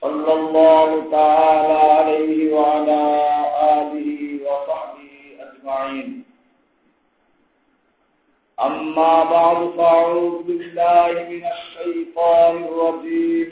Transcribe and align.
صلى 0.00 0.32
الله 0.32 1.10
تعالى 1.10 1.72
عليه 1.72 2.54
وعلى 2.54 3.02
آله 3.78 4.38
وصحبه 4.46 5.14
أجمعين. 5.40 6.24
أما 8.60 9.24
بعد، 9.24 9.70
فأعوذ 9.76 10.42
بالله 10.42 11.12
من 11.30 11.44
الشيطان 11.56 12.64
الرجيم. 12.64 13.50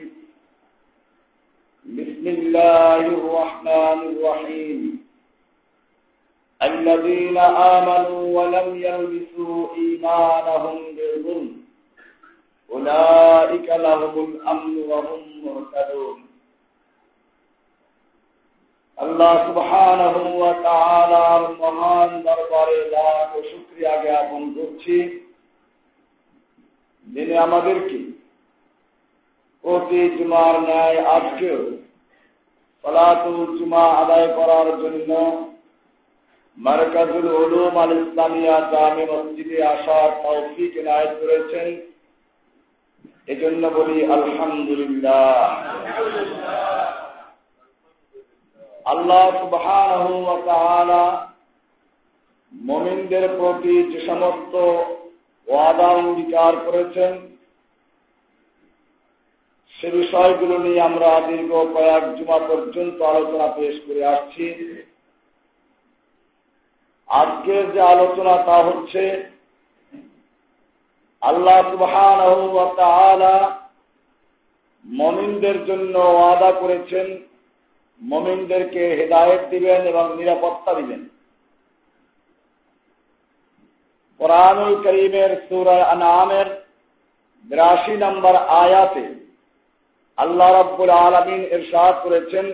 بسم 1.87 2.27
الله 2.27 2.97
الرحمن 2.97 3.99
الرحيم. 4.13 5.07
الذين 6.63 7.39
آمنوا 7.39 8.43
ولم 8.43 8.83
يلبسوا 8.83 9.69
إيمانهم 9.75 10.79
بالظلم 10.97 11.63
أولئك 12.71 13.69
لهم 13.69 14.25
الأمن 14.25 14.77
وهم 14.89 15.23
مهتدون. 15.45 16.26
আল্লাহ 18.99 19.43
তাআলার 20.63 21.43
মহান 21.59 22.11
দরবারে 22.23 22.79
লাখ 22.91 23.31
শুকরিয়া 23.51 23.95
জ্ঞাপন 24.03 24.43
করছি। 24.55 24.97
যিনি 27.07 27.35
আমাদেরকে 27.39 27.99
প্রতি 29.65 30.01
জুমার 30.19 30.55
ন্যায় 30.63 30.99
আজকেও 31.07 31.61
সালাতুল 32.85 33.41
জুমা 33.59 33.85
আদায় 34.03 34.29
করার 34.35 34.69
জন্য 34.83 35.11
মার্কাজুল 36.57 37.29
উলুম 37.43 37.75
আল 37.79 37.93
ইসলামিয়া 37.99 38.57
জামে 38.73 39.05
মসজিদে 39.11 39.59
আসার 39.65 40.11
তৌফিক 40.23 40.73
এনায়েত 40.77 41.13
করেছেন। 41.21 41.69
এজন্য 43.27 43.63
বলি 43.69 43.97
আলহামদুলিল্লাহ। 44.13 45.37
আল্লাহ 48.87 49.25
মুমিনদের 52.53 53.25
প্রতি 53.39 53.75
যে 53.93 54.01
সমস্ত 54.07 54.55
ওয়াদা 55.47 55.89
অঙ্গীকার 55.89 56.53
করেছেন, 56.57 57.13
সে 59.75 59.89
বিষয়গুলো 59.91 60.59
নিয়ে 60.59 60.81
আমরা 60.81 61.11
দীর্ঘ 61.21 61.53
কয়েক 61.75 62.05
জুমা 62.17 62.39
পর্যন্ত 62.49 63.03
আলোচনা 63.03 63.49
পেশ 63.49 63.75
করে 63.87 64.03
আসছি। 64.05 64.47
আজকের 67.09 67.65
যে 67.73 67.81
আলোচনা 67.81 68.35
তা 68.43 68.57
হচ্ছে 68.63 69.03
আল্লাহ 71.23 71.59
তাআলা 72.77 73.35
মুমিনদের 74.85 75.65
জন্য 75.67 75.95
ওয়াদা 75.99 76.51
করেছেন 76.53 77.07
মমিনদেরকে 78.02 78.84
হেদায়ত 79.00 79.44
দিবেন 79.52 79.82
এবং 79.88 80.06
নিরাপত্তা 80.18 80.72
দিবেন 80.74 81.02
কোরআনুল 84.20 84.74
করিমের 84.84 85.32
সুরায় 85.48 85.86
আনামের 85.86 86.48
বিরাশি 87.46 87.94
নম্বর 87.98 88.34
আয়াতে 88.58 89.06
আল্লাহ 90.18 90.50
রব্বুল 90.52 90.92
আলমিন 91.00 91.42
ইরশাদ 91.56 91.96
করেছেন 92.06 92.46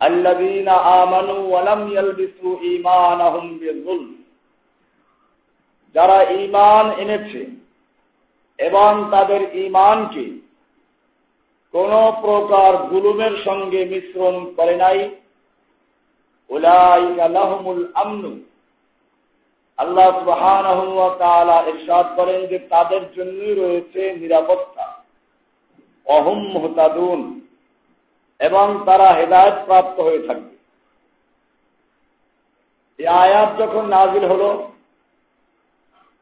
الذين 0.00 0.68
آمنوا 1.00 1.40
ولم 1.54 1.80
يلبسوا 1.88 2.54
إيمانهم 2.60 3.46
بالظلم 3.58 4.10
যারা 5.94 6.18
ঈমান 6.40 6.84
এনেছে 7.02 7.42
এবং 8.58 8.90
তাদের 9.10 9.42
ঈমানকে 9.64 10.24
কোন 11.75 12.11
প্রকার 12.21 12.89
জুলুমের 12.89 13.37
সঙ্গে 13.43 13.85
মিশ্রণ 13.85 14.53
করে 14.57 14.75
নাই। 14.75 15.15
আল্লাহ 19.77 21.67
ইরশাদ 21.67 22.15
করেন 22.15 22.45
যে 22.45 22.59
তাদের 22.59 23.01
জন্যই 23.13 23.55
রয়েছে 23.55 24.15
নিরাপত্তা। 24.15 25.03
অহুম 26.05 26.39
মুহতাদুন। 26.39 27.41
এবং 28.39 28.79
তারা 28.85 29.13
হেদায়েত 29.13 29.53
প্রাপ্ত 29.65 29.99
হয়ে 29.99 30.19
থাকবে। 30.19 30.55
এই 32.97 33.07
আয়াত 33.07 33.61
যখন 33.61 33.85
নাজিল 33.85 34.25
হলো, 34.25 34.71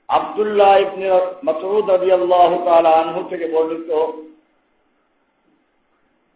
আব্দুল্লাহ 0.07 0.77
ইবনে 0.77 1.11
মাসউদ 1.43 1.89
রাদিয়াল্লাহু 1.89 2.65
তাআলা 2.65 2.89
আনহু 2.89 3.29
থেকে 3.29 3.47
বর্ণিত 3.47 4.23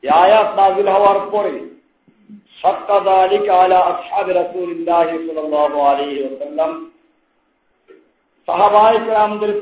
আয়াত 0.03 0.59
নাজিল 0.59 0.87
হওয়ার 0.87 1.19
পরে 1.31 1.67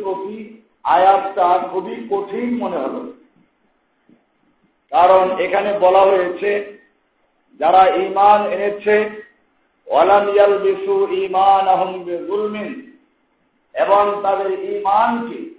প্রতি 0.03 0.59
আয়াতটা 0.83 1.67
খুবই 1.71 2.07
কঠিন 2.09 2.57
মনে 2.57 2.77
হলো। 2.77 3.13
কারণ 4.89 5.31
এখানে 5.39 5.79
বলা 5.79 5.99
হয়েছে, 5.99 6.79
যারা 7.59 7.87
ইমান 7.87 8.45
এনেছে, 8.45 9.09
ওয়ালাম 9.87 10.29
ইয়ালবিসু 10.29 11.07
ঈমানাহুম 11.11 12.03
বিযুলমিন, 12.03 12.97
এবং 13.75 14.21
তাদের 14.23 14.63
ঈমানকে 14.63 15.55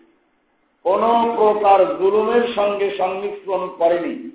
কোন 0.83 1.35
প্রকার 1.37 1.99
জুলুমের 1.99 2.55
সঙ্গে 2.55 2.97
সংমিশ্রণ 2.97 3.69
করেনি। 3.79 4.26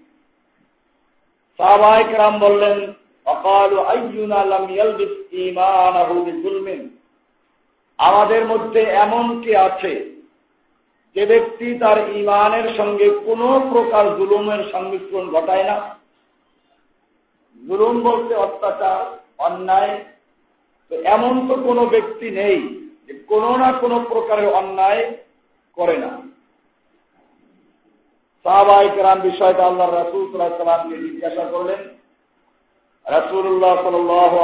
সাহাবাহাম 1.57 2.39
বললেন, 2.39 2.93
অকাল 3.25 3.71
আমাদের 7.97 8.45
মধ্যে 8.45 8.81
এমন 8.81 9.41
কে 9.41 9.57
আছে 9.57 9.93
যে 11.15 11.25
ব্যক্তি 11.25 11.79
তার 11.79 11.97
ইমানের 12.15 12.73
সঙ্গে 12.73 13.09
কোন 13.25 13.41
প্রকার 13.73 14.17
জুলুমের 14.17 14.71
সংমিশ্রণ 14.71 15.29
ঘটায় 15.29 15.63
না? 15.63 15.95
জুলুম 17.67 18.01
বলতে 18.01 18.35
অত্যাচার, 18.35 19.17
অন্যায়। 19.37 20.05
তো 20.89 20.95
এমন 20.95 21.47
তো 21.47 21.55
কোনো 21.55 21.85
ব্যক্তি 21.85 22.31
নেই 22.31 22.87
যে 23.07 23.13
কোনো 23.27 23.57
না 23.57 23.71
কোনো 23.71 24.05
প্রকারের 24.09 24.53
অন্যায় 24.53 25.13
করে 25.75 25.97
না। 25.97 26.21
সাহাবাহিক 28.45 28.95
রাম 28.97 29.19
বিষয়টা 29.21 29.63
আল্লাহ 29.65 29.87
রাসুল 29.89 30.23
সাল্লামকে 30.31 30.95
জিজ্ঞাসা 30.97 31.43
করলেন। 31.43 31.81
রাসুল্লাহ 33.05 33.75
সাল 33.75 33.97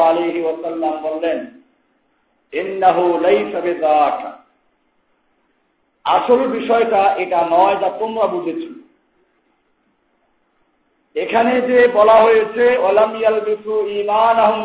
আলিহি 0.10 0.42
ওসাল্লাম 0.42 0.94
বললেন 1.02 1.40
আসল 6.06 6.40
বিষয়টা 6.48 7.02
এটা 7.18 7.40
নয় 7.50 7.76
যা 7.76 7.90
তোমরা 8.00 8.26
বুঝেছ। 8.28 8.62
এখানে 11.16 11.62
যে 11.62 11.88
বলা 11.88 12.18
হয়েছে 12.24 12.78
ওলামিয়াল 12.78 13.40
বিসু 13.40 13.74
ইমান 13.88 14.36
আহম 14.38 14.62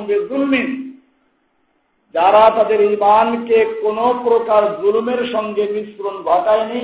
যারা 2.14 2.50
তাদের 2.56 2.80
ইমানকে 2.80 3.58
কোন 3.82 3.98
প্রকার 4.24 4.62
জুলুমের 4.82 5.20
সঙ্গে 5.32 5.64
মিশ্রণ 5.72 6.16
ঘটায়নি 6.22 6.82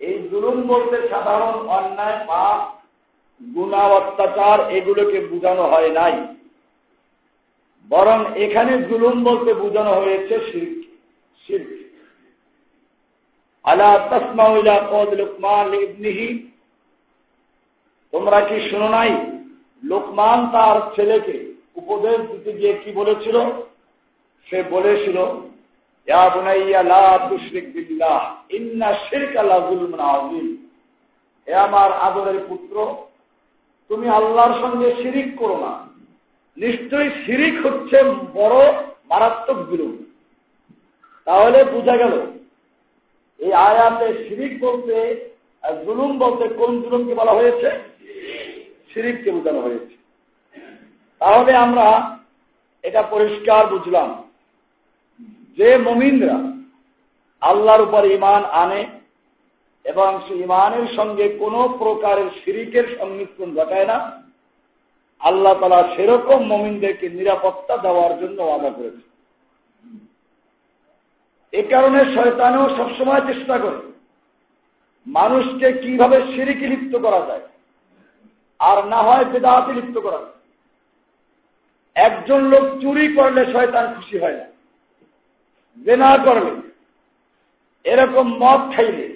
এই 0.00 0.28
জুলুম 0.30 0.62
বলতে 0.62 1.08
সাধারণ 1.08 1.68
অন্যায়, 1.68 2.26
পাপ 2.26 2.60
গুণা 3.54 3.78
অত্যাচার, 3.78 4.70
এগুলোকে 4.70 5.20
বোঝানো 5.20 5.62
হয় 5.62 5.90
নাই। 5.90 6.26
বরং 7.88 8.18
এখানে 8.36 8.72
জুলুম 8.82 9.24
বলতে 9.24 9.54
বোঝানো 9.54 9.90
হয়েছে 9.90 10.36
আলা 13.64 13.90
তসমাউলা 14.10 14.88
কদ 14.90 15.14
লোকমান 15.14 15.74
ইবনিহি। 15.74 16.48
তোমরা 18.12 18.40
কি 18.40 18.70
শুনো 18.70 18.88
নাই? 18.88 19.10
লোকমান 19.84 20.38
তার 20.52 20.80
ছেলেকে 20.96 21.54
উপদেশ 21.76 22.20
দিতে 22.30 22.52
গিয়ে 22.52 22.72
কি 22.72 22.92
বলেছিল? 22.92 23.36
সে 24.46 24.62
বলেছিল 24.70 25.18
ইয়া 26.10 26.24
বুনাইয়া, 26.34 26.80
লা 26.92 27.06
তুশরিক 27.28 27.66
বিল্লাহ, 27.74 28.20
ইন্না 28.58 28.88
শিরকা 29.06 29.42
লাযুলমুন 29.50 30.00
আযীম। 30.14 30.48
হে 31.48 31.54
আমার 31.66 31.90
আদরের 32.06 32.38
পুত্র, 32.48 32.76
তুমি 33.90 34.06
আল্লাহর 34.18 34.54
সঙ্গে 34.62 34.88
শিরিক 35.02 35.28
করো 35.40 35.56
না। 35.64 35.72
নিশ্চয়ই 36.56 37.10
শিরিক 37.24 37.56
হচ্ছে 37.66 37.98
বড় 38.38 38.58
মারাত্মক 39.10 39.58
বিরোধ 39.70 39.96
তাহলে 41.26 41.58
বোঝা 41.74 41.94
গেল, 42.02 42.14
এই 43.40 43.52
আয়াতে 43.68 44.06
শিরিক 44.24 44.52
বলতে 44.64 44.96
জুলুম 45.84 46.12
বলতে 46.22 46.44
কোন 46.58 46.70
জুলুমকে 46.82 47.14
বলা 47.20 47.32
হয়েছে? 47.38 47.68
শিরিককে 48.90 49.30
বোঝানো 49.36 49.60
হয়েছে। 49.66 49.94
তাহলে 51.20 51.52
আমরা 51.64 51.86
এটা 52.84 53.02
পরিষ্কার 53.14 53.62
বুঝলাম। 53.74 54.10
যে 55.60 55.76
মমিনরা 55.76 56.36
আল্লাহর 57.42 57.82
উপর 57.82 58.02
ইমান 58.04 58.44
আনে 58.62 58.82
এবং 59.84 60.10
সে 60.24 60.34
ইমানের 60.34 60.86
সঙ্গে 60.96 61.26
কোনো 61.38 61.60
প্রকারের 61.78 62.28
শিরিকের 62.40 62.86
সংমিশ্রণ 62.98 63.50
ঘটায় 63.56 63.86
না, 63.86 63.98
আল্লাহ 65.20 65.54
তালা 65.60 65.80
সেরকম 65.96 66.40
মমিনদেরকে 66.42 67.06
নিরাপত্তা 67.08 67.74
দেওয়ার 67.76 68.12
জন্য 68.20 68.42
ওয়াদা 68.42 68.70
করেছে 68.70 69.04
এ 71.52 71.62
কারণে 71.62 72.00
শয়তানেও 72.14 72.66
সবসময় 72.76 73.22
চেষ্টা 73.32 73.56
করে 73.58 73.80
মানুষকে 75.06 75.68
কীভাবে 75.72 76.18
সিরিকি 76.32 76.66
লিপ্ত 76.66 76.94
করা 76.98 77.20
যায় 77.26 77.44
আর 78.60 78.78
না 78.86 79.00
হয় 79.02 79.24
বেদাহাতে 79.24 79.72
লিপ্ত 79.72 79.96
করা 79.98 80.18
যায়। 80.18 80.38
একজন 81.96 82.40
লোক 82.42 82.64
চুরি 82.82 83.06
করলে 83.14 83.42
শয়তান 83.52 83.86
খুশি 83.94 84.18
হয় 84.18 84.36
না। 84.36 84.49
জেনা 85.78 86.10
করলে, 86.26 86.52
এরকম 87.84 88.26
মদ 88.42 88.60
খাইলে 88.74 89.06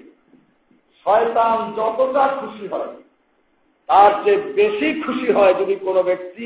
শয়তান 1.07 1.57
যতটা 1.79 2.25
খুশি 2.41 2.65
হয়, 2.73 2.93
তার 3.89 4.11
চেয়ে 4.25 4.41
বেশি 4.59 4.89
খুশি 5.05 5.29
হয় 5.33 5.55
যদি 5.61 5.75
কোনো 5.87 6.01
ব্যক্তি 6.03 6.45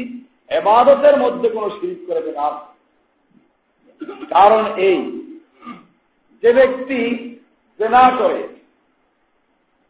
এবাদতের 0.51 1.17
মধ্যে 1.23 1.49
কোনো 1.49 1.69
শিরিক 1.71 2.01
করে 2.07 2.21
দেন 2.27 2.39
কারণ 4.35 4.63
এই, 4.89 4.99
যে 6.43 6.51
ব্যক্তি 6.53 7.01
জেনা 7.81 8.05
করে, 8.21 8.41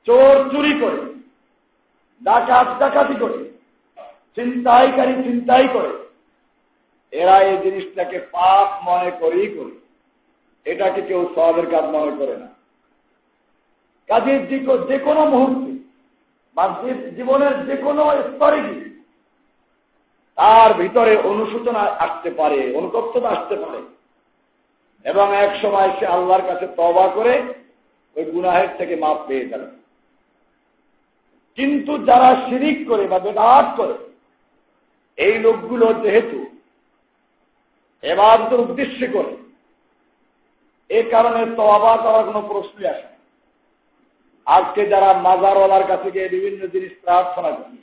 চোর 0.07 0.35
চুরি 0.53 0.73
করে, 0.81 1.01
ডাকাত 2.23 2.69
ডাকাতি 2.81 3.17
করে 3.21 3.39
চিন্তাইকারী 4.37 5.15
চিন্তাই 5.27 5.67
করে, 5.73 5.93
এরা 7.13 7.37
এই 7.41 7.57
জিনিসটাকে 7.65 8.19
পাপ 8.35 8.69
মনে 8.89 9.11
করেই 9.21 9.49
করে। 9.57 9.75
এটাকে 10.71 11.01
কেউ 11.09 11.21
সবের 11.35 11.67
কাজ 11.71 11.85
মনে 11.95 12.15
করে 12.19 12.35
না। 12.37 12.49
কাজের 14.09 14.41
যে 14.91 14.99
কোনো 15.07 15.23
মুহূর্তে 15.25 15.73
বা 16.57 16.65
জীবনের 17.17 17.55
যে 17.67 17.77
কোনো 17.77 18.03
স্তরে 18.29 18.63
তার 20.39 20.71
ভিতরে 20.75 21.13
অনুশোচনা 21.31 21.83
আসতে 22.05 22.31
পারে, 22.31 22.61
অনুতপ্ততা 22.79 23.29
আসতে 23.29 23.57
পারে। 23.57 23.81
এবং 25.05 25.27
এক 25.37 25.53
সময় 25.63 25.91
সে 25.99 26.05
আল্লাহর 26.07 26.47
কাছে 26.47 26.67
তবা 26.77 27.07
করে 27.15 27.35
ওই 28.17 28.25
গুনাহের 28.25 28.71
থেকে 28.79 28.95
মাপ 28.97 29.19
পেয়ে 29.27 29.49
যাবে 29.49 29.69
কিন্তু 31.59 31.93
যারা 31.99 32.31
শিরিক 32.47 32.79
করে 32.89 33.05
বা 33.09 33.19
বেদাত 33.19 33.67
করে, 33.79 33.97
এই 35.19 35.35
লোকগুলো 35.39 35.87
যেহেতু 36.03 36.39
এবাদতের 38.05 38.61
উদ্দেশ্যে 38.61 39.07
করে 39.07 39.33
এ 40.91 41.01
কারণে 41.13 41.41
তবা 41.59 41.93
করার 42.05 42.25
কোনো 42.29 42.41
প্রশ্নই 42.51 42.91
আসে 42.93 43.09
আজকে 44.47 44.83
যারা 44.93 45.09
মাজারওয়ালার 45.27 45.85
কাছে 45.87 46.09
গিয়ে 46.11 46.33
বিভিন্ন 46.35 46.61
জিনিস 46.75 46.93
প্রার্থনা 47.05 47.51
করে, 47.51 47.77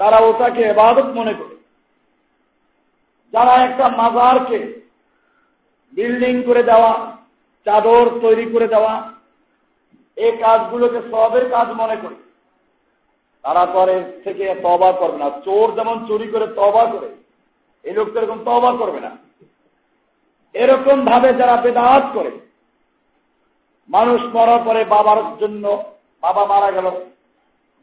তারা 0.00 0.18
ওটাকে 0.28 0.60
এবাদত 0.62 1.08
মনে 1.18 1.34
করে। 1.34 1.54
যারা 3.34 3.54
একটা 3.64 3.86
মাজারকে 4.00 4.58
বিল্ডিং 5.94 6.34
করে 6.42 6.62
দেওয়া, 6.62 6.92
চাদর 7.66 8.06
তৈরি 8.24 8.46
করে 8.52 8.66
দেওয়া 8.74 8.92
এই 10.16 10.32
কাজগুলোকে 10.42 11.00
সবের 11.10 11.44
কাজ 11.50 11.68
মনে 11.80 11.96
করে, 12.02 12.16
তারা 13.44 13.62
পরে 13.74 13.96
থেকে 14.24 14.44
তবা 14.64 14.90
করবে 14.92 15.18
না। 15.18 15.28
চোর 15.44 15.66
যেমন 15.76 15.96
চুরি 16.08 16.26
করে 16.30 16.46
তবা 16.60 16.84
করে 16.92 17.08
এই 17.84 17.94
লোকটা 17.94 18.18
এরকম 18.20 18.38
তবা 18.44 18.70
করবে 18.80 19.00
না। 19.00 19.10
এরকম 20.54 20.96
ভাবে 21.04 21.30
যারা 21.34 21.56
বেদাত 21.56 22.04
করে, 22.14 22.32
মানুষ 23.88 24.20
মরার 24.34 24.60
পরে 24.64 24.82
বাবার 24.84 25.20
জন্য 25.40 25.64
বাবা 26.22 26.42
মারা 26.44 26.70
গেল, 26.72 26.86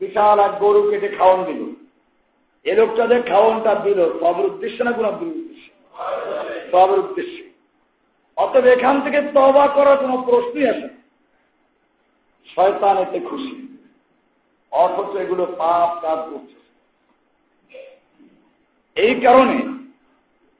বিশাল 0.01 0.39
এক 0.39 0.53
গরু 0.61 0.81
কেটে 0.89 1.09
খাওয়ান 1.17 1.39
দিল। 1.43 1.61
এ 2.65 2.73
লোকটা 2.75 3.03
যে 3.07 3.17
খাওয়ানটা 3.21 3.71
দিল 3.75 3.99
সবের 4.19 4.45
উদ্দেশ্য 4.45 4.77
না 4.83 4.91
কোনো 4.91 5.09
উদ্দেশ্য? 5.09 5.65
সবের 6.71 6.99
উদ্দেশ্যে 6.99 7.43
অতএব 8.37 8.65
এখান 8.65 8.95
থেকে 9.01 9.19
তবা 9.35 9.65
করার 9.67 9.97
কোনো 9.97 10.15
প্রশ্নই 10.27 10.69
আসে 10.69 10.89
শয়তান 12.47 12.97
এতে 12.97 13.19
খুশি। 13.19 13.53
অথচ 14.71 15.11
এগুলো 15.15 15.43
পাপ 15.57 15.89
কাজ 16.01 16.19
করছে। 16.29 16.57
এই 18.97 19.13
কারণে 19.21 19.57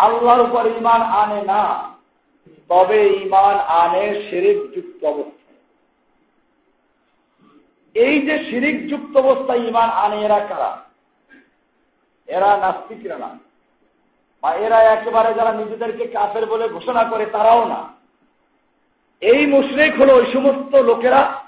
আল্লাহর 0.00 0.40
উপর 0.40 0.66
ঈমান 0.66 1.02
আনে 1.02 1.42
না, 1.42 1.62
তবে 2.68 3.08
ইমান 3.08 3.54
আনে 3.54 4.30
শিরিক 4.30 4.74
যুক্ত 4.74 5.04
অবস্থায়। 5.04 5.58
এই 8.04 8.20
যে 8.22 8.38
শিরিক 8.38 8.88
যুক্ত 8.88 9.16
অবস্থায় 9.16 9.58
ইমান 9.58 9.90
আনে 9.90 10.24
এরা 10.24 10.40
কারা? 10.48 10.70
এরা 12.26 12.56
নাস্তিকরা 12.56 13.18
না। 13.18 13.38
বা 14.42 14.54
এরা 14.54 14.82
একেবারে 14.82 15.34
যারা 15.34 15.52
নিজেদেরকে 15.52 16.06
কাফের 16.06 16.46
বলে 16.46 16.68
ঘোষণা 16.68 17.04
করে 17.04 17.26
তারাও 17.26 17.68
না। 17.68 17.92
এই 19.20 19.46
মুশরিক 19.46 20.00
হলো 20.00 20.14
ওই 20.14 20.26
সমস্ত 20.32 20.74
লোকেরা 20.74 21.44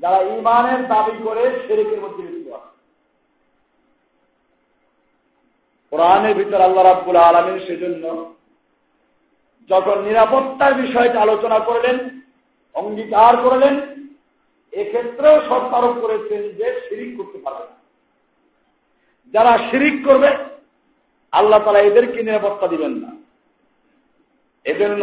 যারা 0.00 0.18
ইমানের 0.18 0.88
দাবি 0.88 1.24
করে 1.24 1.64
শেরিকের 1.66 2.00
মধ্যে 2.00 2.22
লিপ্ত 2.22 2.52
আছে 2.52 2.76
কোরআনের 5.92 6.34
ভিতর 6.34 6.60
আল্লাহ 6.60 6.84
রাব্বুল 6.84 7.16
আলমীর 7.16 7.66
সেজন্য 7.66 8.04
যখন 9.70 9.96
নিরাপত্তার 10.02 10.74
বিষয়টা 10.74 11.20
আলোচনা 11.20 11.58
করলেন, 11.58 11.96
অঙ্গীকার 12.74 13.36
করলেন, 13.36 13.74
এক্ষেত্রেও 14.72 15.36
শর্ত 15.48 15.74
আরোপ 15.74 15.94
করেছেন 16.00 16.42
যে 16.58 16.66
শিরিক 16.88 17.10
করতে 17.16 17.38
পারবে 17.38 17.66
যারা 19.34 19.52
শিরিক 19.70 19.96
করবে, 20.06 20.30
আল্লাহ 21.32 21.60
তালা 21.64 21.78
এদেরকে 21.78 22.22
নিরাপত্তা 22.22 22.66
দিবেন 22.66 22.92
না। 22.92 23.10
এজন্য 24.64 25.02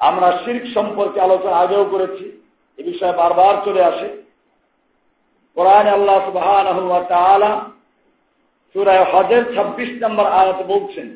আমরা 0.00 0.28
শিরিক 0.44 0.66
সম্পর্কে 0.74 1.20
আলোচনা 1.20 1.56
আগেও 1.56 1.84
করেছি, 1.84 2.24
এ 2.78 2.82
বিষয়ে 2.82 3.12
বারবার 3.12 3.54
চলে 3.64 3.82
আসে। 3.84 4.08
কোরআন 5.56 5.86
আল্লাহ 5.88 6.18
সুবাহ 6.26 6.48
সুরায় 8.75 9.05
হজের 9.11 9.43
ছাব্বিশ 9.55 9.89
নম্বর 10.01 10.25
আয়াত 10.31 10.59
বলছেন 10.67 11.07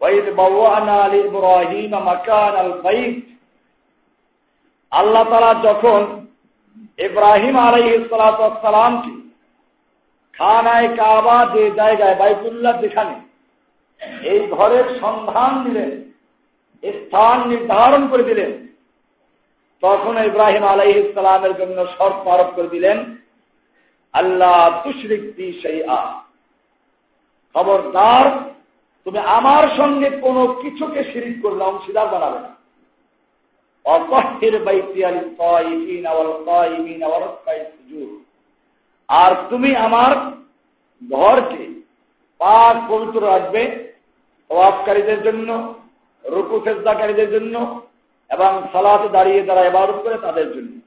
وَإِذْ 0.00 0.26
بَوَّأْنَا 0.34 0.98
لِإِبْرَاهِيمَ 1.08 1.92
مَكَانَ 2.10 2.54
الْبَيْتِ 2.66 3.24
আল্লাহ 4.92 5.24
তালা 5.24 5.52
যখন 5.62 6.00
ইব্রাহিম 6.98 7.56
আলাইসালামকে 7.56 9.12
খানায় 10.34 10.88
কাবা 10.96 11.38
যে 11.54 11.62
জায়গায় 11.70 12.16
বাইতুল্লাহ 12.16 12.74
যেখানে 12.80 13.14
এই 14.22 14.40
ঘরের 14.46 14.86
সন্ধান 15.00 15.52
দিলেন 15.64 15.90
স্থান 16.82 17.38
নির্ধারণ 17.48 18.02
করে 18.08 18.22
দিলেন 18.22 18.52
তখন 19.82 20.14
ইব্রাহিম 20.24 20.64
আলাই 20.64 20.92
ইসলামের 20.94 21.52
জন্য 21.56 21.78
শর্ত 21.98 22.24
আরোপ 22.28 22.50
করে 22.56 22.68
দিলেন 22.68 22.98
আল্লাহ 24.14 24.56
তুশরিক 24.84 25.22
দি 25.36 25.48
সেই 25.62 25.78
আ 25.88 26.00
খবরদার, 27.55 28.49
তুমি 29.03 29.19
আমার 29.19 29.67
সঙ্গে 29.77 30.09
কোনো 30.09 30.47
কিছুকে 30.61 31.03
শিরিক 31.03 31.41
করলে, 31.41 31.63
অংশীদার 31.63 32.07
বানাবে 32.07 32.39
না। 32.39 32.55
আর 39.07 39.35
তুমি 39.49 39.75
আমার 39.75 40.11
ঘরকে 41.11 41.81
পাক 42.37 42.91
পবিত্র 42.91 43.27
রাখবে 43.27 43.93
অভাবকারীদের 44.49 45.23
জন্য, 45.23 45.73
রুকু 46.25 46.61
সেজদাকারীদের 46.63 47.31
জন্য 47.31 47.81
এবং 48.29 48.61
সালাতে 48.71 49.09
দাঁড়িয়ে 49.09 49.41
যারা 49.43 49.61
এবারত 49.61 49.95
করে 49.95 50.17
তাদের 50.17 50.53
জন্য। 50.53 50.79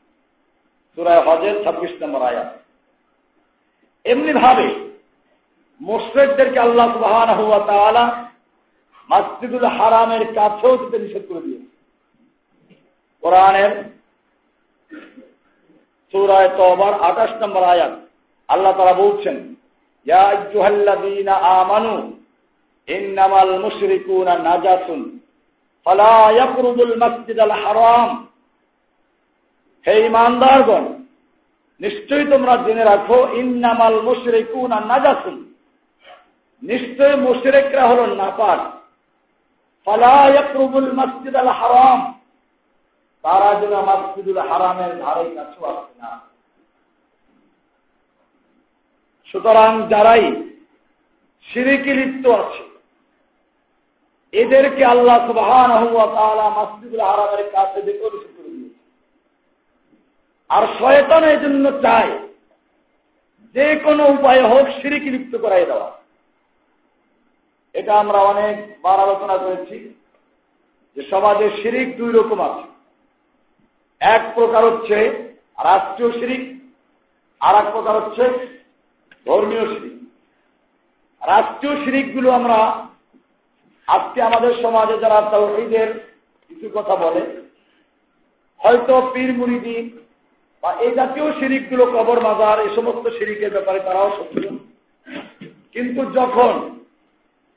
সুরায় 0.95 1.23
হজের 1.23 1.65
ছাব্বিশ 1.65 2.03
নম্বর 2.03 2.23
আয়াত। 2.23 2.59
এমনি 4.05 4.33
ভাবে 4.33 4.88
মোশ্রেকদেরকে 5.81 6.59
আল্লাহ 6.59 6.93
সুবাহান 6.93 7.31
হুয়া 7.39 7.61
তালা 7.67 8.05
মাসজিদুল 9.09 9.67
হারামের 9.67 10.25
কাছেও 10.35 10.77
দিতে 10.77 10.99
নিষেধ 10.99 11.25
করে 11.29 11.41
দিয়েছে। 11.41 11.69
কোরআনের 13.23 13.73
সুরায় 16.15 16.49
তবার 16.49 16.95
আঠাশ 17.01 17.33
নম্বর 17.43 17.63
আয়াত 17.63 17.95
আল্লাহ 18.49 18.73
তারা 18.77 18.93
বলছেন 18.93 19.37
আমানু 21.59 21.95
ইন্নামাল 22.89 23.53
মুশরিকুনা 23.59 24.33
নাজাসুন 24.39 25.01
ফালা 25.85 26.19
ইয়াকরুবুল 26.33 26.95
হারাম। 27.65 28.11
হে 29.87 29.95
নিশ্চয়ই 31.81 32.27
তোমরা 32.31 32.55
জেনে 32.57 32.85
রাখো, 32.85 33.19
ইন্নামাল 33.33 33.99
মুশরিকুনা 34.03 34.81
নাজাসুন। 34.81 35.37
নিশ্চয় 36.63 37.17
মুশরিকরা 37.17 37.85
হলো 37.87 38.05
নাপাক। 38.15 38.61
ফালা 39.87 40.17
ইয়াকরুবুল 40.31 40.91
মাসজিদাল 40.93 41.51
হারাম। 41.61 42.01
তারা 43.25 43.51
যেন 43.61 43.75
মাসজিদুল 43.89 44.41
হারামের 44.49 44.93
ধারে 45.03 45.25
কাছেও 45.37 45.65
আসছে 45.71 45.95
না। 46.03 46.11
সুতরাং 49.29 49.73
যারাই 49.89 50.25
সিরিকি 51.49 51.93
লিপ্ত 51.95 52.25
আছে, 52.41 52.63
এদেরকে 54.33 54.83
আল্লাহ 54.85 55.17
সুবাহান 55.27 55.71
মাসজিদুল 56.59 57.01
হারামের 57.01 57.43
কাছে 57.53 57.79
দেখে 57.83 57.99
করে 57.99 58.19
দিয়েছে। 58.55 58.81
আর 60.51 60.65
শয়তন 60.79 61.23
এই 61.25 61.39
জন্য 61.41 61.65
চায় 61.83 62.13
যে 63.55 63.67
কোনো 63.85 64.03
উপায় 64.09 64.43
হোক 64.51 64.67
সিরিকি 64.83 65.09
লিপ্ত 65.11 65.35
করাই 65.37 65.67
দেওয়া। 65.67 65.98
এটা 67.75 67.93
আমরা 67.99 68.19
অনেক 68.33 68.57
বার 68.83 68.99
আলোচনা 69.01 69.37
করেছি 69.37 69.77
যে 70.97 71.03
সমাজে 71.11 71.47
শিরিক 71.63 71.89
দুই 71.97 72.11
রকম 72.13 72.41
আছে। 72.41 72.67
এক 74.01 74.23
প্রকার 74.35 74.63
হচ্ছে 74.65 74.97
রাষ্ট্রীয় 75.59 76.11
শিরিক 76.13 76.43
আর 77.41 77.55
এক 77.55 77.69
প্রকার 77.73 77.95
হচ্ছে 77.97 78.25
ধর্মীয় 79.27 79.65
শিরিক। 79.67 79.97
রাষ্ট্রীয় 81.23 81.75
শিরিকগুলো 81.85 82.29
আমরা 82.31 82.59
আজকে 83.89 84.23
আমাদের 84.23 84.53
সমাজে 84.63 84.97
যারা 84.99 85.19
তৌহিদের 85.31 85.89
কিছু 86.51 86.67
কথা 86.75 86.95
বলে, 86.97 87.23
হয়তো 88.61 88.95
পীর 89.15 89.31
মুরিদি 89.33 89.79
বা 90.63 90.71
এই 90.85 90.93
জাতীয় 90.95 91.27
শিরিকগুলো 91.33 91.85
কবর 91.87 92.19
মাজার 92.21 92.57
এই 92.61 92.71
সমস্ত 92.77 93.05
শিরিকের 93.19 93.51
ব্যাপারে 93.51 93.81
তারাও 93.81 94.11
সচেতন। 94.17 94.57
কিন্তু 95.73 96.03
যখন 96.19 96.53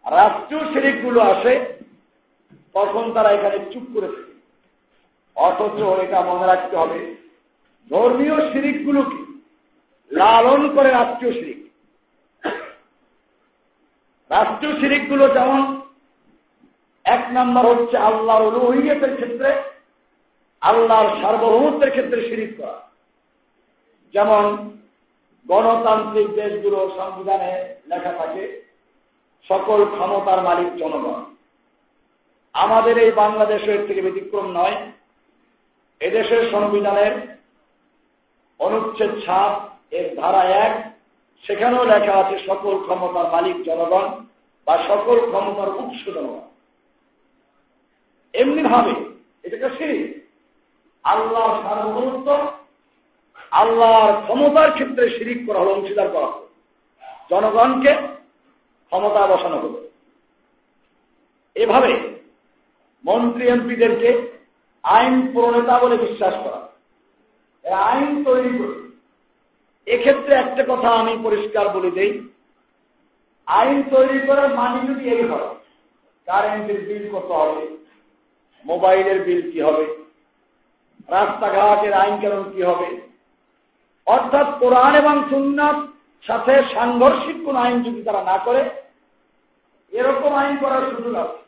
রাষ্ট্রীয় 0.05 0.74
শিরিকগুলো 0.74 1.22
আসে, 1.22 1.53
তখন 2.74 3.13
তারা 3.13 3.29
এখানে 3.29 3.58
চুপ 3.72 3.84
করে 3.93 4.08
থাকে। 4.08 4.34
অথচ 5.36 5.77
এটা 6.03 6.22
মনে 6.22 6.46
রাখতে 6.48 6.77
হবে, 6.77 7.15
ধর্মীয় 7.89 8.51
শিরিকগুলোকে 8.51 9.20
লালন 10.12 10.75
করে 10.75 10.89
রাষ্ট্রীয় 10.91 11.34
শিরিক। 11.34 11.62
রাষ্ট্রীয় 14.31 14.79
শিরিকগুলো 14.79 15.27
যেমন 15.27 15.81
এক 17.05 17.24
নম্বর 17.31 17.63
হচ্ছে 17.65 17.98
আল্লাহর 17.98 18.53
রুহিয়তের 18.53 19.15
ক্ষেত্রে, 19.15 19.50
আল্লাহর 20.62 21.10
সার্বভৌমত্বের 21.22 21.91
ক্ষেত্রে 21.91 22.22
শিরিক 22.29 22.51
করা। 22.58 22.89
যেমন 24.13 24.43
গণতান্ত্রিক 25.48 26.27
দেশগুলো 26.36 26.96
সংবিধানে 26.98 27.75
লেখা 27.88 28.12
থাকে 28.12 28.71
সকল 29.50 29.79
ক্ষমতার 29.86 30.39
মালিক 30.43 30.69
জনগণ। 30.77 31.19
আমাদের 32.53 32.95
এই 32.98 33.12
বাংলাদেশের 33.12 33.79
থেকে 33.88 34.01
ব্যতিক্রম 34.01 34.48
নয়। 34.51 34.77
এদেশের 36.01 36.51
সংবিধানের 36.51 37.13
অনুচ্ছেদ 38.60 39.12
সাত 39.25 39.53
এর 39.93 40.07
ধারা 40.15 40.43
এক, 40.43 40.74
সেখানেও 41.45 41.83
লেখা 41.86 42.13
আছে 42.13 42.36
সকল 42.48 42.74
ক্ষমতার 42.86 43.27
মালিক 43.31 43.57
জনগণ 43.65 44.05
বা 44.67 44.75
সকল 44.88 45.17
ক্ষমতার 45.29 45.69
উৎস 45.69 46.01
জনগণ। 46.05 46.45
এমনি 48.33 48.63
ভাবে 48.63 48.95
এটাকে 49.43 49.69
সেই 49.77 49.98
আল্লাহর 51.03 51.55
সার্বভৌমত্ব, 51.63 52.27
আল্লাহর 53.51 54.13
ক্ষমতার 54.25 54.69
ক্ষেত্রে 54.71 55.05
শিরিক 55.10 55.39
করা 55.48 55.60
হল, 55.60 55.67
অংশীদার 55.67 56.10
করা 56.10 56.29
জনগণকে 57.29 57.91
ক্ষমতা 58.91 59.27
বসানো 59.27 59.57
হল। 59.57 59.75
এভাবে 61.55 61.91
মন্ত্রী 63.05 63.48
এমপিদেরকে 63.48 64.10
আইন 64.83 65.15
প্রণেতা 65.33 65.79
বলে 65.79 65.98
বিশ্বাস 65.98 66.33
করা। 66.43 66.60
আইন 67.75 68.24
তৈরি 68.24 68.57
করে। 68.57 68.79
এক্ষেত্রে 69.91 70.36
একটা 70.36 70.63
কথা 70.67 70.89
আমি 70.89 71.17
পরিষ্কার 71.24 71.69
বলে 71.69 71.91
দেই। 71.91 72.27
আইন 73.45 73.83
তৈরি 73.83 74.19
করার 74.27 74.50
মানে 74.55 74.93
যদি 74.93 75.10
এই 75.10 75.24
হয়, 75.24 75.55
কারেন্টের 76.25 76.81
বিল 76.81 77.10
কত 77.10 77.31
হবে? 77.31 77.77
মোবাইলের 78.65 79.19
বিল 79.24 79.51
কি 79.51 79.62
হবে? 79.62 79.86
রাস্তাঘাটের 81.07 81.93
আইন 81.93 82.19
কেমন 82.19 82.43
কি 82.55 82.62
হবে? 82.63 82.89
অর্থাৎ 84.05 84.60
কোরআন 84.60 84.95
এবং 84.95 85.15
সুন্নাত 85.29 85.75
সাথে 86.28 86.63
সাংঘর্ষিক 86.74 87.38
কোন 87.46 87.56
আইন 87.56 87.84
যদি 87.84 88.04
তারা 88.04 88.24
না 88.24 88.38
করে, 88.38 88.70
এরকম 89.92 90.34
আইন 90.34 90.58
করার 90.58 90.84
সুযোগ 90.90 91.16
আছে। 91.16 91.42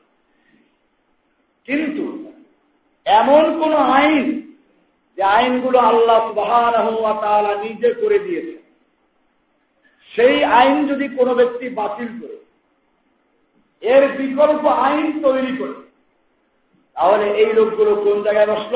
কিন্তু 1.66 2.30
এমন 3.06 3.60
কোন 3.60 3.74
আইন 3.74 4.26
যে 5.18 5.24
আইনগুলো 5.24 5.80
আল্লাহ 5.80 6.28
সুবাহ 6.28 7.64
নিজে 7.64 7.94
করে 7.94 8.20
দিয়েছে 8.20 8.64
সেই 10.12 10.44
আইন 10.44 10.88
যদি 10.88 11.08
কোনো 11.08 11.36
ব্যক্তি 11.36 11.70
বাতিল 11.70 12.08
করে, 12.22 12.38
এর 13.82 14.04
বিকল্প 14.18 14.66
আইন 14.66 15.22
তৈরি 15.22 15.58
করে, 15.58 15.76
তাহলে 16.94 17.26
এই 17.32 17.54
লোকগুলো 17.54 17.96
কোন 17.96 18.24
জায়গায় 18.24 18.48
বসল? 18.48 18.76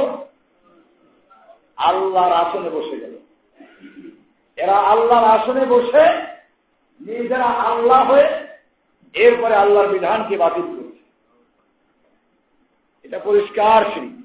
আল্লাহর 1.78 2.34
আসনে 2.34 2.70
বসে 2.70 2.98
গেল। 2.98 3.17
এরা 4.58 4.78
আল্লাহর 4.92 5.26
আসনে 5.26 5.66
বসে 5.66 6.06
নিজেরা 7.02 7.50
আল্লাহ 7.70 8.12
হয়ে 8.12 8.28
এরপরে 9.14 9.56
আল্লাহর 9.56 9.88
বিধানকে 9.88 10.38
বাতিল 10.38 10.68
করছে। 10.68 11.04
এটা 13.04 13.20
পরিষ্কার 13.20 13.86
শিল্প 13.94 14.18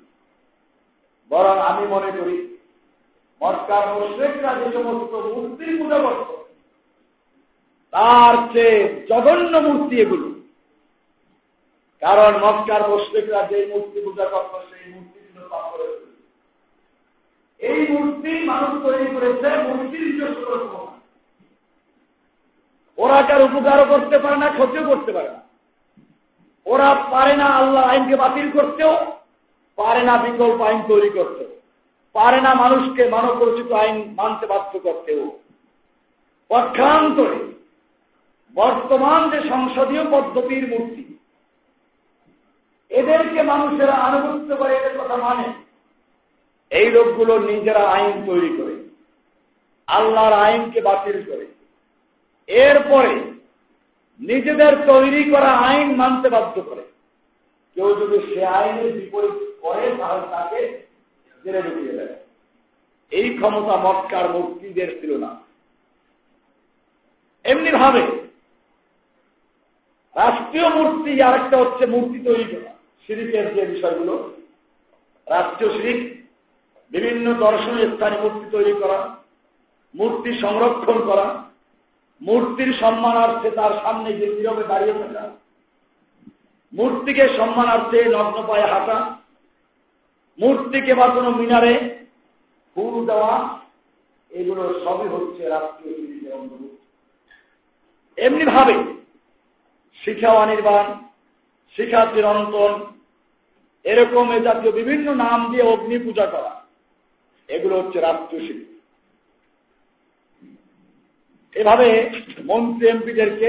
বরং 1.30 1.56
আমি 1.60 1.86
মনে 1.86 2.10
করি, 2.10 2.56
মক্কার 3.40 3.84
মুশ্রিকরা 3.94 4.50
যে 4.54 4.66
সমস্ত 4.72 5.12
মূর্তির 5.14 5.72
পূজা 5.78 5.98
করত, 5.98 6.30
তার 7.92 8.34
চেয়ে 8.52 9.06
জঘন্য 9.08 9.54
মূর্তি 9.58 10.00
এগুলো। 10.00 10.28
কারণ 12.02 12.32
মক্কার 12.38 12.82
মুশ্রিকরা 12.88 13.40
যে 13.42 13.58
মূর্তি 13.66 13.98
পূজা 14.00 14.24
করত, 14.24 14.52
সেই 14.70 14.92
মূর্তি 14.92 15.21
এই 17.62 17.80
মূর্তি 17.92 18.32
মানুষ 18.50 18.72
তৈরি 18.84 19.08
করেছে, 19.14 19.48
মূর্তির 19.66 20.04
নিজস্ব 20.08 20.44
ওরা 22.98 23.18
কার 23.22 23.40
উপকারও 23.42 23.84
করতে 23.92 24.16
পারে 24.18 24.36
না, 24.36 24.48
ক্ষতিও 24.48 24.88
করতে 24.90 25.10
পারে 25.12 25.30
না। 25.34 25.40
ওরা 26.66 26.88
পারে 27.12 27.34
না 27.36 27.46
আল্লাহ 27.60 27.82
আইনকে 27.90 28.16
বাতিল 28.16 28.48
করতেও, 28.50 28.94
পারে 29.78 30.02
না 30.02 30.14
বিকল্প 30.16 30.58
আইন 30.68 30.80
তৈরি 30.88 31.10
করতে 31.18 31.44
পারে 32.14 32.38
না 32.40 32.50
মানুষকে 32.54 33.02
মানব 33.08 33.32
পরিচিত 33.40 33.68
আইন 33.72 33.96
মানতে 34.16 34.44
বাধ্য 34.46 34.72
করতেও। 34.78 35.22
পক্ষান্তরে 36.50 37.40
বর্তমান 38.54 39.20
যে 39.30 39.38
সংসদীয় 39.48 40.04
পদ্ধতির 40.10 40.64
মূর্তি, 40.72 41.04
এদেরকে 42.90 43.40
মানুষেরা 43.42 43.96
আনুগত্য 44.08 44.50
করে, 44.56 44.72
এদের 44.76 44.94
কথা 45.00 45.16
মানে। 45.16 45.46
এই 46.72 46.90
লোকগুলো 46.90 47.38
নিজেরা 47.38 47.82
আইন 47.88 48.26
তৈরি 48.26 48.56
করে, 48.56 48.88
আল্লাহর 49.86 50.32
আইনকে 50.32 50.80
বাতিল 50.80 51.22
করে। 51.22 51.46
এরপরে 52.46 53.14
নিজেদের 54.20 54.86
তৈরি 54.86 55.30
করা 55.30 55.50
আইন 55.50 55.96
মানতে 55.96 56.28
বাধ্য 56.30 56.62
করে। 56.62 56.82
কেউ 57.74 57.88
যদি 58.00 58.34
সে 58.34 58.46
আইনের 58.46 58.92
বিপরীত 58.92 59.50
করে, 59.60 59.94
তাহলে 59.98 60.26
তাকে 60.30 60.86
জেলে 61.44 61.62
ঢুকিয়ে 61.62 61.92
দেয়। 61.92 62.16
এই 63.10 63.34
ক্ষমতা 63.34 63.76
মক্কার 63.76 64.30
মুক্তিদের 64.30 65.00
ছিল 65.00 65.16
না। 65.16 65.40
এমনি 67.44 67.70
ভাবে 67.70 68.02
রাষ্ট্রীয় 70.14 70.68
মূর্তি, 70.68 71.22
আরেকটা 71.22 71.56
হচ্ছে 71.56 71.86
মূর্তি 71.86 72.18
তৈরি 72.18 72.44
করা 72.44 72.72
সিরিকের 73.06 73.54
যে 73.54 73.62
বিষয়গুলো, 73.66 74.32
রাষ্ট্রীয় 75.26 75.72
সিরিক 75.72 76.11
বিভিন্ন 76.92 77.34
দর্শনীয় 77.34 77.96
স্থানে 77.96 78.16
মূর্তি 78.22 78.50
তৈরি 78.50 78.72
করা, 78.72 79.16
মূর্তি 79.94 80.40
সংরক্ষণ 80.40 81.06
করা, 81.06 81.44
মূর্তির 82.20 82.72
সম্মানার্থে 82.80 83.50
তার 83.50 83.72
সামনে 83.84 84.12
যে 84.12 84.26
নীরবে 84.26 84.64
দাঁড়িয়ে 84.64 84.92
থাকা, 84.92 85.30
মূর্তিকে 86.72 87.28
সম্মানার্থে 87.36 88.04
নগ্ন 88.04 88.46
পায়ে 88.46 88.66
হাঁটা, 88.66 89.16
মূর্তিকে 90.38 90.94
বা 90.94 91.08
কোনো 91.08 91.30
মিনারে 91.30 92.00
ফুল 92.76 93.06
দেওয়া, 93.06 93.58
এগুলো 94.30 94.62
সবই 94.84 95.08
হচ্ছে 95.08 95.48
রাষ্ট্রীয় 95.48 95.94
সিরিজের 95.96 96.32
অন্তর্ভুক্ত। 96.34 96.80
এমনি 98.18 98.44
ভাবে 98.44 98.74
শিক্ষা 99.96 100.30
অনির্বাণ 100.32 100.86
শিক্ষা 101.76 102.06
চিরন্তন 102.06 102.72
এরকম 103.84 104.32
এ 104.32 104.40
জাতীয় 104.40 104.72
বিভিন্ন 104.72 105.14
নাম 105.14 105.50
দিয়ে 105.50 105.62
অগ্নি 105.62 105.98
পূজা 105.98 106.26
করা। 106.26 106.61
এগুলো 107.54 107.74
হচ্ছে 107.80 107.98
রাষ্ট্রীয় 108.00 108.42
শিল্প 108.46 108.66
এভাবে 111.56 111.88
মন্ত্রী, 112.44 112.84
এমপিদেরকে 112.88 113.48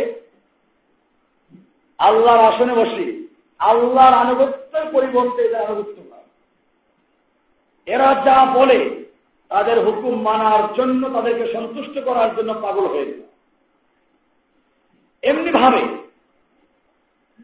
আল্লাহর 1.99 2.41
আসনে 2.49 2.73
বসিয়ে, 2.73 3.11
আল্লাহর 3.59 4.15
আনুগত্যের 4.23 4.85
পরিবর্তে 4.91 5.41
এদের 5.43 5.65
আনুগত্য 5.65 5.97
এরা 7.87 8.09
যা 8.25 8.37
বলে, 8.57 8.79
তাদের 9.51 9.77
হুকুম 9.85 10.13
মানার 10.21 10.63
জন্য 10.73 11.01
তাদেরকে 11.09 11.45
সন্তুষ্ট 11.53 11.95
করার 12.05 12.29
জন্য 12.35 12.51
পাগল 12.61 12.85
হয়ে 12.87 13.09
যায়। 13.09 13.27
এমনি 15.23 15.51
ভাবে 15.51 15.81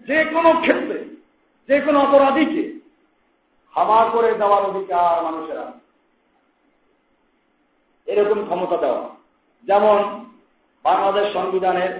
যে 0.07 0.19
কোনো 0.33 0.49
ক্ষেত্রে, 0.61 0.99
যে 1.69 1.77
কোনো 1.81 1.97
অপরাধীকে 1.99 2.63
ক্ষমা 3.73 3.99
করে 4.13 4.29
দেওয়ার 4.37 4.63
অধিকার 4.69 5.23
মানুষেরা 5.23 5.65
এরকম 8.09 8.39
ক্ষমতা 8.45 8.77
দেওয়া 8.77 9.03
যেমন 9.67 9.99
বাংলাদেশ 10.85 11.25
সংবিধানের 11.33 11.93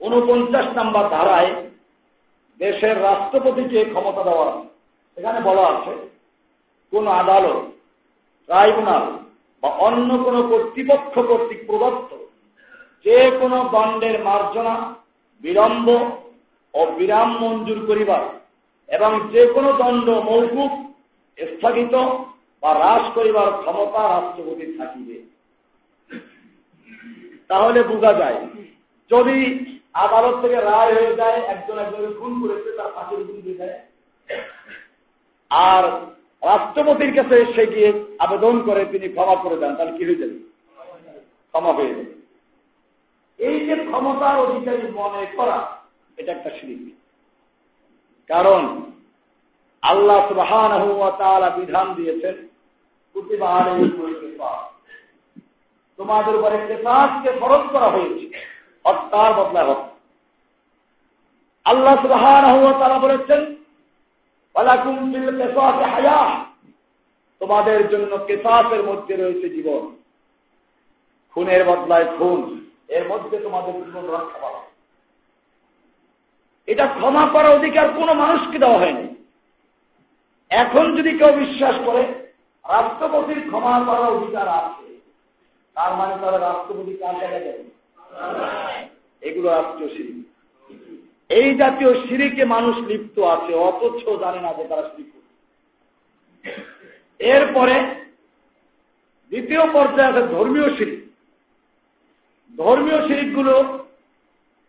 উনপঞ্চাশ 0.00 0.66
নাম্বার 0.78 1.04
ধারায় 1.10 1.50
দেশের 2.60 2.96
রাষ্ট্রপতিকে 3.02 3.80
ক্ষমতা 3.84 4.22
দেওয়া 4.22 4.48
এখানে 5.16 5.38
বলা 5.40 5.64
আছে, 5.66 5.94
কোন 6.92 7.06
আদালত, 7.20 7.58
ট্রাইব্যুনাল 8.48 9.04
বা 9.62 9.68
অন্য 9.86 10.10
কোনো 10.24 10.40
কর্তৃপক্ষ 10.50 11.14
কর্তৃক 11.20 11.60
প্রদত্ত 11.66 12.10
যে 13.06 13.18
কোনো 13.40 13.58
দণ্ডের 13.72 14.16
মার্জনা, 14.24 14.74
বিলম্ব 15.44 15.88
ও 16.74 16.80
বিরাম 16.98 17.30
মঞ্জুর 17.40 17.80
করিবার 17.86 18.24
এবং 18.88 19.10
যে 19.32 19.42
কোনো 19.54 19.70
দণ্ড 19.72 20.08
মৌকুব 20.28 20.72
স্থগিত 21.38 21.94
বা 22.66 22.74
হ্রাস 22.74 23.14
করিবার 23.14 23.52
ক্ষমতা 23.52 24.02
রাষ্ট্রপতির 24.08 24.78
থাকিবে। 24.78 25.22
তাহলে 27.48 27.82
বোঝা 27.82 28.12
যায়, 28.12 28.46
যদি 29.10 29.68
আদালত 29.92 30.40
থেকে 30.42 30.54
রায় 30.54 30.94
হয়ে 30.94 31.16
যায়, 31.16 31.40
একজন 31.40 31.78
একজনের 31.78 32.18
খুন 32.18 32.32
করেছে, 32.42 32.76
তার 32.76 32.92
ফাঁসির 32.94 33.18
হুকুম 33.18 33.40
দিয়ে 33.40 33.54
দেয়। 33.54 33.78
আর 35.50 35.84
রাষ্ট্রপতির 36.42 37.14
কাছে 37.14 37.46
সে 37.54 37.66
গিয়ে 37.66 38.16
আবেদন 38.18 38.60
করে, 38.60 38.84
তিনি 38.84 39.08
ক্ষমা 39.08 39.36
করে 39.42 39.56
দেন, 39.56 39.76
তাহলে 39.76 39.98
কি 39.98 40.04
হয়ে 40.04 40.14
যাবে? 40.14 40.38
ক্ষমা 41.50 41.72
হয়ে 41.72 41.94
যাবে। 41.94 42.14
এই 43.38 43.66
যে 43.66 43.76
ক্ষমতার 43.84 44.36
অধিকারী 44.38 44.88
মনে 44.92 45.26
করা, 45.36 45.76
এটা 46.16 46.32
একটা 46.32 46.50
শিল্প 46.50 46.90
কারণ 48.28 48.82
আল্লাহ 49.82 50.28
সুবাহান 50.28 50.72
বিধান 51.60 51.94
দিয়েছেন 51.94 52.45
তোমাদের 55.96 56.36
উপরে 56.36 56.56
কেসাসকে 56.68 57.30
ফরজ 57.40 57.60
করা 57.72 57.88
হয়েছে। 57.88 58.26
হত্যার 58.86 59.34
বদলা 59.34 59.64
হত্যা 59.64 59.88
আল্লাহ 61.64 62.02
সুবাহান 62.02 62.44
বলেছেন 62.98 63.56
হায়া। 65.84 66.44
তোমাদের 67.38 67.88
জন্য 67.88 68.16
কেসাসের 68.16 68.82
মধ্যে 68.82 69.16
রয়েছে 69.16 69.48
জীবন। 69.50 69.96
খুনের 71.34 71.64
বদলায় 71.64 72.16
খুন, 72.16 72.70
এর 72.88 73.08
মধ্যে 73.08 73.38
তোমাদের 73.38 73.74
জীবন 73.74 74.06
রক্ষা 74.06 74.38
পাওয়া 74.38 74.62
এটা 76.66 76.86
ক্ষমা 76.86 77.28
করার 77.32 77.50
অধিকার 77.50 77.88
কোনো 77.88 78.14
মানুষকে 78.14 78.58
দেওয়া 78.58 78.78
হয়নি। 78.78 79.24
এখন 80.50 80.96
যদি 80.96 81.18
কেউ 81.18 81.32
বিশ্বাস 81.32 81.74
করে 81.84 82.25
রাষ্ট্রপতির 82.74 83.40
ক্ষমা 83.50 83.74
করার 83.86 84.12
অধিকার 84.16 84.48
আছে। 84.60 84.86
তার 85.76 85.92
মানে 85.98 86.14
তারা 86.22 86.38
রাষ্ট্রপতি 86.38 86.92
কার 87.00 87.14
জায়গায় 87.20 87.44
যাবে? 87.46 87.64
এগুলো 89.22 89.48
রাষ্ট্রীয় 89.48 89.90
সিঁড়ি 89.94 90.14
এই 91.30 91.48
জাতীয় 91.60 91.90
সিঁড়িকে 92.04 92.42
মানুষ 92.54 92.74
লিপ্ত 92.90 93.16
আছে, 93.34 93.52
অথচ 93.68 94.04
জানে 94.22 94.40
না 94.44 94.50
যে 94.58 94.64
তারা 94.70 94.84
সিঁড়ি 94.92 95.12
এরপরে 97.20 97.76
দ্বিতীয় 99.32 99.62
পর্যায়ে 99.74 100.10
আছে 100.10 100.22
ধর্মীয় 100.34 100.68
সিঁড়ি 100.76 100.96
ধর্মীয় 102.54 102.98
সিঁড়িগুলো 103.06 103.54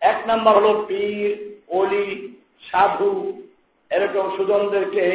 এক 0.02 0.20
নাম্বার 0.30 0.54
হল 0.58 0.68
পীর 0.88 1.32
অলি 1.80 2.08
সাধু, 2.64 3.12
এরকম 3.92 4.26
সুজনদেরকে 4.38 5.06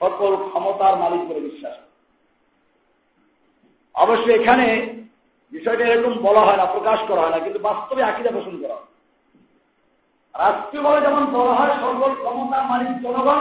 সকল 0.00 0.32
ক্ষমতার 0.48 0.94
মালিক 1.02 1.22
করে 1.28 1.40
বিশ্বাস 1.48 1.76
অবশ্য 3.94 4.26
এখানে 4.38 4.66
বিষয়টা 5.52 5.84
এরকম 5.86 6.14
বলা 6.26 6.42
হয় 6.46 6.58
না, 6.60 6.64
প্রকাশ 6.74 6.98
করা 7.08 7.22
হয় 7.22 7.34
না, 7.34 7.38
কিন্তু 7.44 7.60
বাস্তবে 7.68 8.02
আকিদা 8.02 8.30
পোষণ 8.36 8.54
করা 8.62 8.76
হয়। 8.78 8.88
রাষ্ট্রীয়ভাবে 10.34 11.00
যেমন 11.06 11.24
বলা 11.36 11.54
হয়, 11.58 11.72
সকল 11.84 12.10
ক্ষমতার 12.22 12.64
মালিক 12.70 12.92
জনগণ 13.04 13.40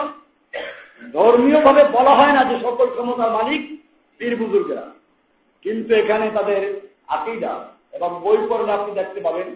ধর্মীয় 1.14 1.60
ভাবে 1.66 1.84
বলা 1.98 2.14
হয় 2.20 2.34
না 2.38 2.42
যে 2.50 2.56
সকল 2.66 2.88
ক্ষমতার 2.96 3.32
মালিক 3.38 3.62
পীর 4.20 4.34
বুজুর্গেরা। 4.42 4.86
কিন্তু 5.66 5.92
এখানে 6.02 6.26
তাদের 6.38 6.62
আকিদা 7.16 7.54
এবং 7.98 8.10
বই 8.24 8.38
পড়লে 8.50 8.72
আপনি 8.78 8.92
দেখতে 9.00 9.20
পাবেন 9.26 9.48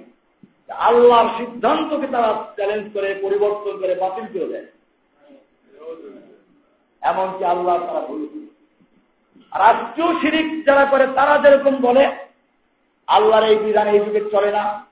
আল্লাহর 0.88 1.30
সিদ্ধান্তকে 1.38 2.08
তারা 2.16 2.30
চ্যালেঞ্জ 2.56 2.86
করে, 2.94 3.10
পরিবর্তন 3.24 3.74
করে, 3.82 3.94
বাতিল 4.02 4.26
করে 4.34 4.48
দেয়। 4.52 4.68
এমনকি 7.02 7.44
আল্লাহ 7.54 7.76
তারা 7.88 8.02
ভুল 8.08 8.22
রাষ্ট্রীয় 9.60 10.20
শিরিক 10.22 10.66
যারা 10.66 10.86
করে, 10.86 11.08
তারা 11.16 11.38
যেরকম 11.38 11.76
বলে, 11.82 12.16
আল্লাহর 13.08 13.44
এই 13.44 13.56
বিধান 13.56 13.88
এই 13.88 14.00
যুগে 14.00 14.22
চলে 14.32 14.52
না। 14.52 14.86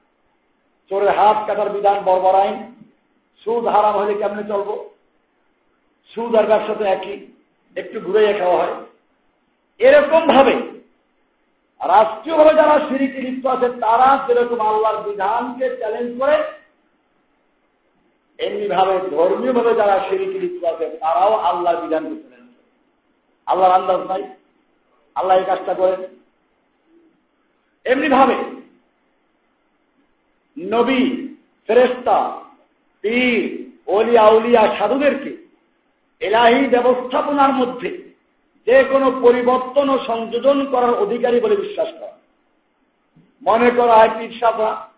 চোরের 0.90 1.10
হাত 1.10 1.38
কাটার 1.48 1.70
বিধান 1.70 2.04
বর্বর 2.04 2.36
আইন 2.36 2.74
সুদ 3.46 3.68
হারাম 3.68 3.96
হলে 3.98 4.14
কেমনে 4.14 4.44
চলব? 4.44 4.70
সুদ 6.14 6.36
আর 6.36 6.46
ব্যবসা 6.46 6.74
তো 6.74 6.84
একই, 6.84 7.28
একটু 7.76 8.00
ঘুরে 8.00 8.34
খাওয়া 8.40 8.58
হয়। 8.58 8.76
এরকম 9.80 10.28
ভাবে, 10.28 10.56
রাষ্ট্রীয়ভাবে 11.82 12.54
যারা 12.56 12.80
সিঁড়িতে 12.80 13.22
লিপ্ত 13.22 13.46
আছে, 13.48 13.68
তারা 13.80 14.26
যেরকম 14.28 14.60
আল্লাহর 14.68 15.04
বিধানকে 15.04 15.78
চ্যালেঞ্জ 15.78 16.22
করে 16.22 16.38
এমনি 18.40 18.68
ভাবে 18.68 19.00
ধর্মীয় 19.18 19.54
ভাবে 19.54 19.76
যারা 19.76 20.00
সিঁড়িতে 20.10 20.40
লিপ্ত 20.40 20.64
আছে, 20.66 20.98
তারাও 20.98 21.34
আল্লাহর 21.34 21.82
বিধানকে 21.82 22.16
চ্যালেঞ্জ 22.22 22.50
করে। 22.56 22.70
আল্লাহর 23.48 23.74
আন্দাজ 23.74 24.02
নাই। 24.08 24.24
আল্লাহ 25.16 25.38
এই 25.38 25.46
কাজটা 25.46 25.74
করেন। 25.74 26.02
এমনি 27.86 28.10
ভাবে 28.10 28.38
নবী 30.58 31.02
ফেরেস্তা 31.68 32.42
পীর 33.02 33.68
অলিয়া 33.88 34.30
উলিয়া, 34.30 34.78
সাধুদেরকে 34.80 35.32
এলাহি 36.22 36.68
ব্যবস্থাপনার 36.68 37.54
মধ্যে 37.54 37.90
যে 38.68 38.84
কোনো 38.84 39.12
পরিবর্তন 39.22 39.90
ও 39.90 39.98
সংযোজন 40.06 40.66
করার 40.66 40.94
অধিকারী 40.94 41.40
বলে 41.40 41.56
বিশ্বাস 41.56 41.90
করা। 42.00 42.16
মনে 43.42 43.70
করা 43.72 43.96
হয় 43.98 44.10
পিসাবরা 44.10 44.90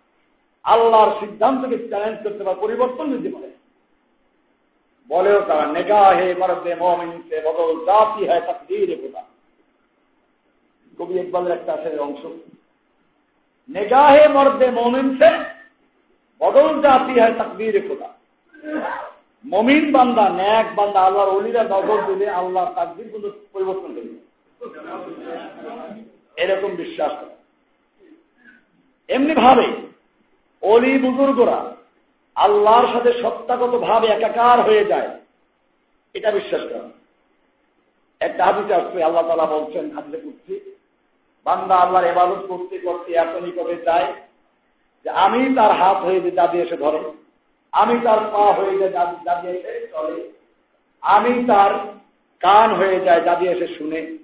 আল্লাহর 0.64 1.20
সিদ্ধান্তকে 1.20 1.78
চ্যালেঞ্জ 1.78 2.18
করতে 2.24 2.44
পারে 2.44 2.62
পরিবর্তন 2.62 3.06
দিতে 3.12 3.30
পারে। 3.36 3.50
বলেও 5.10 5.42
তারা 5.42 5.66
নেগাহে 5.66 6.36
মরদে 6.40 6.76
মমিনসে 6.76 7.38
বদল 7.46 7.70
জাতি 7.86 8.28
হয় 8.28 8.42
তাকদীর 8.42 8.90
কবি 10.98 11.14
ইকবালের 11.20 11.56
একটা 11.58 11.72
আছে 11.76 11.90
অংশ। 12.08 12.24
নেগাহে 13.70 14.24
মর্দে 14.36 14.68
মোমিনসে 14.80 15.30
বদল 16.42 16.70
জাতি 16.84 17.14
হয় 17.20 17.36
তাকদীর 17.40 17.76
খোদা। 17.88 18.10
মমিন 19.46 19.86
বান্দা, 19.96 20.26
ন্যাক 20.40 20.68
বান্দা, 20.78 21.00
আল্লাহর 21.08 21.36
অলিরা 21.38 21.64
নজর 21.74 22.00
দিলে 22.08 22.28
আল্লাহ 22.42 22.66
তাকদির 22.78 23.08
কিন্তু 23.12 23.30
পরিবর্তন 23.54 23.90
করবে 23.96 24.18
এরকম 26.44 26.72
বিশ্বাস 26.82 27.12
করে। 27.20 27.36
এমনি 29.10 29.34
ভাবে 29.44 29.68
অলি 30.64 30.92
বুজুর্গরা 31.04 31.60
আল্লাহর 32.36 32.88
সাথে 32.94 33.12
সত্তাগত 33.22 33.74
ভাবে 33.88 34.08
একাকার 34.08 34.60
হয়ে 34.68 34.86
যায়, 34.92 35.10
এটা 36.16 36.30
বিশ্বাস 36.38 36.64
করা। 36.70 36.88
একটা 38.22 38.42
হাদিসে 38.48 38.74
আসছে, 38.80 38.98
আল্লাহ 39.04 39.24
তালা 39.28 39.48
বলছেন, 39.56 39.86
হাদিসে 39.96 40.20
করছি 40.26 40.54
বান্দা 41.46 41.76
আল্লাহর 41.76 42.06
এবাদত 42.06 42.42
করতে 42.48 42.76
করতে 42.78 43.10
এত 43.14 43.34
নিকটে 43.36 43.76
যায় 43.86 44.14
যে 45.06 45.10
আমি 45.10 45.56
তার 45.56 45.72
হাত 45.72 45.98
হয়ে 45.98 46.20
যে 46.22 46.32
দাদি 46.32 46.58
এসে 46.62 46.78
ধরে, 46.78 47.02
আমি 47.74 47.96
তার 48.04 48.20
পা 48.34 48.44
হয়ে 48.54 48.78
যায় 48.80 48.92
দাদি 49.24 49.48
এসে 49.48 49.88
চলে, 49.92 50.32
আমি 51.02 51.44
তার 51.48 51.72
কান 52.42 52.70
হয়ে 52.74 53.00
যায় 53.00 53.22
দাদি 53.22 53.46
এসে 53.48 53.68
শুনে, 53.68 54.18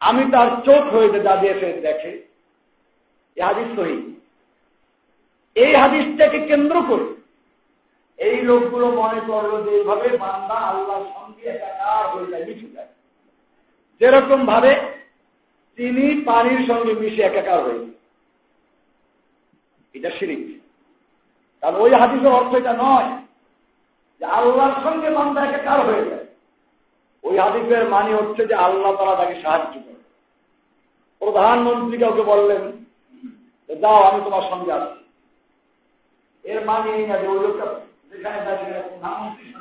আমি 0.00 0.22
তার 0.32 0.48
চোখ 0.64 0.82
হয়ে 0.94 1.08
যায় 1.08 1.24
দাদি 1.24 1.46
এসে 1.46 1.68
দেখে। 1.80 2.12
এ 3.36 3.42
হাদিস 3.42 3.68
সহি। 3.76 3.98
এই 5.56 5.74
হাদিসটাকে 5.74 6.38
কেন্দ্র 6.46 6.76
করে 6.88 7.06
এই 8.18 8.36
লোকগুলো 8.40 8.86
মনে 8.90 9.20
করল 9.26 9.52
যে 9.64 9.70
এইভাবে 9.70 10.08
বান্দা 10.16 10.54
আল্লাহর 10.54 11.06
সঙ্গে 11.14 11.48
একাকার 11.48 12.04
হয়ে 12.12 12.30
যায়, 12.30 12.44
মিশে 12.44 12.68
যায়। 12.74 12.90
যেরকম 14.00 14.46
ভাবে 14.46 14.72
তিনি 15.76 16.22
পানির 16.24 16.66
সঙ্গে 16.66 16.92
মিশে 16.92 17.22
একাকার 17.22 17.60
হয়ে 17.64 17.86
এটা 19.94 20.10
শিরিক। 20.18 20.62
কারণ 21.60 21.76
ওই 21.76 21.94
হাদিসের 21.94 22.32
অর্থ 22.32 22.54
এটা 22.54 22.72
নয় 22.72 23.22
যে 24.20 24.24
আল্লাহর 24.24 24.82
সঙ্গে 24.82 25.10
বান্দা 25.10 25.40
একাকার 25.44 25.80
হয়ে 25.86 26.10
যায়। 26.10 26.26
ওই 27.22 27.38
হাদিসের 27.38 27.88
মানে 27.88 28.14
হচ্ছে 28.14 28.46
যে 28.46 28.54
আল্লাহ 28.54 28.96
তারা 28.96 29.16
তাকে 29.16 29.42
সাহায্য 29.42 29.72
করে। 29.72 30.02
প্রধানমন্ত্রী 31.18 31.98
কাউকে 31.98 32.22
বললেন 32.22 32.62
যাও 33.80 34.02
আমি 34.02 34.20
তোমার 34.24 34.44
সঙ্গে 34.50 34.72
আসছি 34.72 35.04
এর 36.44 36.64
মানে 36.64 36.90
যেখানে 38.10 38.38
প্রধানমন্ত্রী 38.88 39.54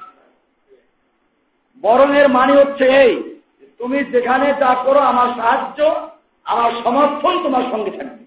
বরং 1.81 2.17
এর 2.19 2.27
মানে 2.27 2.53
হচ্ছে 2.53 2.85
এই 2.85 3.34
তুমি 3.77 4.03
যেখানে 4.03 4.53
যা 4.59 4.75
করো, 4.83 4.99
আমার 4.99 5.27
সাহায্য, 5.27 6.09
আমার 6.43 6.71
সমর্থন 6.83 7.43
তোমার 7.43 7.63
সঙ্গে 7.71 7.91
থাকবে। 7.91 8.25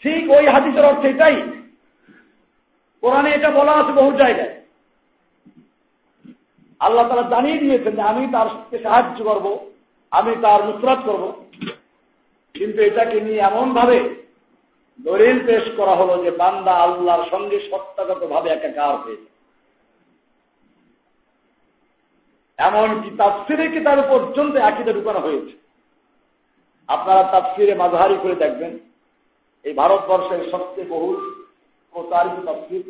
ঠিক 0.00 0.30
ওই 0.30 0.46
হাদিসের 0.46 0.84
অর্থ 0.84 1.04
এটাই। 1.04 1.42
কোরআনে 3.00 3.30
এটা 3.30 3.50
বলা 3.50 3.72
আছে 3.72 3.92
বহু 3.92 4.12
জায়গায়। 4.12 4.62
আল্লাহ 6.80 7.08
তারা 7.08 7.22
জানিয়ে 7.22 7.58
দিয়েছেন 7.58 7.96
যে 7.96 8.02
আমি 8.02 8.28
তার 8.32 8.78
সাহায্য 8.82 9.24
করব, 9.24 9.70
আমি 10.10 10.36
তার 10.42 10.64
নুসরাত 10.64 10.98
করব। 11.04 11.44
কিন্তু 12.54 12.82
এটাকে 12.82 13.20
নিয়ে 13.20 13.40
এমন 13.40 13.74
ভাবে 13.74 14.14
দলিল 15.02 15.46
পেশ 15.46 15.76
করা 15.76 15.94
হলো 15.94 16.24
যে 16.24 16.30
বান্দা 16.30 16.72
আল্লাহর 16.72 17.30
সঙ্গে 17.30 17.60
সত্তাগত 17.70 18.26
ভাবে 18.26 18.50
একাকার 18.50 18.96
হয়েছে 18.96 19.35
এমনকি 22.58 23.10
তাফসিরে 23.16 23.68
কিতাবে 23.68 24.02
পর্যন্ত 24.10 24.56
একইটা 24.56 24.92
ঢুকানো 24.92 25.20
হয়েছে। 25.20 25.54
আপনারা 26.88 27.22
তাফসিরে 27.22 27.74
মাঝহারি 27.74 28.16
করে 28.22 28.34
দেখবেন, 28.34 28.78
এই 29.64 29.74
ভারতবর্ষের 29.74 30.50
সবচেয়ে 30.50 30.90
বহুল 30.90 31.16
প্রচারিত 31.94 32.36
তাফসির। 32.46 32.84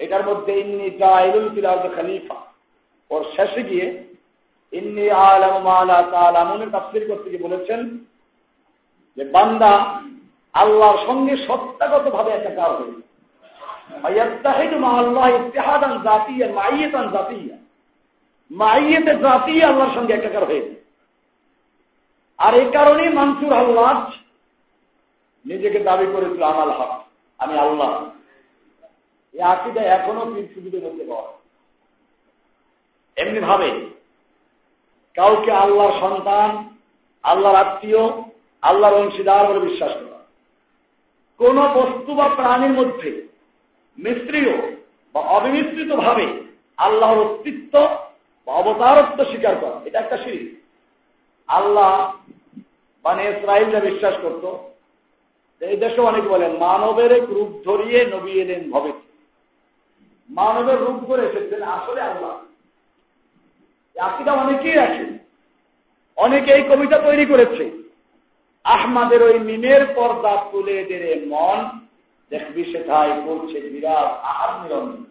এটার 0.00 0.26
মধ্যে 0.28 0.52
ইন্নি 0.60 0.90
জাইলুল 0.90 1.48
ফিলাল 1.54 1.82
খালিফা। 1.94 2.36
ওর 3.10 3.22
শেষে 3.36 3.62
গিয়ে 3.62 3.86
ইন্নি 4.72 5.10
আলম 5.10 5.66
আলা 5.66 5.98
তালামুনের 6.12 6.70
তাফসির 6.70 7.04
করতে 7.08 7.30
গিয়ে 7.30 7.44
বলেছেন 7.48 7.80
যে, 9.16 9.24
বান্দা 9.24 9.72
আল্লাহর 10.54 11.06
সঙ্গে 11.06 11.34
সত্তাগত 11.46 12.04
ভাবে 12.10 12.30
একাকার 12.30 12.70
হয়ে 12.76 12.94
আল্লাহ 15.02 15.26
ইতিহাদান 15.28 15.94
জাতিয়া 16.02 16.46
মাইয়েতান 16.52 17.06
জাতিয়া 17.12 17.56
মাইয়েতে 18.54 19.12
জাতি 19.18 19.62
আল্লাহর 19.62 19.94
সঙ্গে 19.94 20.12
একাকার 20.14 20.44
হয়ে 20.44 20.74
আর 22.38 22.54
এই 22.54 22.70
কারণেই 22.72 23.08
মানসুর 23.08 23.52
আল্লাহ 23.52 24.12
নিজেকে 25.44 25.78
দাবি 25.78 26.06
করেছিল, 26.12 26.42
আমাল 26.42 26.70
হক, 26.70 26.92
আমি 27.38 27.58
আল্লাহ। 27.58 27.92
এই 29.34 29.40
আকিদা 29.40 29.82
এখনও 29.82 30.24
পৃথিবীতে 30.34 30.78
মধ্যে 30.78 31.04
পাওয়া 31.04 31.32
এমনি 33.16 33.40
ভাবে 33.40 33.70
কাউকে 35.14 35.52
আল্লাহর 35.52 36.00
সন্তান, 36.00 36.50
আল্লাহর 37.22 37.56
আত্মীয়, 37.56 38.02
আল্লাহর 38.62 38.94
অংশীদার 38.94 39.46
বলে 39.46 39.60
বিশ্বাস 39.60 39.92
করা 39.92 40.20
কোন 41.40 41.56
বস্তু 41.74 42.14
বা 42.14 42.28
প্রাণীর 42.28 42.72
মধ্যে 42.72 43.28
মিশ্রীয় 43.98 44.54
বা 45.14 45.20
অবিমিশ্রিত 45.20 45.90
ভাবে 45.96 46.26
আল্লাহর 46.76 47.18
অস্তিত্ব 47.18 47.74
অবতারত্ব 48.46 49.18
স্বীকার 49.24 49.54
করা, 49.60 49.76
এটা 49.84 49.98
একটা 50.00 50.16
সিঁড়ি। 50.22 50.42
আল্লাহ 51.48 51.92
মানে 53.04 53.22
ইসরায়েলরা 53.24 53.80
বিশ্বাস 53.80 54.14
করত 54.22 54.44
এই 55.60 55.76
দেশে 55.76 56.00
অনেক 56.00 56.24
বলেন, 56.24 56.52
মানবের 56.56 57.12
রূপ 57.36 57.50
ধরিয়ে 57.68 58.00
নবী 58.06 58.32
এলেন 58.42 58.62
ভবে 58.70 58.92
মানবের 60.28 60.78
রূপ 60.78 60.98
ধরে 61.08 61.22
এসেছেন 61.26 61.62
আসলে 61.62 62.00
আল্লাহ। 62.00 62.34
আকিদা 63.96 64.32
অনেকেই 64.32 64.78
আছে 64.78 65.04
অনেকে 66.18 66.50
এই 66.52 66.62
কবিতা 66.70 66.98
তৈরি 66.98 67.24
করেছে। 67.26 67.64
আহমাদের 68.64 69.20
ওই 69.22 69.36
মিমের 69.38 69.82
পর্দা 69.94 70.32
তুলে 70.52 70.76
দেরে 70.84 71.12
মন 71.26 71.58
দেখবি 72.32 72.62
সেটাই 72.72 73.10
করছে 73.26 73.58
বিরাট 73.72 74.10
আহাদ 74.30 74.52
নিরঞ্জন 74.62 75.04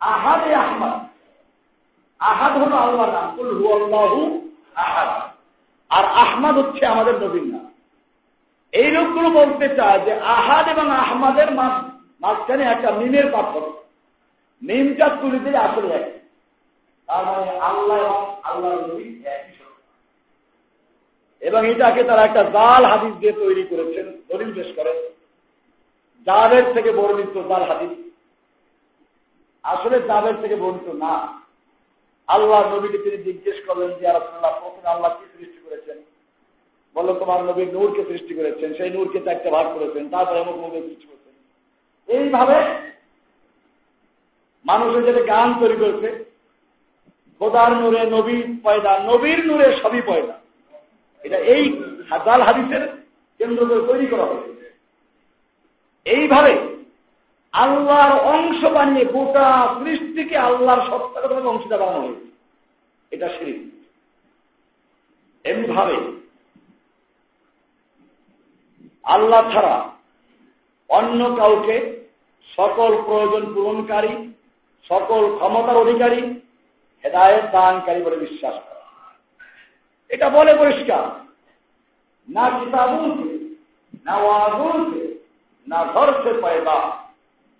আহাদে 0.00 0.50
আহমাদ। 0.64 0.98
আহাদ 2.18 2.52
হল 2.52 2.72
আল্লাহ 2.72 3.12
নাম। 3.12 3.36
কুল 3.36 3.58
হু 3.58 3.82
আল্লাহু 3.82 4.48
আহাদ। 4.74 5.30
আর 5.88 6.04
আহমাদ 6.04 6.58
হচ্ছে 6.58 6.86
আমাদের 6.86 7.14
নবীন 7.14 7.52
নাম। 7.52 7.72
এই 8.72 8.90
লোকগুলো 8.90 9.30
বলতে 9.30 9.76
চায় 9.76 10.00
যে 10.00 10.12
আহাদ 10.12 10.68
এবং 10.68 10.90
আহমাদের 10.90 11.52
মাঝখানে 12.20 12.64
একটা 12.64 12.90
মিমের 12.90 13.32
পার্থক্য। 13.32 13.84
মিমটা 14.62 15.08
তুলে 15.08 15.38
দিলে 15.38 15.58
আসলে 15.58 15.94
এক। 15.94 16.18
তার 17.06 17.26
মানে 17.26 17.58
আল্লাহ 17.58 18.36
আল্লাহ 18.42 18.86
নবী 18.86 19.22
একই 19.24 19.58
এবং 21.40 21.70
এটাকে 21.70 22.04
তারা 22.04 22.22
একটা 22.22 22.42
জাল 22.42 22.84
হাদিস 22.84 23.14
দিয়ে 23.14 23.32
তৈরি 23.32 23.62
করেছেন, 23.62 24.06
দলিল 24.28 24.54
পেশ 24.54 24.76
করে। 24.76 25.10
জাবের 26.26 26.72
থেকে 26.74 26.92
বর্ণিত 26.92 27.48
জাল 27.48 27.62
হাদিস। 27.62 28.12
আসলে 29.62 30.02
জাবের 30.02 30.34
থেকে 30.40 30.56
বর্ণিত 30.56 30.94
না। 30.94 31.40
আল্লাহ 32.28 32.76
নবীকে 32.76 32.98
তিনি 32.98 33.16
জিজ্ঞেস 33.16 33.66
করলেন 33.66 33.90
যে 33.98 34.06
আল্লাহ 34.06 34.60
প্রথমে 34.60 34.88
আল্লাহ 34.88 35.16
কি 35.18 35.24
সৃষ্টি 35.38 35.58
করেছেন? 35.68 36.02
বলল, 36.94 37.18
তোমার 37.18 37.44
নবী 37.44 37.66
নূরকে 37.66 38.04
সৃষ্টি 38.04 38.34
করেছেন, 38.34 38.74
সেই 38.74 38.90
নূরকে 38.90 39.18
একটা 39.30 39.50
ভাগ 39.50 39.78
করেছেন, 39.78 40.08
তারপরে 40.08 40.40
অমুক 40.40 40.56
নবী 40.56 40.80
সৃষ্টি 40.80 41.06
করেছেন। 41.06 41.34
এইভাবে 42.16 42.88
মানুষের 44.64 45.04
যেটা 45.04 45.20
গান 45.20 45.54
তৈরি 45.60 45.76
করেছে, 45.76 46.24
খোদার 47.38 47.72
নূরে 47.72 48.10
নবী 48.10 48.42
পয়দা, 48.62 48.98
নবীর 48.98 49.46
নূরে 49.46 49.76
সবই 49.82 50.02
পয়দা। 50.02 50.38
এটা 51.22 51.38
এই 51.38 51.82
হাজাল 52.10 52.42
হাদিসের 52.42 52.88
কেন্দ্র 53.38 53.86
তৈরি 53.86 54.06
করা 54.06 54.24
হয়েছে। 54.24 54.74
এইভাবে 56.04 56.67
আল্লাহর 57.52 58.20
অংশ 58.20 58.64
বানিয়ে 58.64 59.04
গোটা 59.04 59.74
সৃষ্টিকে 59.84 60.36
আল্লাহর 60.36 60.90
সত্তাগত 60.90 61.46
অংশটা 61.46 61.76
বানানো 61.76 62.00
হয়েছে। 62.00 62.26
এটা 63.10 63.28
সেই 63.28 63.70
এমনি 65.44 65.68
ভাবে 65.68 65.96
আল্লাহ 69.02 69.52
ছাড়া 69.52 69.90
অন্য 70.88 71.36
কাউকে 71.36 72.04
সকল 72.56 73.02
প্রয়োজন 73.02 73.54
পূরণকারী, 73.54 74.32
সকল 74.88 75.36
ক্ষমতার 75.36 75.76
অধিকারী 75.76 76.40
হেদায়ত 77.04 77.44
দানকারী 77.52 78.02
বলে 78.02 78.16
বিশ্বাস 78.16 78.54
করা 78.54 79.14
এটা 80.08 80.28
বলে 80.28 80.54
পরিষ্কার। 80.54 81.28
না 82.28 82.50
কিতাবুন 82.50 83.38
না 84.04 84.16
ওয়াজুন 84.16 85.08
না 85.68 85.84
ঘর 85.84 86.12
সে 86.22 86.40
पैदा 86.40 87.07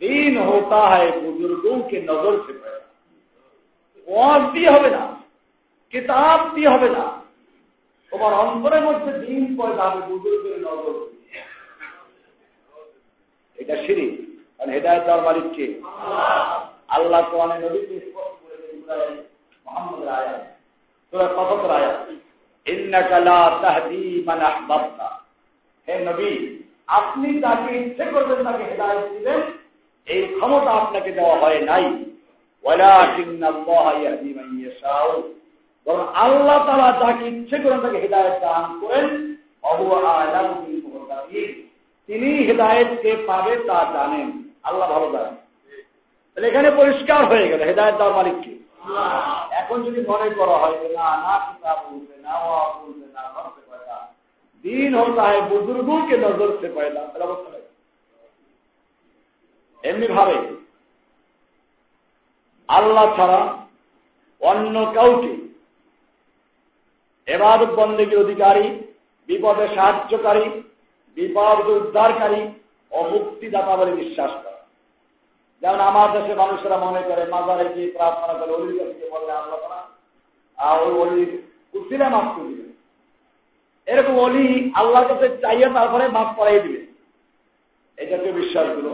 দিন 0.02 0.34
होता 0.42 0.82
है 0.88 1.06
बुजुर्गों 1.18 1.78
के 1.90 1.98
नजर 2.04 2.36
से 2.46 2.54
पैदा 2.56 2.82
ওয়াজ 4.08 4.42
দিয়ে 4.54 4.70
হবে 4.76 4.90
না 4.92 5.04
কিতাব 5.94 6.40
দিয়ে 6.56 6.70
হবে 6.74 6.90
না 6.98 7.06
তোমার 8.12 8.34
অন্তরের 8.44 8.84
মধ্যে 8.88 9.12
দিন 9.24 9.44
পয়দা 9.60 9.84
হবে 9.86 10.02
বুজুর্গের 10.10 10.58
নজর 10.66 10.96
এটা 13.58 13.76
সিঁড়ি 13.84 14.08
কারণ 14.56 14.70
হেদায়ত 14.76 15.04
দেওয়ার 15.06 15.26
মালিক 15.28 15.48
কে 15.56 15.66
আল্লাহ 16.96 17.22
কোরআনে 17.32 17.58
নবী 17.64 17.80
মোহাম্মদের 19.66 20.10
আয়াত 20.16 20.42
তোরা 21.14 21.28
কতর 21.40 21.70
আয়াত 21.80 22.00
ইন্নাকা 22.66 23.18
লা 23.28 23.40
তাহদি 23.62 24.04
মান 24.28 24.40
আহবাবতা 24.50 25.10
হে 25.88 25.96
নবী 26.08 26.32
আপনি 26.98 27.28
যাকে 27.44 27.70
ইচ্ছে 27.80 28.06
করবেন 28.14 28.40
তাকে 28.48 28.64
হেদায়ত 28.70 29.06
দিবেন 29.14 29.42
এই 30.09 30.23
ক্ষমতা 30.23 30.71
আপনাকে 30.71 31.13
দেওয়া 31.13 31.37
হয় 31.37 31.61
নাই। 31.61 32.05
আল্লাহ 36.15 36.67
তারা 36.67 36.87
যাকে 37.01 37.29
ইচ্ছে 37.29 37.59
করেন 37.59 37.81
তাকে 37.81 37.99
হৃদায়ত 37.99 38.41
দান 38.41 38.81
করেন। 38.81 39.35
তিনি 42.07 42.27
হৃদায়তকে 42.27 43.17
পাবে 43.27 43.57
তা 43.57 43.87
জানেন। 43.93 44.43
আল্লাহ 44.63 44.93
ভালো 44.93 45.13
জানেন। 45.13 45.35
তাহলে 46.35 46.49
এখানে 46.49 46.71
পরিষ্কার 46.71 47.25
হয়ে 47.25 47.49
গেল। 47.49 47.63
হৃদায়ত 47.63 47.97
দেওয়ার 47.97 48.17
মালিককে 48.17 48.59
এখন 49.51 49.83
যদি 49.83 50.01
মনে 50.09 50.31
করা 50.31 50.57
হয় 50.57 50.71
না 50.71 51.17
না 51.17 51.53
কিতাব 51.53 51.79
বলবে 51.91 52.23
না 52.23 52.35
ওয়া 52.39 52.73
বলবে 52.75 53.07
না 53.15 54.09
দিন 54.63 54.95
হতা 54.95 55.23
হয় 55.23 55.41
বুজুর্গকে 55.41 56.17
নজর 56.17 56.59
সে 56.61 56.69
পয়দা 56.75 57.01
তাহলে 57.01 57.25
অবস্থা 57.25 57.58
এমনি 59.85 60.07
ভাবে 60.07 60.39
আল্লাহ 62.69 63.17
ছাড়া 63.17 63.41
অন্য 64.43 64.93
কাউকে 64.95 65.33
এবাদত 67.29 67.71
বন্দেগীর 67.75 68.19
অধিকারী, 68.19 68.67
বিপদে 69.29 69.69
সাহায্যকারী, 69.75 70.63
বিপদ 71.17 71.69
উদ্ধারকারী 71.69 72.43
ও 72.93 72.99
মুক্তিদাতা 73.11 73.77
বলে 73.77 73.93
বিশ্বাস 73.93 74.31
করা। 74.31 74.61
যেমন 75.63 75.81
আমার 75.81 76.13
দেশে 76.13 76.35
মানুষেরা 76.35 76.77
মনে 76.77 77.03
করে, 77.03 77.25
মাজারে 77.31 77.75
গিয়ে 77.75 77.91
প্রার্থনা 77.91 78.35
করে, 78.35 78.53
অলির 78.53 78.79
কাছে 78.79 79.11
বললে 79.11 79.33
আল্লাহ 79.33 79.59
তারা 79.61 79.81
আর 80.59 80.83
ওই 80.83 80.93
অলির 81.01 81.31
উচিলে 81.75 82.09
মাফ 82.09 82.29
করে 82.37 82.49
দিবে 82.49 82.67
এরকম 83.87 84.19
অলি 84.19 84.71
আল্লাহর 84.75 85.09
কাছে 85.09 85.27
চাইয়ে 85.43 85.69
তারপরে 85.75 86.09
মাফ 86.09 86.37
করাই 86.37 86.61
দিবে 86.61 86.81
এটাকে 87.99 88.33
বিশ্বাস 88.33 88.69
করো 88.77 88.93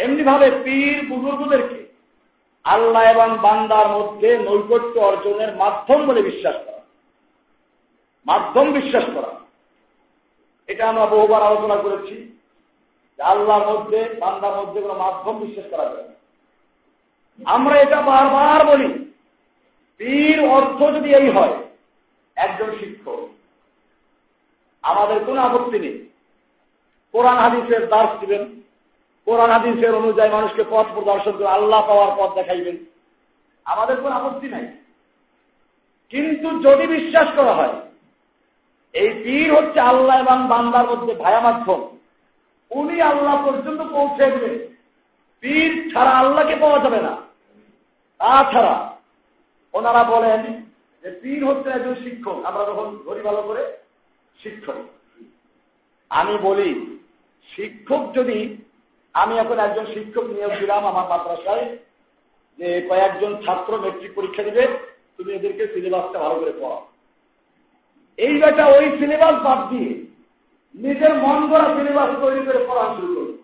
এমনি 0.00 0.22
ভাবে 0.22 0.50
পীর 0.64 1.08
বুজুর্গদেরকে 1.08 1.92
আল্লাহ 2.64 3.02
এবং 3.02 3.38
বান্দার 3.42 3.88
মধ্যে 3.88 4.38
নৈকট্য 4.38 5.00
অর্জনের 5.00 5.56
মাধ্যম 5.56 6.06
বলে 6.06 6.22
বিশ্বাস 6.22 6.56
করা। 6.66 6.80
মাধ্যম 8.26 8.72
বিশ্বাস 8.72 9.04
করা। 9.14 9.40
এটা 10.66 10.88
আমরা 10.88 11.06
বহুবার 11.06 11.42
আলোচনা 11.42 11.76
করেছি 11.76 12.14
আল্লাহর 13.22 13.66
মধ্যে, 13.70 14.16
বান্দার 14.18 14.56
মধ্যে 14.56 14.80
কোনো 14.80 14.94
মাধ্যম 14.94 15.38
বিশ্বাস 15.38 15.66
করা 15.70 15.84
যায় 15.84 16.08
আমরা 17.44 17.74
এটা 17.80 18.02
বারবার 18.02 18.66
বলি, 18.66 19.12
পীর 20.00 20.38
অর্থ 20.50 20.78
যদি 20.96 21.14
এই 21.14 21.30
হয়, 21.30 21.54
একজন 22.36 22.70
শিক্ষক, 22.80 23.28
আমাদের 24.82 25.24
কোনো 25.24 25.40
আপত্তি 25.40 25.78
নেই। 25.78 26.08
কোরআন 27.12 27.38
হাদিসের 27.38 27.88
দাস 27.88 28.10
দিবেন। 28.20 28.59
কোরআন, 29.24 29.50
হাদিসের 29.50 29.94
অনুযায়ী 29.94 30.30
মানুষকে 30.30 30.64
পথ 30.70 30.86
প্রদর্শন 30.94 31.32
করে 31.32 31.46
আল্লাহ 31.46 31.86
পাওয়ার 31.86 32.16
পথ 32.18 32.34
দেখাইবেন। 32.34 32.76
আমাদের 33.64 33.96
কোনো 33.96 34.14
আপত্তি 34.14 34.48
নাই। 34.48 34.66
কিন্তু 36.08 36.62
যদি 36.62 36.86
বিশ্বাস 36.86 37.28
করা 37.36 37.54
হয়, 37.54 37.74
এই 38.92 39.20
পীর 39.24 39.54
হচ্ছে 39.54 39.80
আল্লাহ 39.80 40.20
এবং 40.20 40.48
বান্দার 40.48 40.86
মধ্যে 40.86 41.14
ভায়া 41.14 41.40
মাধ্যম। 41.40 41.98
উনি 42.70 43.02
আল্লাহ 43.02 43.46
পর্যন্ত 43.46 43.80
পৌঁছে 43.80 44.30
দেবেন 44.30 44.76
পীর 45.40 45.90
ছাড়া 45.92 46.10
আল্লাহকে 46.10 46.56
পাওয়া 46.56 46.78
যাবে 46.78 47.00
না। 47.00 47.16
তাছাড়া 48.18 48.96
ওনারা 49.74 50.04
বলেন 50.04 50.62
যে 51.02 51.10
পীর 51.22 51.46
হচ্ছে 51.46 51.70
একজন 51.70 51.94
শিক্ষক। 51.94 52.44
আমরা 52.44 52.64
যখন 52.64 52.98
ধরি 53.04 53.20
ভালো 53.20 53.42
করে 53.42 53.76
শিক্ষক। 54.42 54.74
আমি 56.10 56.38
বলি, 56.38 56.98
শিক্ষক 57.56 58.12
যদি 58.14 58.56
আমি 59.14 59.34
এখন 59.38 59.58
একজন 59.60 59.86
শিক্ষক 59.94 60.26
নিয়োগ 60.34 60.52
দিলাম 60.60 60.82
আমার 60.90 61.06
মাদ্রাসায়, 61.10 61.64
যে 62.58 62.68
কয়েকজন 62.88 63.32
ছাত্র 63.44 63.72
মেট্রিক 63.82 64.12
পরীক্ষা 64.14 64.42
দিবে, 64.48 64.64
তুমি 65.16 65.30
এদেরকে 65.34 65.64
সিলেবাসটা 65.72 66.18
ভালো 66.18 66.36
করে 66.40 66.52
পড়াও। 66.60 66.82
এই 68.18 68.34
বেটা 68.42 68.64
ওই 68.76 68.86
সিলেবাস 68.98 69.36
বাদ 69.46 69.60
দিয়ে 69.70 69.90
নিজের 70.74 71.12
মন 71.24 71.38
করা 71.50 71.66
সিলেবাস 71.76 72.10
তৈরি 72.22 72.42
করে 72.46 72.60
পড়া 72.68 72.84
শুরু 72.96 73.08
করবে 73.16 73.34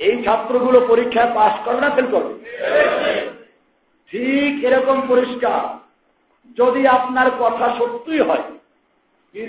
এই 0.00 0.14
ছাত্রগুলো 0.24 0.78
পরীক্ষায় 0.90 1.30
পাশ 1.38 1.54
করবে 1.64 1.80
না 1.80 1.90
ফেল 1.96 2.08
করবে 2.14 2.34
ঠিক 4.10 4.52
এরকম 4.68 4.98
পরিষ্কার। 5.08 5.62
যদি 6.58 6.80
আপনার 6.96 7.28
কথা 7.42 7.66
সত্যই 7.78 8.22
হয় 8.28 8.46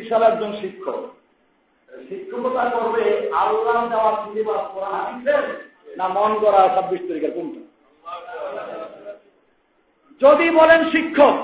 সাহেব 0.09 0.23
একজন 0.23 0.51
শিক্ষক 0.61 0.99
শিক্ষকতা 2.07 2.63
করবে, 2.75 3.05
আল্লাহ 3.43 3.77
দেওয়া 3.91 4.11
সিলেবাস 4.23 4.63
পড়া 4.73 4.89
হাদিসের 4.95 5.43
না 5.97 6.05
মন 6.15 6.31
করা 6.43 6.61
ছাব্বিশ 6.75 7.01
তারিখের 7.07 7.33
কোনটা 7.35 7.61
যদি 10.21 10.45
বলেন 10.59 10.81
শিক্ষক 10.93 11.35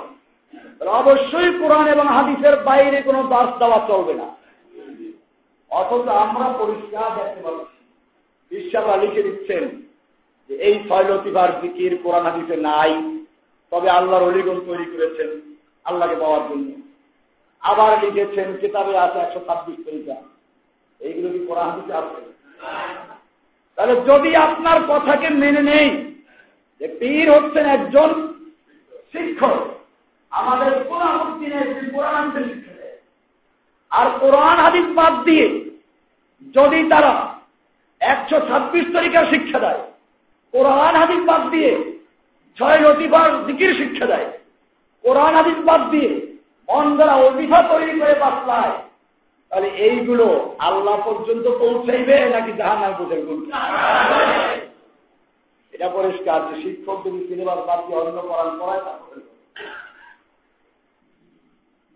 অবশ্যই 1.02 1.50
কোরআন 1.62 1.86
এবং 1.96 2.06
হাদিসের 2.16 2.56
বাইরে 2.68 2.98
কোনো 3.08 3.22
দাস 3.34 3.50
দেওয়া 3.62 3.80
চলবে 3.90 4.14
না। 4.22 4.28
অথচ 5.72 6.06
আমরা 6.24 6.48
পরিষ্কার 6.62 7.10
দেখতে 7.18 7.40
পাচ্ছি 7.46 7.78
লিখে 9.04 9.26
দিচ্ছেন 9.28 9.64
যে 10.50 10.54
এই 10.68 10.76
ছয় 10.88 11.06
লতিফার 11.10 11.50
জিকির 11.62 11.94
কোরআন 12.04 12.24
হাদিসে 12.30 12.56
নাই, 12.70 12.92
তবে 13.72 13.88
আল্লাহর 13.98 14.28
অলিগণ 14.30 14.58
তৈরি 14.68 14.86
করেছেন, 14.94 15.30
আল্লাহকে 15.90 16.18
পাওয়ার 16.24 16.44
জন্য। 16.50 16.68
আবার 17.64 17.92
লিখেছেন, 18.04 18.48
কিতাবে 18.62 18.94
আছে 19.06 19.18
একশো 19.22 19.40
ছাব্বিশ 19.48 19.78
তরিকা 19.86 20.16
এইগুলো 21.02 21.28
কি 21.34 21.40
কোরআন 21.48 21.68
হাদিসে 21.72 21.94
আছে? 22.02 22.20
তাহলে 23.78 23.96
যদি 24.10 24.32
আপনার 24.46 24.78
কথাকে 24.92 25.28
মেনে 25.42 25.62
নেই 25.72 25.90
যে 26.82 26.88
পীর 27.00 27.28
হচ্ছেন 27.36 27.66
একজন 27.76 28.10
শিক্ষক, 29.14 29.60
আমাদের 30.32 30.72
কোরআন 30.90 31.16
শিক্ষা 32.48 32.74
দেয়, 32.80 32.98
আর 33.92 34.08
কোরআন 34.22 34.58
হাদিস 34.66 34.88
বাদ 34.98 35.14
দিয়ে 35.28 35.48
যদি 36.56 36.80
তারা 36.92 37.14
একশো 38.02 38.38
ছাব্বিশ 38.50 38.86
তরিকার 38.96 39.26
শিক্ষা 39.34 39.60
দেয়, 39.66 39.82
কোরআন 40.54 40.94
হাদিস 41.02 41.22
বাদ 41.30 41.44
দিয়ে 41.54 41.72
ছয় 42.58 42.80
লতিফার 42.84 43.30
দিকির 43.48 43.72
শিক্ষা 43.82 44.06
দেয়, 44.12 44.28
কোরআন 45.04 45.34
হাদিস 45.40 45.60
বাদ 45.68 45.82
দিয়ে 45.94 46.12
মন 46.70 46.86
দ্বারা 46.98 47.16
তৈরি 47.72 47.94
করে 48.00 48.14
বাতলায় 48.24 48.76
তাহলে 49.50 49.68
এইগুলো 49.68 50.56
আল্লাহ 50.60 51.02
পর্যন্ত 51.06 51.48
পৌঁছাইবে 51.48 52.30
নাকি 52.30 52.52
জাহান্নার 52.54 52.94
পৌঁছাইবে 52.98 53.52
এটা 55.74 55.90
পরিষ্কার 55.90 56.40
যে 56.48 56.62
শিক্ষক 56.62 56.98
যদি 57.06 57.28
সিলেবাস 57.28 57.60
বাদ 57.68 57.88
দিয়ে 57.88 58.00
অন্য 58.00 58.22
কোরআন 58.22 58.60
পড়ায় 58.60 58.82
তারপরে 58.82 59.22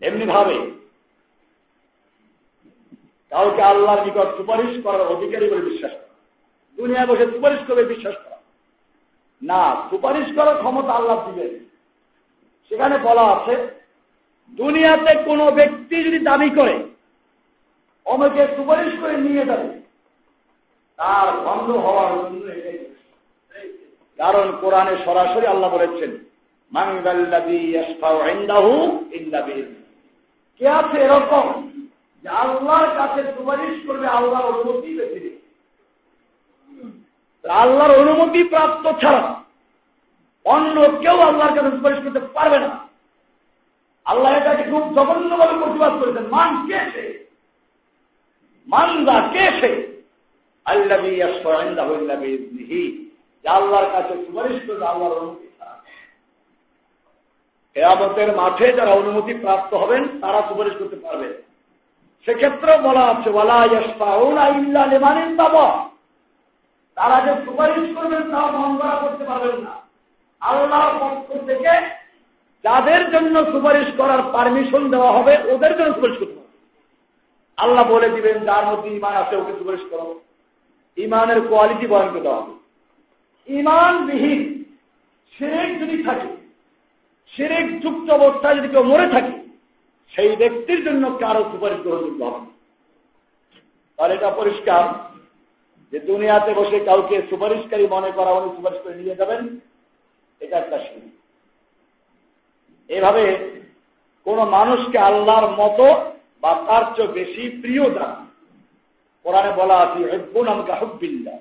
এমনি 0.07 0.25
ভাবে 0.25 0.71
কাউকে 3.29 3.61
আল্লাহর 3.61 4.05
নিকট 4.05 4.37
সুপারিশ 4.37 4.83
করার 4.83 5.01
অধিকারী 5.01 5.49
বলে 5.49 5.61
বিশ্বাস 5.61 5.91
করা। 5.91 6.07
দুনিয়ায় 6.75 7.07
বসে 7.07 7.25
সুপারিশ 7.25 7.59
করে 7.67 7.83
বিশ্বাস 7.83 8.15
করা। 8.15 8.37
না, 9.41 9.87
সুপারিশ 9.89 10.35
করার 10.35 10.57
ক্ষমতা 10.57 10.93
আল্লাহ 10.93 11.31
দিবেন। 11.31 11.65
সেখানে 12.69 12.97
বলা 12.97 13.21
আছে, 13.21 13.67
দুনিয়াতে 14.51 15.23
কোনো 15.23 15.51
ব্যক্তি 15.51 16.03
যদি 16.03 16.19
দাবি 16.19 16.49
করে 16.49 16.92
অনেকে 18.05 18.47
সুপারিশ 18.55 18.93
করে 19.01 19.17
নিয়ে 19.17 19.45
যাবে। 19.45 19.67
তার 20.97 21.27
বন্ধ 21.37 21.69
হওয়ার 21.71 22.11
জন্য 22.13 22.45
কারণ 24.17 24.57
কোরআনে 24.61 24.97
সরাসরি 25.05 25.47
আল্লাহ 25.47 25.69
বলেছেন 25.69 26.11
কে 30.61 30.69
আছে 30.69 30.97
এরকম? 30.97 31.69
যে 32.23 32.29
আল্লাহর 32.29 32.87
কাছে 32.97 33.23
সুপারিশ 33.23 33.87
করবে 33.87 34.07
আল্লাহর 34.07 34.45
অনুমতি 34.45 34.97
বেশি 34.97 35.39
আল্লাহর 37.49 37.91
অনুমতি 37.91 38.43
প্রাপ্ত 38.43 38.85
ছাড়া 39.01 39.43
অন্য 40.45 40.81
কেউ 40.81 41.19
আল্লাহর 41.19 41.55
কাছে 41.55 41.69
সুপারিশ 41.69 41.99
করতে 42.03 42.19
পারবে 42.19 42.59
না। 42.59 42.87
আল্লাহ 44.05 44.31
এটাকে 44.33 44.63
খুব 44.63 44.93
জঘন্যভাবে 44.93 45.57
প্রতিবাদ 45.59 45.93
করেছেন। 45.99 46.27
মান 46.27 46.67
কে 46.67 47.23
মানদা 48.67 49.29
কে 49.33 49.45
সে? 49.61 49.71
আল্লাহ 50.65 50.97
আল্লাহর 53.49 53.91
কাছে 53.91 54.25
সুপারিশ 54.25 54.69
আল্লাহর 54.83 55.17
অনুমতি 55.17 55.47
মাঠে 58.35 58.73
যারা 58.73 58.91
অনুমতি 58.91 59.33
প্রাপ্ত 59.33 59.73
হবেন, 59.73 60.07
তারা 60.21 60.41
সুপারিশ 60.41 60.73
করতে 60.79 60.95
পারবে। 60.95 61.41
সেক্ষেত্রেও 62.25 62.77
বলা 62.77 63.01
আছে 63.01 63.29
তারা 66.95 67.21
যে 67.21 67.45
সুপারিশ 67.45 67.97
করবেন 67.97 68.31
তাও 68.31 68.51
মঙ্গলা 68.51 68.95
করতে 68.95 69.23
পারবেন 69.23 69.57
না। 69.59 69.73
আল্লাহর 70.39 70.93
পক্ষ 70.99 71.45
থেকে 71.45 71.73
যাদের 72.63 73.11
জন্য 73.11 73.51
সুপারিশ 73.51 73.87
করার 73.97 74.21
পারমিশন 74.33 74.89
দেওয়া 74.89 75.11
হবে, 75.11 75.37
ওদের 75.51 75.77
জন্য 75.77 75.93
সুপারিশ 75.93 76.17
করতে 76.19 76.42
আল্লাহ 77.57 77.83
বলে 77.93 78.09
দিবেন, 78.15 78.37
যার 78.47 78.65
মধ্যে 78.69 78.89
ইমান 78.97 79.15
আছে 79.21 79.33
ওকে 79.37 79.53
সুপারিশ 79.59 79.83
করো। 79.91 80.07
ইমানের 80.97 81.39
কোয়ালিটি 81.49 81.85
বয়ন 81.91 82.09
করতে 82.13 82.29
হবে 82.35 82.53
ইমানবিহীন 83.47 84.41
সেরেক 85.33 85.69
যদি 85.81 85.95
থাকে 86.07 86.29
সেরেক 87.33 87.67
যুক্ত 87.83 88.07
অবস্থায় 88.19 88.57
যদি 88.57 88.67
কেউ 88.73 88.83
মরে 88.91 89.07
থাকে, 89.13 89.33
সেই 90.13 90.31
ব্যক্তির 90.41 90.79
জন্য 90.87 91.03
কারও 91.21 91.43
সুপারিশ 91.51 91.79
গ্রহণযোগ্য 91.83 92.21
হবে 92.33 92.49
তাহলে 93.99 94.13
এটা 94.17 94.29
পরিষ্কার 94.41 94.83
যে 95.93 95.97
দুনিয়াতে 96.09 96.51
বসে 96.59 96.77
কাউকে 96.87 97.15
সুপারিশকারী 97.29 97.85
মনে 97.95 98.11
করা, 98.17 98.31
উনি 98.33 98.49
সুপারিশ 98.57 98.79
করে 98.83 98.95
নিয়ে 99.01 99.19
যাবেন, 99.19 99.41
এটা 100.41 100.55
একটা 100.59 100.77
শুনি 100.85 101.09
এভাবে 102.89 103.23
কোন 104.25 104.39
মানুষকে 104.57 104.97
আল্লাহর 105.09 105.47
মতো 105.61 105.85
বা 106.43 106.63
তার 106.67 106.95
চেয়ে 106.95 107.07
বেশি 107.07 107.61
প্রিয় 107.61 107.89
দান 107.89 108.27
কোরআনে 109.23 109.51
বলা 109.51 109.77
আছে 109.77 110.11
হেব্বুন 110.11 110.47
আমকা 110.47 110.75
হুব্বিল্লা 110.75 111.37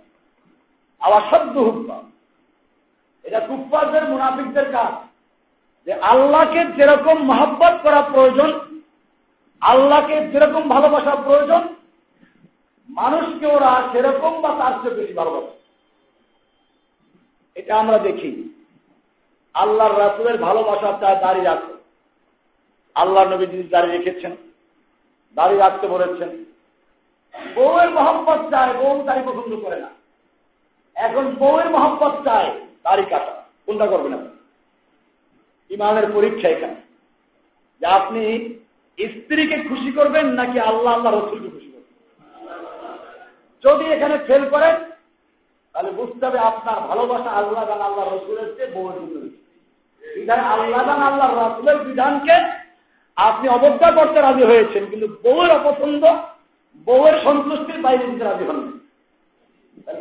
আবার 1.01 1.21
সদ্য 1.31 1.61
হুব্বা। 1.61 2.03
এটা 3.23 3.41
কুপ্পারদের 3.41 4.05
মুনাফিকদের 4.05 4.73
কাজ। 4.73 5.07
যে 5.87 5.93
আল্লাহকে 5.93 6.65
যেরকম 6.65 7.23
মহাব্বত 7.23 7.83
করা 7.83 8.03
প্রয়োজন, 8.03 8.81
আল্লাহকে 9.61 10.29
যেরকম 10.29 10.69
ভালোবাসা 10.69 11.17
প্রয়োজন, 11.17 11.69
মানুষকে 12.91 13.47
ওরা 13.47 13.89
সেরকম 13.93 14.41
বা 14.41 14.49
তার 14.49 14.73
চেয়ে 14.83 14.95
বেশি 14.95 15.13
ভালোবাসে। 15.13 15.59
এটা 17.55 17.79
আমরা 17.79 17.99
দেখি। 17.99 18.55
আল্লাহর 19.55 19.99
রাসুলের 19.99 20.39
ভালোবাসা 20.39 20.99
চায় 21.01 21.21
দাঁড়িয়ে 21.21 21.47
রাখো। 21.47 21.75
আল্লাহ 22.95 23.33
নবী 23.33 23.47
যিনি 23.47 23.63
দাঁড়িয়ে 23.63 23.99
রেখেছেন 23.99 24.37
দাঁড়িয়ে 25.35 25.61
রাখতে 25.61 25.87
বলেছেন। 25.87 26.45
বউয়ের 27.55 27.91
মহব্বত 27.91 28.51
চায়, 28.51 28.75
বউ 28.75 29.03
দাড়ি 29.03 29.21
পছন্দ 29.27 29.57
করে 29.57 29.77
না। 29.77 29.89
এখন 30.95 31.35
বউয়ের 31.35 31.71
মহব্বত 31.71 32.25
চায় 32.25 32.61
দাড়ি 32.83 33.03
কাটা। 33.03 33.43
কোনটা 33.67 33.87
করবেন 33.87 34.15
আপনি? 34.15 34.29
ইমানের 35.75 36.13
পরীক্ষা 36.15 36.49
এখানে। 36.49 36.75
যে 37.81 37.87
আপনি 37.87 38.55
স্ত্রীকে 39.09 39.69
খুশি 39.69 39.93
করবেন 39.93 40.27
নাকি 40.27 40.61
আল্লাহ 40.61 40.95
আল্লাহ 40.95 41.15
রসুলকে 41.15 41.49
খুশি 41.49 41.73
করবেন? 41.73 42.09
যদি 43.65 43.85
এখানে 43.93 44.19
ফেল 44.19 44.49
করেন, 44.51 44.75
তাহলে 45.73 45.91
বুঝতে 45.91 46.27
হবে 46.27 46.39
আপনার 46.39 46.81
ভালোবাসা 46.81 47.31
আল্লাহ 47.31 47.71
আল্লাহ 47.71 48.15
রসুলের 48.15 48.57
চেয়ে 48.57 48.71
বউয়ের 48.71 49.01
জন্য 49.01 49.43
বিধান 50.15 50.41
আল্লাহ 50.41 50.89
আল্লাহ 50.89 51.53
রসুলের 51.53 51.79
বিধানকে 51.79 52.62
আপনি 53.17 53.49
অবজ্ঞা 53.49 53.91
করতে 53.99 54.19
রাজি 54.21 54.45
হয়েছেন, 54.51 54.83
কিন্তু 54.91 55.07
বউয়ের 55.25 55.51
অপছন্দ, 55.59 56.05
বউয়ের 56.87 57.17
সন্তুষ্টির 57.25 57.81
বাইরে 57.81 58.05
দিতে 58.07 58.25
রাজি 58.25 58.45
হন 58.45 58.61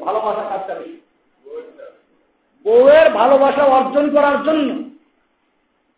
ভালোবাসা 0.05 0.43
কাজটা 0.49 0.73
বেশি 0.75 0.97
বউয়ের 2.65 3.07
ভালোবাসা 3.09 3.63
অর্জন 3.63 4.05
করার 4.15 4.37
জন্য 4.43 4.69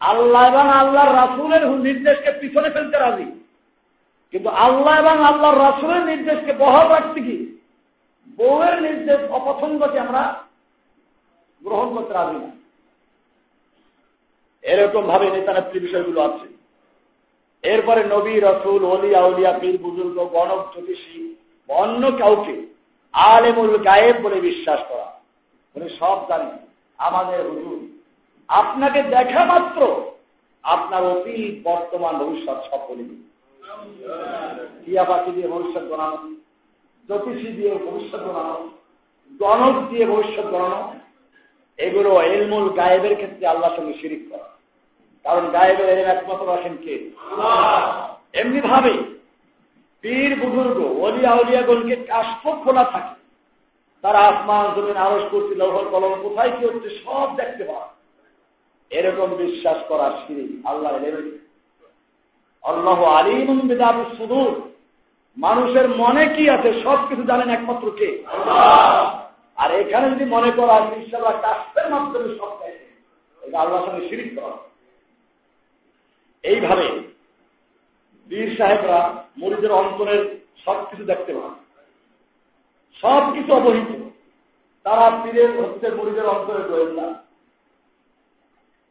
আল্লাহ 0.02 0.42
এবং 0.52 0.66
আল্লাহর 0.82 1.16
রাসুলের 1.22 1.64
নির্দেশকে 1.70 2.32
পিছনে 2.42 2.70
ফেলতে 2.70 2.98
রাজি। 3.00 3.26
কিন্তু 4.34 4.50
আল্লাহ 4.66 4.94
এবং 5.00 5.16
আল্লাহর 5.30 5.62
রাসুলের 5.66 6.04
নির্দেশকে 6.06 6.54
বহাল 6.54 6.88
রাখতে 6.88 7.20
কি 7.22 7.38
বউয়ের 8.38 8.76
নির্দেশ 8.82 9.20
অপছন্দকে 9.38 9.98
আমরা 10.00 10.24
গ্রহণ 11.62 11.88
করতে 11.96 12.14
রাজি 12.14 12.38
না। 12.44 12.50
এরকম 14.64 15.04
ভাবে 15.12 15.26
নেতা 15.30 15.54
নেত্রী 15.54 15.80
বিষয়গুলো 15.80 16.20
আছে। 16.28 16.48
এরপরে 17.64 18.04
নবী, 18.04 18.40
রসুল 18.40 18.86
অলি 18.86 19.16
আউলিয়া, 19.16 19.60
পীর, 19.60 19.78
বুজুর্গ, 19.78 20.18
গণক, 20.34 20.62
জ্যোতিষী, 20.74 21.36
অন্য 21.70 22.12
কাউকে 22.18 22.56
আলেমুল 23.14 23.78
গায়েব 23.78 24.16
বলে 24.22 24.42
বিশ্বাস 24.42 24.80
করা। 24.90 25.08
উনি 25.76 25.90
সব 25.90 26.18
জানেন। 26.30 26.58
আমাদের 26.98 27.40
হুজুর, 27.48 27.80
আপনাকে 28.48 29.04
দেখা 29.04 29.46
মাত্র 29.46 30.12
আপনার 30.64 31.04
অতীত, 31.04 31.68
বর্তমান, 31.68 32.14
ভবিষ্যৎ 32.18 32.60
সব 32.72 32.80
বলে 32.90 33.04
দিয়ে 35.36 35.48
ভবিষ্যৎ 35.48 35.84
গণানো 35.88 36.18
জ্যোতিষী 37.10 37.48
দিয়ে 37.48 37.74
ভবিষ্যৎ 37.86 38.22
গণানো 38.24 38.70
গণক 39.40 39.76
দিয়ে 39.90 40.06
ভবিষ্যৎ 40.06 40.46
গণানো 40.46 40.94
এগুলো 41.78 42.22
এলমুল 42.22 42.70
গায়েবের 42.70 43.16
ক্ষেত্রে 43.16 43.48
আল্লাহর 43.48 43.76
সঙ্গে 43.76 43.94
শিরিক 43.94 44.24
করা। 44.30 44.48
কারণ 45.26 45.44
গায়েবের 45.52 45.90
এর 45.90 46.10
একমাত্র 46.14 46.54
আসেন 46.58 46.76
কে? 46.84 46.96
এমনি 48.40 48.60
ভাবে 48.62 48.94
পীর 50.04 50.32
বুজুর্গ 50.42 50.78
অলিয়া 51.06 51.32
উলিয়াগণকে 51.42 51.96
কাষ্ঠ 51.96 52.44
খোলা 52.64 52.84
থাকে। 52.94 53.16
তারা 54.04 54.20
আসমান 54.30 54.66
জমিন 54.76 54.98
আরস 55.06 55.26
করছে 55.32 55.54
লৌহর 55.62 55.86
কলম 55.94 56.14
কোথায় 56.24 56.52
কি 56.56 56.62
হচ্ছে 56.66 56.90
সব 57.04 57.28
দেখতে 57.36 57.64
পায়। 57.70 57.90
এরকম 58.92 59.30
বিশ্বাস 59.44 59.80
করা 59.88 60.08
সিঁড়ি 60.22 60.46
আল্লাহ 60.72 60.92
আল্লাহ 62.64 63.00
আলিম 63.18 63.60
বেদাবি 63.70 64.04
সুদূর। 64.18 64.54
মানুষের 65.38 65.88
মনে 66.02 66.24
কি 66.36 66.44
আছে 66.56 66.70
সব 66.84 67.00
কিছু 67.10 67.24
জানেন 67.24 67.50
একমাত্র 67.50 67.86
কে? 68.00 68.10
আর 69.62 69.70
এখানে 69.82 70.06
যদি 70.14 70.26
মনে 70.36 70.52
করা 70.52 70.76
ইনশাল্লাহ 70.98 71.36
কাস্তের 71.42 71.88
মাধ্যমে 71.94 72.30
সব 72.40 72.52
দেখে। 72.60 72.88
এটা 73.42 73.58
আল্লাহর 73.60 73.86
সঙ্গে 73.88 74.04
সিরিপ 74.10 74.30
করা। 74.38 74.58
এইভাবে 76.44 77.00
বীর 78.28 78.56
সাহেবরা 78.58 79.26
মরিদের 79.38 79.72
অন্তরের 79.72 80.40
সব 80.66 80.90
কিছু 80.90 81.04
দেখতে 81.04 81.34
পান। 81.34 81.56
সব 83.02 83.34
কিছু 83.34 83.54
অবহিত। 83.54 84.10
তারা 84.84 85.24
পীরের 85.24 85.60
হচ্ছে 85.60 85.92
মরিদের 85.92 86.26
অন্তরে 86.26 86.70
গোয়েন্দা 86.70 87.24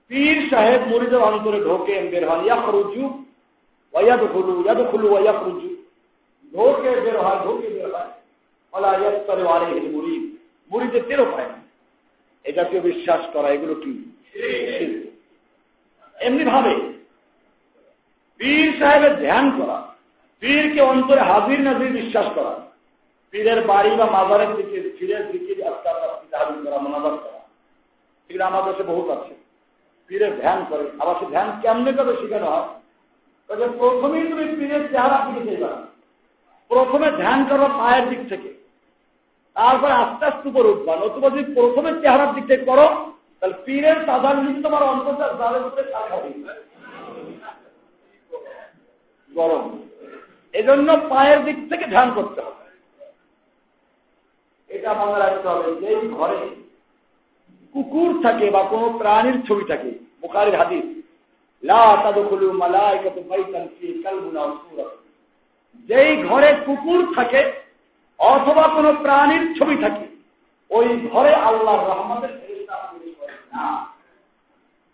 পীর 0.08 0.50
সাহেব 0.50 0.82
মরিদের 0.82 1.18
অন্তরে 1.18 1.60
ঢোকে 1.60 2.08
বের 2.10 2.28
হন 2.28 2.44
ইয়া 2.44 2.56
খরুজু 2.56 3.24
ওয়াদ 3.92 4.20
খুলু 4.32 4.64
ইয়াদ 4.64 4.90
খুলু 4.90 5.12
ওয়া 5.12 5.32
খরুজু 5.32 5.68
ঢোকে 6.52 7.00
বের 7.00 7.18
হয় 7.18 7.46
ঢোকে 7.46 7.68
বের 7.68 7.94
হয়। 7.94 8.08
ইয়াস্তরে 9.00 9.44
মুরিদ। 9.80 10.36
মুরিদের 10.72 11.02
তেরো 11.02 11.24
পায় 11.24 11.48
না। 11.48 11.58
এটা 12.44 12.64
কেউ 12.64 12.80
বিশ্বাস 12.80 13.20
করা 13.32 13.48
এগুলো 13.48 13.74
কি? 13.74 14.12
এমনি 16.20 16.44
ভাবে 16.44 17.01
পীর 18.42 18.68
সাহেবের 18.78 19.14
ধ্যান 19.20 19.46
করা, 19.58 19.76
পীরকে 20.42 20.80
অন্তরে 20.82 21.20
হাজির 21.20 21.60
নাজির 21.60 21.90
বিশ্বাস 21.92 22.26
করা, 22.34 22.52
পীরের 23.32 23.60
বাড়ি 23.66 23.90
বা 23.90 24.06
মাজারের 24.06 24.50
দিকে, 24.56 24.78
পীরের 24.98 25.24
দিকে 25.32 25.52
হাজির 25.62 26.58
করা 26.64 26.78
মনাজার 26.78 27.14
করা। 27.16 27.40
এগুলো 28.28 28.44
আমার 28.46 28.62
কাছে 28.64 28.82
বহুত 28.82 29.08
আছে। 29.10 29.34
পীরের 30.08 30.32
ধ্যান 30.40 30.58
করে 30.68 30.84
আবার 30.98 31.14
সে 31.20 31.26
ধ্যান 31.30 31.48
কেমনে 31.62 31.92
করে 31.92 32.12
শেখানো 32.20 32.46
হয়? 32.46 32.68
প্রথমেই 33.78 34.26
তুমি 34.28 34.44
পীরের 34.58 34.82
চেহারা 34.90 35.18
দিকে 35.26 35.42
চাইবা 35.46 35.70
প্রথমে 36.68 37.08
ধ্যান 37.10 37.40
করো 37.44 37.66
পায়ের 37.78 38.04
দিক 38.08 38.22
থেকে। 38.28 38.50
তারপরে 39.54 39.92
আস্তে 39.92 40.24
আস্তে 40.26 40.48
উপর 40.48 40.66
উঠবা। 40.66 40.92
নতুবা 40.96 41.28
যদি 41.30 41.44
প্রথমে 41.54 41.90
চেহারার 42.00 42.30
দিক 42.34 42.44
থেকে 42.46 42.64
করো, 42.64 42.86
তাহলে 43.40 43.56
পীরের 43.64 43.98
তাজার 44.06 44.34
যদি 44.40 44.62
তোমার 44.62 44.82
অন্তর্জাল 44.82 45.30
জালের 45.38 45.64
উপরে 45.66 45.82
গরম। 49.34 49.64
এজন্য 50.54 50.88
পায়ের 51.10 51.38
দিক 51.44 51.58
থেকে 51.70 51.84
ধ্যান 51.86 52.08
করতে 52.14 52.40
হবে। 52.40 52.64
এটা 54.70 54.90
মনে 54.94 55.18
রাখতে 55.18 55.46
হবে 55.48 55.68
যেই 55.82 56.00
ঘরে 56.08 56.40
কুকুর 57.74 58.10
থাকে 58.22 58.46
বা 58.50 58.62
কোনো 58.62 58.86
প্রাণীর 58.98 59.36
ছবি 59.48 59.64
থাকে, 59.68 59.90
বুখারির 60.22 60.58
হাদিস 60.60 60.84
যেই 65.88 66.12
ঘরে 66.22 66.50
কুকুর 66.66 67.00
থাকে 67.14 67.42
অথবা 68.18 68.64
কোনো 68.76 68.90
প্রাণীর 69.02 69.44
ছবি 69.58 69.76
থাকে, 69.76 70.06
ওই 70.70 70.86
ঘরে 71.12 71.32
আল্লাহর 71.48 71.82
রহমতের 71.90 72.32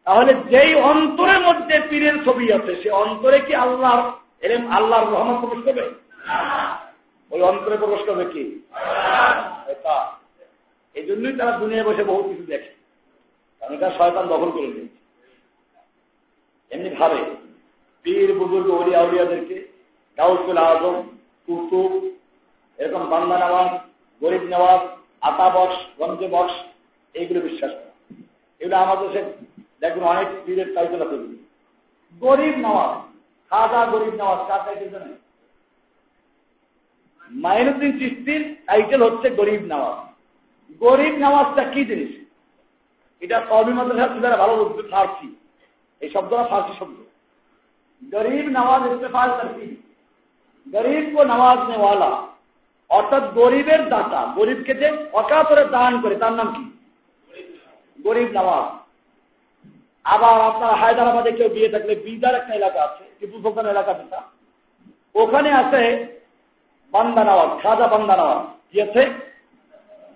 তাহলে 0.06 0.32
যেই 0.50 0.72
অন্তরের 0.90 1.40
মধ্যে 1.40 1.74
পীরের 1.90 2.16
ছবি 2.24 2.46
আছে, 2.52 2.72
সে 2.82 2.88
অন্তরে 3.02 3.38
কি 3.40 3.54
আল্লাহর 3.54 4.02
এরম 4.40 4.70
আল্লাহর 4.72 5.12
রহমত 5.12 5.38
প্রবেশ 5.40 5.64
করবে? 5.64 5.90
ওই 7.30 7.42
অন্তরে 7.42 7.76
প্রবেশ 7.76 8.00
করবে 8.06 8.24
কি? 8.24 8.62
এই 10.94 11.04
জন্যই 11.06 11.36
তারা 11.36 11.50
দুনিয়ায় 11.50 11.92
বসে 11.92 12.04
বহু 12.04 12.22
কিছু 12.22 12.42
দেখে। 12.42 12.74
কারণ 13.60 13.74
এটা 13.74 13.90
শয়তান 13.98 14.26
দখল 14.26 14.50
করে 14.50 14.66
নিয়েছে। 14.66 14.96
এমনি 16.70 16.88
ভাবে 16.88 17.16
পীর, 18.02 18.38
বুজুর্গ, 18.38 18.70
ওলিয়া, 18.70 19.02
উলিয়াদেরকে 19.02 19.68
গাউসুল 20.16 20.58
আজম, 20.58 21.02
কুতুব, 21.46 22.10
এরকম 22.78 23.10
বান্দা 23.10 23.38
নেওয়াজ, 23.38 23.80
গরিব 24.20 24.42
নেওয়াজ, 24.42 24.80
আতা 25.20 25.50
বক্স, 25.50 25.76
গঞ্জে 25.98 26.28
বক্স, 26.28 26.54
এইগুলো 27.14 27.40
বিশ্বাস 27.40 27.70
করে। 27.70 27.88
এগুলো 28.58 28.76
আমাদের 28.76 29.08
দেশে 29.08 29.32
দেখুন 29.80 30.04
অনেক 30.04 30.28
পীরের 30.46 30.74
টাইটেল 30.74 31.02
আছে। 31.02 31.16
গরিব 32.20 32.54
নেওয়াজ। 32.56 33.07
খাজা 33.52 33.80
গরিব 33.92 34.14
নেওয়াজ, 34.14 34.40
কার 34.48 34.60
টাইটেল 34.66 34.88
জানেন? 34.94 35.14
মাইনুদ্দিন 37.30 37.92
চিস্তির 37.98 38.42
টাইটেল 38.66 39.02
হচ্ছে 39.02 39.28
গরিব 39.30 39.62
নামাজ 39.72 39.96
গরিব 40.80 41.14
নামাজটা 41.24 41.62
কি 41.72 41.84
জিনিস? 41.84 42.12
এটা 43.22 43.38
কবি 43.50 43.72
মাদ্রাসা 43.72 44.36
ভালো 44.36 44.64
বুঝতে 44.64 44.82
ফার্সি। 44.90 45.28
এই 46.00 46.10
শব্দটা 46.10 46.44
ফার্সি 46.50 46.72
শব্দ। 46.78 46.98
গরিব 48.02 48.46
নামাজ 48.58 48.80
ইস্তেফাল 48.92 49.30
কি? 49.56 49.68
গরিব 50.66 51.04
কো 51.16 51.24
নামাজ 51.24 51.58
নেওয়ালা 51.70 52.10
অর্থাৎ 52.90 53.24
গরিবের 53.34 53.82
দাতা, 53.88 54.20
গরিবকে 54.36 54.74
যে 54.74 54.88
অকাতরে 55.12 55.64
দান 55.64 56.00
করে, 56.02 56.14
তার 56.16 56.32
নাম 56.32 56.48
কি? 56.56 56.64
গরিব 58.04 58.28
নামাজ 58.32 58.77
আবার 60.14 60.40
আপনার 60.40 60.72
হায়দ্রাবাদে 60.80 61.32
কেউ 61.32 61.48
গিয়ে 61.48 61.68
থাকলে 61.68 61.94
বিদার 61.94 62.34
একটা 62.34 62.54
এলাকা 62.54 62.80
আছে, 62.82 63.04
টিপু 63.18 63.36
সুলতান 63.42 63.66
এলাকা 63.66 63.92
যেটা। 63.92 64.20
ওখানে 65.14 65.50
আছে 65.52 65.82
বান্দা 66.92 67.22
নামাজ 67.24 67.50
খাজা 67.62 67.86
বান্দা 67.86 68.14
নামাজ 68.16 68.40
কি 68.70 68.76
আছে? 68.82 69.02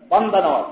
বান্দা 0.09 0.41
নামাজ 0.41 0.67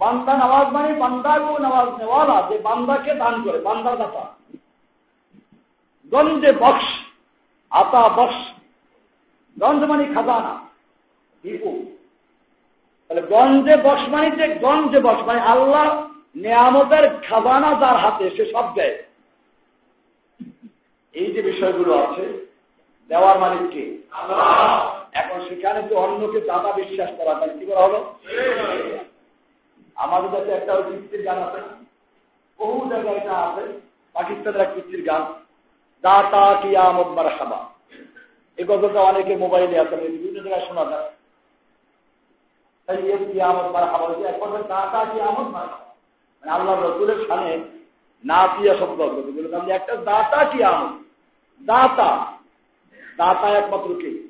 বান্দা 0.00 0.32
নামাজ 0.36 0.66
মানে 0.72 0.90
বান্দা 0.94 1.32
কো 1.38 1.52
নামাজ 1.58 1.88
নেওয়ালা, 1.98 2.36
যে 2.50 2.58
বান্দাকে 2.58 3.12
দান 3.14 3.34
করে, 3.44 3.58
বান্দার 3.58 3.96
দাতা। 3.96 4.24
গঞ্জে 6.12 6.52
বক্স, 6.52 6.86
আতা 7.70 8.02
বক্স। 8.08 8.38
গঞ্জ 9.56 9.80
মানে 9.84 10.04
খাজানা, 10.14 10.54
টিপু। 11.42 11.70
তাহলে 13.10 13.22
গঞ্জে 13.22 13.74
বক্স 13.76 14.04
মানে 14.08 14.28
যে 14.30 14.46
গঞ্জে 14.54 15.00
বক্স 15.00 15.22
মানে 15.26 15.40
আল্লাহ 15.40 15.86
নিয়ামতের 16.34 17.04
খাজানা 17.28 17.70
যার 17.80 17.96
হাতে, 17.96 18.30
সে 18.30 18.44
সব 18.52 18.66
দেয়। 18.74 18.96
এই 21.14 21.32
যে 21.34 21.42
বিষয়গুলো 21.42 21.92
আছে, 21.98 22.24
দেওয়ার 23.10 23.38
মালিক 23.38 23.64
কে? 23.72 23.84
এখন 25.12 25.38
সেখানে 25.48 25.80
তো 25.88 25.94
অন্যকে 25.98 26.40
দাদা 26.40 26.72
বিশ্বাস 26.72 27.10
করা 27.18 27.34
তাহলে 27.34 27.54
কি 27.58 27.64
করা 27.66 27.82
হলো? 27.86 28.00
আমাদের 29.96 30.30
কাছে 30.30 30.50
একটা 30.50 30.72
ওই 30.74 30.82
কৃষ্টির 30.82 31.22
গান 31.22 31.38
আছে। 31.38 31.60
বহু 32.58 32.90
জায়গায় 32.90 33.16
এটা 33.16 33.34
আছে। 33.36 33.64
পাকিস্তানের 34.14 34.60
এক 34.60 34.70
কৃষ্টির 34.74 35.02
গান। 35.06 35.22
দাতা 36.04 36.42
কি 36.62 36.76
আমদ 36.76 37.06
মার 37.06 37.28
খাবা 37.38 37.58
এই 38.58 38.64
গল্পটা 38.64 39.00
অনেকে 39.00 39.36
মোবাইলে 39.36 39.80
আছে 39.80 39.96
বিভিন্ন 39.96 40.36
জায়গায় 40.44 40.66
শোনা 40.68 40.84
যায়। 40.90 41.08
তাই 42.86 42.96
এ 43.12 43.16
কি 43.32 43.40
আমদ 43.40 43.66
মার 43.74 43.84
খাবা 43.90 44.06
এক 44.28 44.36
কথা 44.40 44.58
দাতা 44.74 45.00
কি 45.12 45.20
আমদ 45.20 45.48
মার 45.54 45.66
খাবা 45.72 45.78
মানে 45.78 45.89
আল্লাহ 46.48 46.80
রসুলের 46.80 47.28
সামনে 47.28 47.58
না 48.24 48.46
পিয়া 48.46 48.78
শব্দ 48.78 49.00
আপনি 49.54 49.72
একটা 49.72 49.96
দাতা 49.96 50.44
কি 50.44 50.64
আমদ 50.64 51.02
দাতা। 51.66 52.36
দাতা 53.16 53.48
একমাত্র 53.48 53.94
কে? 53.94 54.28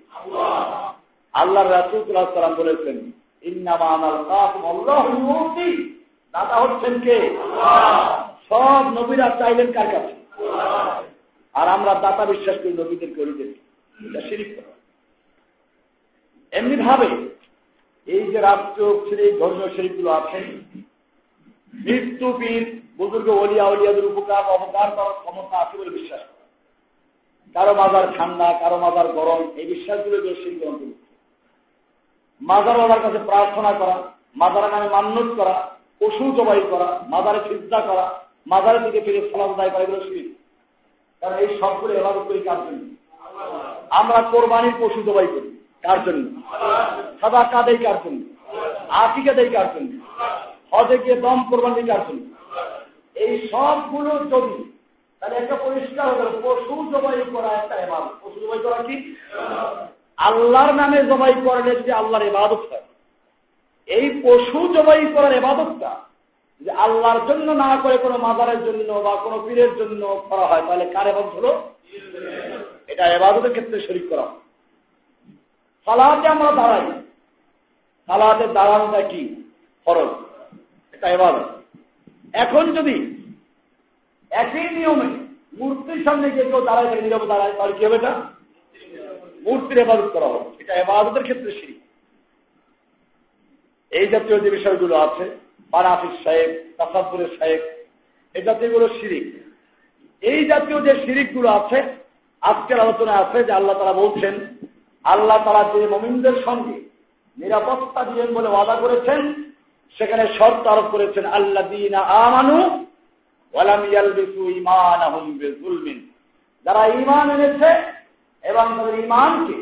আল্লাহ 1.32 1.70
রাসুলাম 1.70 2.54
বলেছেন 2.54 3.12
দাতা 6.34 6.56
হচ্ছেন 6.56 7.00
কে? 7.00 7.36
সব 8.48 8.84
নবীরা 8.98 9.28
চাইলেন 9.38 9.72
কার 9.72 9.86
কাছে? 9.86 10.14
আর 11.54 11.68
আমরা 11.68 11.94
দাতা 11.94 12.26
বিশ্বাস 12.26 12.56
করি 12.62 12.72
নবীদের 12.72 13.08
এটা 14.06 14.28
শিরিক 14.28 14.58
এমনি 16.50 16.76
ভাবে 16.76 17.06
এই 18.06 18.32
যে 18.32 18.40
রাষ্ট্র 18.40 19.00
শ্রী 19.08 19.32
ধর্মীয় 19.32 19.68
শিরিকগুলো 19.76 20.11
আছেন 20.11 20.80
মৃত্যু 21.75 22.33
পীর 22.39 22.62
বুজুর্গ 22.99 23.29
অলিয়া 23.31 23.64
অলিয়াদের 23.64 24.05
উপকার 24.05 24.43
অপকার 24.45 24.91
করার 24.91 25.12
ক্ষমতা 25.12 25.57
আছে 25.59 25.79
বলে 25.79 25.91
বিশ্বাস 25.91 26.21
করে। 26.21 26.47
কারও 27.55 27.75
মাজার 27.75 28.05
ঠান্ডা 28.18 28.53
কারও 28.61 28.79
মাজার 28.79 29.12
গরম 29.12 29.41
এই 29.57 29.66
বিশ্বাসগুলো 29.66 30.16
অন্তর্ভুক্ত 30.16 31.01
মাজারওয়ালার 32.41 33.01
কাছে 33.01 33.18
প্রার্থনা 33.27 33.73
করা 33.73 33.97
মাজারের 34.37 34.71
নামে 34.71 34.89
মান্যত 34.89 35.31
করা 35.37 35.77
পশু 35.99 36.33
জবাই 36.37 36.62
করা 36.71 37.05
মাজারে 37.09 37.41
চিন্তা 37.49 37.81
করা 37.81 38.25
মাজারের 38.47 38.85
দিকে 38.85 39.01
ফিরে 39.01 39.31
ফলাফ 39.33 39.57
দায় 39.57 39.71
করা 39.71 39.83
এগুলো 39.83 40.01
শিল্প 40.01 40.35
কারণ 41.23 41.39
এই 41.39 41.59
সবগুলো 41.61 41.95
এবার 41.95 42.12
করি 42.12 42.41
কার 42.41 42.57
জন্য? 42.57 42.83
আমরা 43.91 44.23
কোরবানির 44.23 44.73
পশু 44.81 45.03
জবাই 45.03 45.27
করি। 45.27 45.64
কার 45.83 46.05
জন্য? 46.05 46.43
সাদা 47.21 47.45
কাদেই 47.45 47.79
কার 47.79 47.97
জন্য? 48.05 48.21
আটিকা 48.89 49.33
দেয় 49.33 49.51
কার 49.51 49.66
জন্য? 49.75 49.93
হজে 50.71 50.99
গিয়ে 50.99 51.16
দম 51.16 51.45
কোরবানি 51.51 51.83
কার 51.83 51.99
জন্য 52.09 52.31
এই 53.14 53.49
সবগুলো 53.49 54.11
যদি, 54.11 54.73
তাহলে 55.21 55.37
একটা 55.37 55.57
পরিষ্কার 55.57 56.07
হয়ে 56.07 56.18
গেল, 56.18 56.41
পশু 56.43 56.91
জবাই 56.91 57.25
করা 57.33 57.49
একটা 57.49 57.75
এবার 57.75 58.01
পশু 58.21 58.41
জবাই 58.41 58.59
করা 58.59 58.83
কি? 58.83 59.14
আল্লাহর 60.16 60.75
নামে 60.75 61.05
জবাই 61.05 61.35
করলে 61.45 61.77
যদি 61.77 61.93
আল্লাহর 61.93 62.25
এবাদত 62.25 62.66
হয়। 62.71 62.83
এই 63.87 64.21
পশু 64.25 64.75
জবাই 64.75 65.07
করার 65.14 65.33
এবাদতটা 65.33 65.97
যে 66.61 66.71
আল্লাহর 66.71 67.29
জন্য 67.29 67.53
না 67.53 67.77
করে 67.83 67.99
কোনো 67.99 68.18
মাদারের 68.18 68.64
জন্য 68.64 68.93
বা 68.93 69.16
কোনো 69.16 69.45
পীরের 69.49 69.77
জন্য 69.77 70.27
করা 70.29 70.47
হয়, 70.47 70.62
তাহলে 70.68 70.91
কার 70.91 71.07
এবাদত 71.07 71.37
হলো? 71.37 71.62
এটা 72.87 73.07
এবাদতের 73.07 73.51
ক্ষেত্রে 73.51 73.81
শরিক 73.81 74.09
করা। 74.09 74.27
সালাহাতে 75.85 76.29
আমরা 76.29 76.53
দাঁড়াই। 76.53 77.03
সালাতে 78.07 78.47
দাঁড়ানোটা 78.47 79.03
কি? 79.03 79.53
ফরজ। 79.85 80.30
এবাদত 81.09 81.48
এখন 82.32 82.72
যদি 82.72 83.16
একই 84.30 84.76
নিয়মে 84.76 85.09
মূর্তির 85.59 86.05
সামনে 86.05 86.30
গিয়ে 86.30 86.44
কেউ 86.44 86.61
দাঁড়ায় 86.61 86.88
থাকে, 86.88 87.03
নীরব 87.03 87.26
দাঁড়ায়, 87.26 87.53
তাহলে 87.53 87.72
কি 87.72 87.84
হবে 87.84 87.96
এটা? 87.96 88.22
মূর্তির 89.42 89.78
এবাদত 89.78 90.11
করা 90.12 90.26
হবে। 90.26 90.51
এটা 90.59 90.74
এবাদতের 90.74 91.22
ক্ষেত্রে 91.22 91.53
সিঁড়ি 91.53 91.80
এই 93.92 94.07
জাতীয় 94.07 94.40
যে 94.40 94.51
বিষয়গুলো 94.51 94.96
আছে 94.96 95.36
পারাফিস 95.70 96.24
সাহেব 96.24 96.74
তাসাদুরের 96.76 97.38
সাহেব, 97.38 97.61
এই 98.34 98.42
জাতীয়গুলো 98.42 98.88
শিরিক। 98.88 99.34
এই 100.22 100.44
জাতীয় 100.44 100.80
যে 100.80 101.05
শিরিকগুলো 101.05 101.48
আছে, 101.48 101.82
আজকের 102.40 102.80
আলোচনা 102.80 103.12
আছে 103.12 103.44
যে 103.44 103.53
আল্লাহ 103.53 103.78
তারা 103.78 103.92
বলছেন, 103.92 104.34
আল্লাহ 105.05 105.44
তারা 105.44 105.80
যে 105.80 105.86
মমিনদের 105.86 106.44
সঙ্গে 106.44 106.80
নিরাপত্তা 107.38 108.05
দিবেন 108.05 108.34
বলে 108.34 108.48
ওয়াদা 108.48 108.74
করেছেন 108.74 109.49
সেখানে 109.99 110.24
শর্ত 110.38 110.64
আরোপ 110.66 110.86
করেছেন 110.91 111.24
আল্লাহ 111.38 111.64
দিন 111.68 111.95
আমানু 112.24 112.59
যারা 116.66 116.82
ইমান 117.01 117.26
এনেছে 117.30 117.70
এবং 118.45 118.64
তাদের 118.76 118.97
ইমানকে 119.05 119.59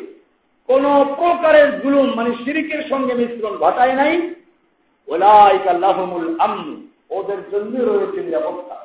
কোন 0.68 0.84
প্রকারের 1.16 1.68
জুলুম 1.82 2.08
মানে 2.14 2.30
শিরিকের 2.44 2.82
সঙ্গে 2.88 3.12
মিশ্রণ 3.14 3.54
ঘটায় 3.56 3.94
নাই। 4.00 4.12
ওলাইকাল্লাহমুল 5.08 6.28
আমনু, 6.38 6.74
ওদের 7.16 7.40
জন্য 7.52 7.72
রয়েছে 7.80 8.20
নিরাপত্তা। 8.26 8.76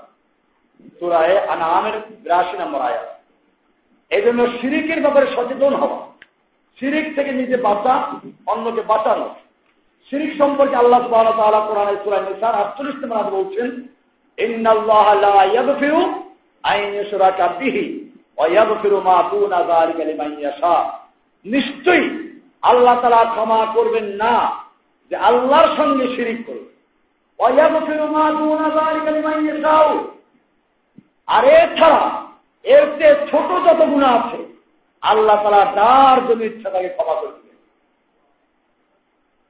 সুরায় 1.00 1.36
আনামের 1.54 1.96
বিরাশি 2.24 2.56
নম্বর 2.58 2.82
আয়া 2.82 3.04
এই 4.12 4.22
জন্য 4.22 4.40
শিরিকের 4.60 5.00
ব্যাপারে 5.02 5.28
সচেতন 5.36 5.74
হওয়া, 5.82 6.00
শিরিক 6.78 7.08
থেকে 7.16 7.32
নিজে 7.32 7.58
বাঁচা, 7.58 7.94
অন্যকে 8.52 8.82
বাঁচানো 8.92 9.28
শিরিক 10.10 10.32
সম্পর্কে 10.42 10.76
আল্লাহ 10.84 11.02
তাআলা 11.12 11.60
কোরআনে 11.68 11.96
সূরা 12.04 12.20
নিসার 12.28 12.56
48 12.64 12.96
নম্বর 13.02 13.18
আয়াতে 13.18 13.36
বলছেন, 13.38 13.70
ইন্নাল্লাহা 14.38 15.14
লা 15.26 15.36
ইয়াগফিরু 15.54 16.02
আন 16.64 16.80
ইউশরাকা 16.98 17.46
বিহি 17.60 17.86
ওয়া 18.38 18.46
ইয়াগফিরু 18.54 18.98
মা 19.08 19.18
দুনা 19.32 19.60
যালিকা 19.72 20.04
লিমান 20.10 20.32
ইয়াশা। 20.42 20.76
নিশ্চয়ই 21.46 22.06
আল্লাহ 22.70 22.96
তাআলা 23.02 23.24
ক্ষমা 23.34 23.60
করবেন 23.76 24.08
না 24.22 24.34
যে 25.12 25.16
আল্লাহর 25.30 25.70
সঙ্গে 25.78 26.06
শিরিক 26.16 26.40
করবে। 26.48 26.70
ওয়া 27.40 27.50
ইয়াগফিরু 27.58 28.06
মা 28.16 28.26
দুনা 28.40 28.68
যালিকা 28.78 29.12
লিমান 29.18 29.38
ইয়াশা 29.46 29.76
আর 31.36 31.44
এছাড়া 31.60 32.04
এর 32.66 32.84
চেয়ে 32.98 33.16
ছোট 33.30 33.50
যত 33.66 33.82
গুণা 33.92 34.10
আছে, 34.18 34.40
আল্লাহ 35.04 35.38
তালা 35.44 35.64
যার 35.78 36.20
জন্য 36.28 36.42
ইচ্ছা 36.50 36.70
তাকে 36.74 36.90
ক্ষমা 36.98 37.16
করে 37.22 37.43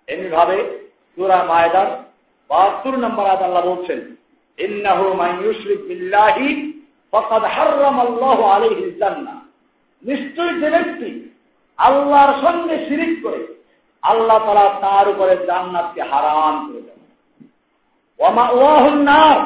দিবেন 0.08 0.20
এমনি 0.20 0.30
ভাবে 0.30 0.80
সুরা 1.16 1.44
মায়দার 1.44 2.04
বাহাত্তর 2.50 2.98
নম্বর 2.98 3.26
আয়াত 3.26 3.42
আল্লাহ 3.42 3.66
বলছেন, 3.66 4.16
ইন্নাহু 4.58 5.06
ইউশরিক 5.44 5.88
বিল্লাহি 5.88 6.74
ফাকাদ 7.12 7.44
হাররামাল্লাহু 7.44 8.44
আলাইহিল 8.44 9.00
জান্নাহ। 9.00 9.38
নিশ্চয়ই 10.04 10.60
যে 10.60 10.70
ব্যক্তি 10.70 11.30
আল্লাহর 11.78 12.48
সঙ্গে 12.48 12.86
শিরিক 12.86 13.24
করে 13.24 13.48
আল্লাহ 14.02 14.40
তাআলা 14.40 14.80
তার 14.82 15.10
উপরে 15.10 15.46
জান্নাতকে 15.46 16.02
হারাম 16.02 16.68
করে 16.68 16.82
দেন। 16.82 17.00
ওয়া 18.20 18.50
ওয়াহুন 18.50 18.98
নার, 19.04 19.40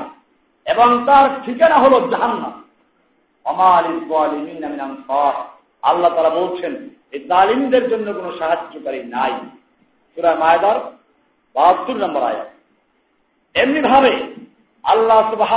এবং 0.66 1.06
তার 1.06 1.30
ঠিকানা 1.46 1.78
হলো 1.78 2.08
জাহান্নাম। 2.08 2.64
আল্লাহ 5.84 6.16
তারা 6.16 6.30
বলছেন, 6.30 6.90
এই 7.12 7.20
তালিমদের 7.20 7.90
জন্য 7.90 8.14
কোনো 8.14 8.38
সাহায্যকারী 8.38 9.04
নাই। 9.04 9.34
সুরা 10.18 10.36
মায়দার 10.36 10.78
বাহাত্তর 11.56 11.96
নম্বর 11.96 12.22
আয়াত। 12.22 12.50
এমনি 13.56 13.80
ভাবে 13.82 14.14
আল্লাহ 14.84 15.30
সুবাহ 15.32 15.52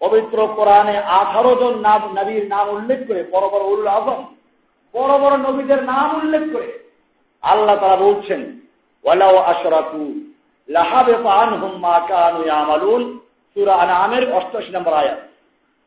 পবিত্র 0.00 0.48
কোরআনে 0.56 0.96
আঠারো 0.98 1.54
জন 1.54 1.74
নাম, 1.78 2.02
নবীর 2.18 2.48
নাম 2.48 2.68
উল্লেখ 2.68 2.98
করে, 3.08 3.24
বড় 3.30 3.46
বড় 3.48 3.64
উল্ল 3.64 3.86
আজম, 3.88 4.20
বড় 4.94 5.18
বড় 5.18 5.36
নবীদের 5.36 5.84
নাম 5.84 6.16
উল্লেখ 6.16 6.42
করে 6.52 6.68
আল্লাহ 7.42 7.76
তারা 7.76 7.96
বলছেন 7.96 8.60
ওয়ালাও 9.04 9.36
আশরাকু 9.36 10.20
লাহাবে 10.68 11.14
পান 11.24 11.48
হুম 11.48 11.72
মা 11.80 12.00
কানু 12.08 12.44
ইয়ামালুন। 12.44 13.18
সূরা 13.54 13.74
আনআমের 13.74 14.32
88 14.32 14.70
নম্বর 14.70 14.92
আয়াত। 14.92 15.20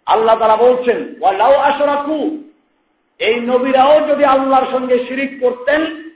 আল্লাহ 0.06 0.40
তারা 0.40 0.56
বলছেন 0.56 1.16
ওয়ালাও 1.22 1.56
আশরাকু 1.56 2.44
এই 3.20 3.36
নবীরাও 3.42 4.08
যদি 4.08 4.26
আল্লাহর 4.26 4.72
সঙ্গে 4.72 4.96
শিরিক 5.08 5.32
করতেন 5.42 6.11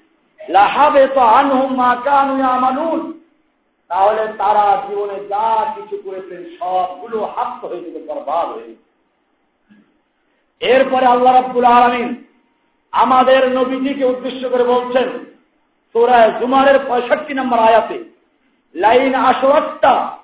তাহলে 3.90 4.28
তারা 4.38 4.88
জীবনে 4.88 5.28
যা 5.30 5.74
কিছু 5.76 6.02
করেছেন 6.06 6.44
সবগুলো 6.60 7.24
হাত 7.36 7.66
হয়ে 7.66 7.82
যেত 7.82 8.10
বরবাদ 8.10 8.48
হয়ে 8.48 8.76
এরপরে 10.60 11.06
আল্লাহ 11.06 11.34
রাব্বুল 11.34 11.66
আলমিন 11.66 12.26
আমাদের 12.92 13.52
নবীজিকে 13.52 14.06
উদ্দেশ্য 14.06 14.50
করে 14.50 14.64
বলছেন 14.64 15.08
তোরায় 15.94 16.32
জুমারের 16.40 16.80
পঁয়ষট্টি 16.88 17.34
নম্বর 17.34 17.60
আয়াতে, 17.60 18.04
লাইন 18.76 19.16
আসরত্তা 19.16 20.18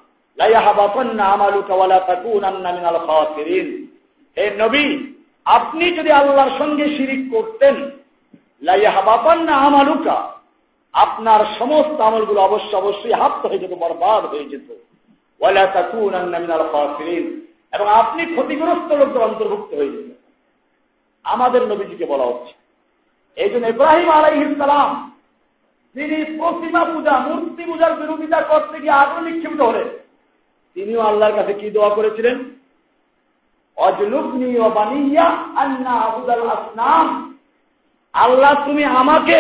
হে 4.38 4.55
নবী, 4.57 5.13
আপনি 5.45 5.95
যদি 5.95 6.11
আল্লাহর 6.11 6.57
সঙ্গে 6.57 6.97
শিরিক 6.97 7.36
করতেন 7.36 8.00
আমালুকা। 9.53 10.32
আপনার 10.93 11.45
সমস্ত 11.59 12.01
আমলগুলো 12.01 12.41
অবশ্য 12.41 12.78
অবশ্যই 12.78 13.14
হাত 13.14 13.45
হয়ে 13.45 13.59
যেত, 13.59 13.72
বরবাদ 13.80 14.26
হয়ে 14.26 14.45
যেত। 14.45 14.72
এবং 17.74 17.88
আপনি 17.88 18.26
ক্ষতিগ্রস্ত 18.26 18.93
লোকদের 18.93 19.22
অন্তর্ভুক্ত 19.22 19.74
হয়ে 19.74 19.89
যেতেন। 19.89 20.12
আমাদের 21.24 21.68
নবীজিকে 21.68 22.05
বলা 22.05 22.24
হচ্ছে। 22.24 22.53
এই 23.36 23.49
জন্য 23.49 23.68
ইব্রাহিম 23.68 24.09
আলাইহিসালাম 24.09 25.12
তিনি 25.93 26.38
প্রতিমা 26.39 26.84
পূজা, 26.84 27.20
মূর্তি 27.20 27.64
পূজার 27.64 27.93
বিরোধিতা 27.93 28.41
করতে 28.41 28.80
গিয়ে 28.80 28.91
আগ্রহ 28.91 29.24
নিক্ষিপ্ত 29.24 29.62
হলেন। 29.62 29.88
তিনিও 30.74 31.01
আল্লাহর 31.01 31.34
কাছে 31.34 31.53
কি 31.53 31.70
দোয়া 31.70 31.89
করেছিলেন? 31.89 32.43
অজলুবনি 33.76 34.59
ও 34.59 34.70
বানিয়া 34.70 35.24
আন্না 35.55 35.89
আবুদাল 35.89 36.49
আসনাম। 36.49 37.30
আল্লাহ 38.14 38.53
তুমি 38.66 38.84
আমাকে 38.86 39.39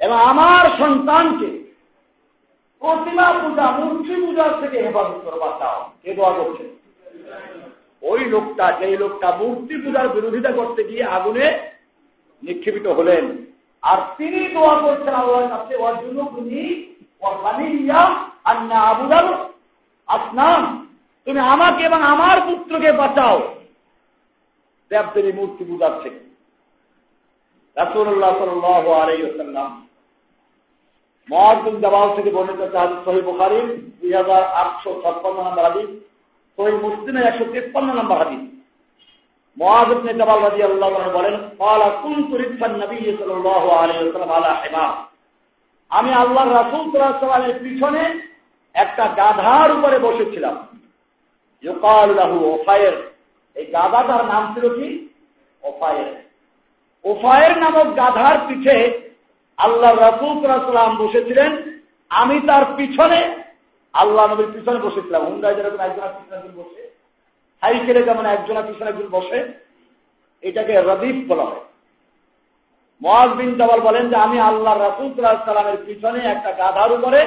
এবং 0.00 0.18
আমার 0.20 0.64
সন্তানকে 0.78 1.62
প্রতিমা 2.78 3.32
পূজা, 3.32 3.70
মূর্তি 3.70 4.14
পূজার 4.26 4.60
থেকে 4.60 4.82
হেফাজত 4.82 5.20
করে 5.24 5.40
বাঁচাও 5.40 5.90
কে 6.02 6.14
দোয়া 6.14 6.32
করছে? 6.32 6.64
ওই 8.02 8.20
লোকটা, 8.24 8.72
যেই 8.72 8.96
লোকটা 8.96 9.36
মূর্তি 9.36 9.76
পূজার 9.76 10.08
বিরোধিতা 10.08 10.52
করতে 10.52 10.84
গিয়ে 10.84 11.04
আগুনে 11.04 11.46
নিক্ষেপিত 12.42 12.86
হলেন। 12.86 13.46
আর 13.82 13.98
তিনি 14.16 14.48
দোয়া 14.48 14.74
করছেন 14.80 15.14
আল্লাহর 15.14 15.48
কাছে 15.48 15.74
আবুদাল 18.74 19.34
আসনাম, 20.06 20.88
তুমি 21.24 21.40
আমাকে 21.40 21.84
এবং 21.84 22.02
আমার 22.02 22.40
পুত্রকে 22.40 22.92
বাঁচাও। 22.92 23.54
দেবদেবী 24.90 25.32
মূর্তি 25.32 25.64
পূজার 25.64 26.00
থেকে। 26.02 26.31
একশো 27.76 28.04
নবী 28.04 28.36
হিমা 43.06 45.06
আমি 45.88 46.12
আল্লাহ 46.12 46.52
রাসূল 46.52 46.90
পিছনে 47.58 48.20
একটা 48.74 49.06
গাধার 49.06 49.70
উপরে 49.70 49.98
বসেছিলাম। 49.98 50.66
এই 53.54 53.66
গাধাটার 53.66 54.24
নাম 54.24 54.54
ছিল 54.54 54.74
কি? 54.74 55.08
ওফায়ের 55.62 56.31
ওফায়ের 57.04 57.54
নামক 57.58 57.88
গাধার 57.96 58.36
পিঠে 58.48 58.78
আল্লাহ 59.58 59.90
রাসূল 59.94 60.32
সাল্লাল্লাহু 60.40 61.04
বসেছিলেন। 61.04 61.80
আমি 62.10 62.40
তার 62.40 62.64
পিছনে 62.76 63.20
আল্লাহ 63.92 64.26
নবীর 64.26 64.52
পিছনে 64.52 64.78
বসেছিলাম। 64.78 65.22
হুন্ডায় 65.26 65.54
যেরকম 65.54 65.80
একজন 65.80 66.08
পিছনে 66.18 66.52
বসে, 66.56 66.82
সাইকেলে 67.62 68.02
যেমন 68.02 68.26
একজন 68.26 68.56
পিছনে 68.66 68.90
একজন 68.90 69.08
বসে, 69.10 69.38
এটাকে 70.42 70.72
রদিফ 70.80 71.16
বলা 71.28 71.44
হয়। 71.44 71.64
মহাজ 73.02 73.30
বিন 73.30 73.50
জবাল 73.54 73.80
বলেন 73.80 74.04
যে, 74.10 74.16
আমি 74.16 74.38
আল্লাহ 74.40 74.74
রাসুল্লাহ 74.78 75.44
সাল্লামের 75.44 75.80
পিছনে 75.86 76.20
একটা 76.24 76.50
গাধার 76.52 76.92
উপরে 76.92 77.20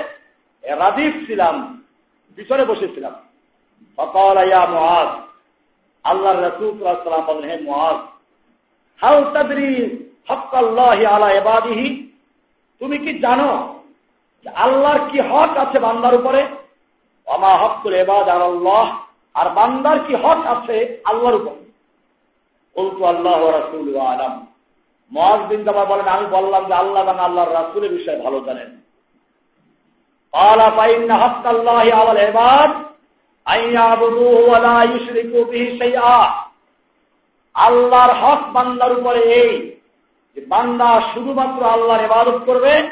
রাদিফ 0.63 1.13
ছিলাম, 1.27 1.55
পিছনে 2.35 2.65
বসেছিলাম। 2.65 3.15
আল্লাহ 6.05 6.33
সাল্লাম 6.33 7.25
বলেন 7.25 7.49
হে 7.49 7.57
মহাজ 7.61 7.97
হাউ 9.01 9.31
তাদরি 9.33 10.07
হকাল্লাহ 10.29 11.03
আলা 11.03 11.31
এবাদিহি 11.31 12.11
তুমি 12.79 12.97
কি 12.97 13.19
জানো 13.19 13.75
আল্লাহর 14.55 15.09
কি 15.09 15.19
হক 15.19 15.57
আছে 15.57 15.79
বান্দার 15.79 16.15
উপরে? 16.15 16.47
অমা 17.25 17.57
হকুল 17.57 17.93
এবাদ 17.93 18.29
আল্লাহ, 18.29 18.99
আর 19.33 19.49
বান্দার 19.49 19.99
কি 19.99 20.15
হক 20.15 20.45
আছে 20.45 21.01
আল্লাহর 21.05 21.35
উপর? 21.35 21.55
বলতো 22.75 23.05
আল্লাহ 23.05 23.49
রাসুল 23.49 23.97
আলম। 23.97 24.45
মহাজ 25.11 25.39
বিন 25.39 25.63
বলেন, 25.63 26.07
আমি 26.07 26.25
বললাম 26.25 26.65
যে 26.65 26.73
আল্লাহ 26.73 27.03
এবং 27.03 27.19
আল্লাহর 27.19 27.53
রাসুলের 27.53 27.91
বিষয়ে 27.91 28.21
ভালো 28.21 28.39
জানেন। 28.39 28.85
আল্লাহর 37.55 38.13
হক 38.13 38.51
বান্দার 38.51 38.99
উপরে 38.99 39.19
এই 39.19 39.71
যে 40.35 40.45
বান্দা 40.45 41.01
শুধুমাত্র 41.13 41.65
আল্লাহর 41.65 42.03
এবাদত 42.03 42.41
করবে, 42.45 42.89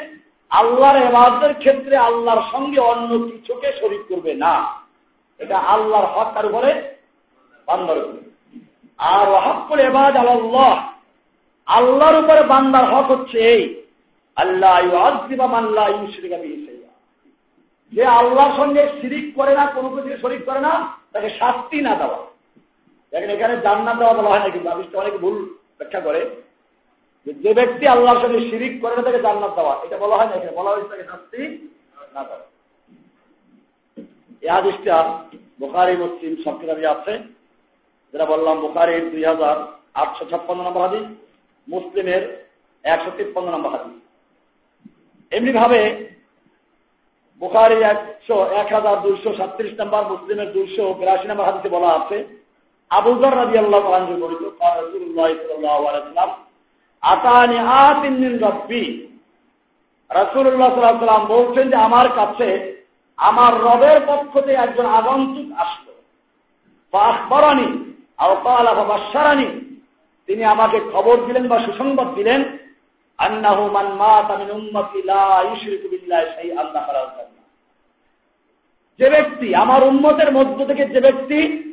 আল্লাহর 0.50 0.96
এবাদতের 0.96 1.54
ক্ষেত্রে 1.54 1.96
আল্লাহর 1.96 2.42
সঙ্গে 2.52 2.80
অন্য 2.80 3.30
কিছুকে 3.30 3.72
শরিক 3.80 4.00
করবে 4.08 4.34
না। 4.34 4.82
এটা 5.38 5.58
আল্লাহর 5.58 6.06
হক 6.06 6.34
তার 6.34 6.46
উপরে? 6.46 6.82
বান্দার 7.66 7.98
উপরে। 7.98 8.30
আর 8.98 9.28
হকুল 9.28 9.78
এবাদ 9.78 10.16
আল্লাহ 10.16 10.88
আল্লাহর 11.66 12.24
উপরে 12.24 12.42
বান্দার 12.42 12.84
হক 12.84 13.10
হচ্ছে 13.10 13.38
এই 13.38 13.82
আল্লাহ 14.36 14.72
আল্লাহ 14.72 15.28
যে 17.92 18.06
আল্লাহর 18.06 18.56
সঙ্গে 18.56 18.88
শিরিক 19.00 19.36
করে 19.36 19.54
না, 19.54 19.66
কোনো 19.66 19.88
কিছু 19.88 20.16
শরিক 20.16 20.44
করে 20.44 20.60
না, 20.60 20.96
তাকে 21.12 21.30
শাস্তি 21.30 21.80
না 21.80 21.94
দেওয়া। 21.94 22.33
দেখেন, 23.14 23.30
এখানে 23.36 23.54
জান্নাত 23.66 23.96
দেওয়া 24.00 24.14
বলা 24.18 24.30
হয় 24.32 24.42
না, 24.44 24.48
কিন্তু 24.54 24.68
আবিষ্কার 24.70 25.02
অনেক 25.02 25.14
ভুল 25.24 25.36
ব্যাখ্যা 25.78 26.00
করে। 26.06 26.20
যে 27.44 27.50
ব্যক্তি 27.58 27.84
আল্লাহর 27.94 28.22
সঙ্গে 28.22 28.40
শিরিক 28.48 28.74
করে 28.82 28.94
না 28.96 29.02
তাকে 29.06 29.20
জান্নাত 29.26 29.52
দেওয়া 29.58 29.74
এটা 29.84 29.96
বলা 30.04 30.16
হয় 30.18 30.28
না, 30.28 30.34
এখানে 30.36 30.58
বলা 30.58 30.70
হয়েছে 30.72 30.90
তাকে 30.92 31.04
শাস্তি 31.10 31.40
না 32.14 32.22
দেওয়া। 32.28 32.44
এই 34.42 34.50
বোকারি 35.60 35.94
মুসলিম 36.02 36.32
সব 36.44 36.54
কিতাবে 36.60 36.84
আছে। 36.94 37.12
যেটা 38.14 38.26
বললাম 38.32 38.56
বোকারির 38.64 39.04
দুই 39.12 39.24
হাজার 39.30 39.56
আটশো 40.02 40.24
ছাপ্পান্ন 40.30 40.60
নম্বর 40.64 40.84
হাদিস, 40.86 41.06
মুসলিমের 41.68 42.22
একশো 42.84 43.10
তিপ্পান্ন 43.16 43.48
নম্বর 43.54 43.70
হাদিস। 43.74 43.94
এমনি 45.32 45.52
ভাবে 45.60 45.80
বোকারির 47.42 47.82
একশো, 47.92 48.36
এক 48.60 48.68
হাজার 48.76 48.96
দুইশো 49.04 49.30
সাতত্রিশ 49.38 49.72
নম্বর, 49.80 50.02
মুসলিমের 50.12 50.48
দুইশো 50.56 50.84
বিরাশি 50.98 51.26
নম্বর 51.28 51.48
হাদিসে 51.48 51.70
বলা 51.76 51.90
আছে 51.98 52.18
আবুজর 52.90 53.36
রাজি 53.36 53.58
আল্লাহ 53.58 53.80
বলিত 53.80 54.42
রসুল্লাহাম 54.64 56.30
আতানি 57.00 57.58
আতিন 57.58 58.38
রব্বি। 58.38 59.06
রসুল্লাহ 60.10 60.80
সাল্লাম 60.80 61.26
বলছেন 61.26 61.70
যে, 61.70 61.76
আমার 61.76 62.08
কাছে 62.08 62.74
আমার 63.16 63.60
রবের 63.60 64.00
পক্ষ 64.06 64.40
থেকে 64.40 64.52
একজন 64.52 64.86
আগন্তুক 64.86 65.58
আসলো। 65.58 65.92
বাসবরানি 66.92 67.94
আওকালানি 68.16 69.80
তিনি 70.26 70.44
আমাকে 70.44 70.80
খবর 70.92 71.26
দিলেন 71.26 71.48
বা 71.48 71.58
সুসংবাদ 71.58 72.14
দিলেন 72.14 72.58
আন্নাহুমান 73.18 73.98
যে 78.98 79.10
ব্যক্তি, 79.10 79.54
আমার 79.54 79.82
উন্মতের 79.82 80.32
মধ্য 80.32 80.64
থেকে 80.64 80.86
যে 80.86 81.00
ব্যক্তি 81.00 81.70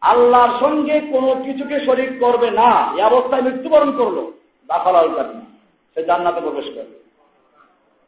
আল্লাহর 0.00 0.60
সঙ্গে 0.60 1.00
কোনো 1.00 1.34
কিছুকে 1.44 1.86
শরিক 1.86 2.10
করবে 2.20 2.50
না। 2.50 2.92
এই 2.96 3.02
অবস্থায় 3.02 3.42
মৃত্যুবরণ 3.42 3.96
করল। 3.96 4.32
দাখালাল 4.66 5.14
কারণ 5.14 5.40
সে 5.94 6.04
জান্নাতে 6.04 6.40
প্রবেশ 6.40 6.64
করবে 6.64 7.06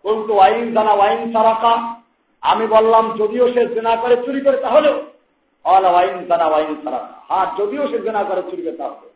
কিন্তু 0.02 0.34
ওয়াইন 0.34 0.74
জানা 0.74 0.92
ওয়াইন 0.92 1.32
সারাকা। 1.32 1.94
আমি 2.40 2.66
বললাম, 2.66 3.18
যদিও 3.18 3.52
সে 3.52 3.66
জেনা 3.66 3.96
করে 3.96 4.16
চুরি 4.16 4.40
করে 4.40 4.56
তাহলেও। 4.56 5.02
ওয়াইন 5.64 6.26
জানা 6.26 6.46
ওয়াইন 6.46 6.76
সারাকা। 6.84 7.08
হ্যাঁ 7.28 7.46
যদিও 7.58 7.88
সে 7.88 7.98
জেনা 7.98 8.24
করে 8.24 8.42
চুরি 8.50 8.62
করে 8.62 8.76
তাহলে 8.76 9.08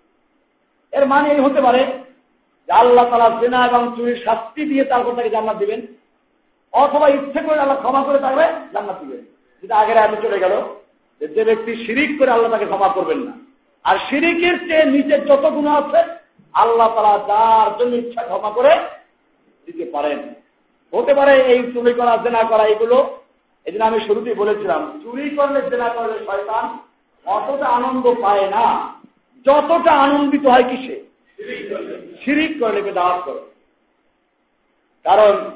এর 0.92 1.06
মানে 1.06 1.30
এই 1.30 1.40
হতে 1.40 1.60
পারে 1.60 1.86
যে 2.66 2.72
আল্লাহ 2.72 3.10
তালা 3.10 3.40
জেনা 3.40 3.66
এবং 3.66 3.92
চুরির 3.96 4.22
শাস্তি 4.24 4.64
দিয়ে 4.64 4.84
তারপর 4.84 5.14
তাকে 5.14 5.30
জান্নাত 5.30 5.56
দিবেন। 5.56 5.86
অথবা 6.72 7.08
ইচ্ছে 7.08 7.40
করে 7.42 7.58
আল্লাহ 7.58 7.78
ক্ষমা 7.78 8.02
করে 8.02 8.18
তাহলে 8.18 8.52
জান্নাত 8.72 8.98
দিবেন। 9.00 9.20
যেটা 9.62 9.76
আগের 9.76 9.98
আগে 9.98 10.16
চলে 10.22 10.38
গেল। 10.38 10.81
যে 11.28 11.44
ব্যক্তি 11.44 11.86
শিরিক 11.86 12.18
করে 12.18 12.30
আল্লাহ 12.30 12.50
তাকে 12.50 12.64
ক্ষমা 12.64 12.88
করবেন 12.88 13.18
না। 13.18 13.32
আর 13.84 13.98
শিরিকের 14.10 14.68
চেয়ে 14.68 14.84
নিচে 14.84 15.18
যত 15.18 15.50
গুণ 15.50 15.66
আছে, 15.66 16.14
আল্লাহ 16.52 16.94
তারা 16.94 17.18
যার 17.18 17.78
জন্য 17.78 17.96
ইচ্ছা 17.96 18.22
ক্ষমা 18.22 18.50
করে 18.50 18.76
দিতে 19.66 19.90
পারেন। 19.90 20.34
হতে 20.94 21.14
পারে 21.14 21.42
এই 21.42 21.72
চুরি 21.72 21.92
করা, 21.92 22.16
জেনা 22.16 22.42
করা 22.42 22.64
এগুলো। 22.64 23.18
এই 23.64 23.80
আমি 23.80 24.00
শুরুতেই 24.06 24.34
বলেছিলাম, 24.34 25.00
চুরি 25.02 25.30
করলে, 25.30 25.70
জেনা 25.70 25.88
করলে 25.88 26.26
শয়তান 26.26 26.78
অতটা 27.24 27.66
আনন্দ 27.66 28.14
পায় 28.20 28.50
না। 28.50 28.94
যতটা 29.46 29.92
আনন্দিত 29.92 30.46
হয় 30.46 30.62
কিসে? 30.62 31.02
শিরিক 32.24 32.60
করলে 32.60 32.82
বেদাত 32.82 33.22
করে। 33.24 33.38
কারণ 35.04 35.50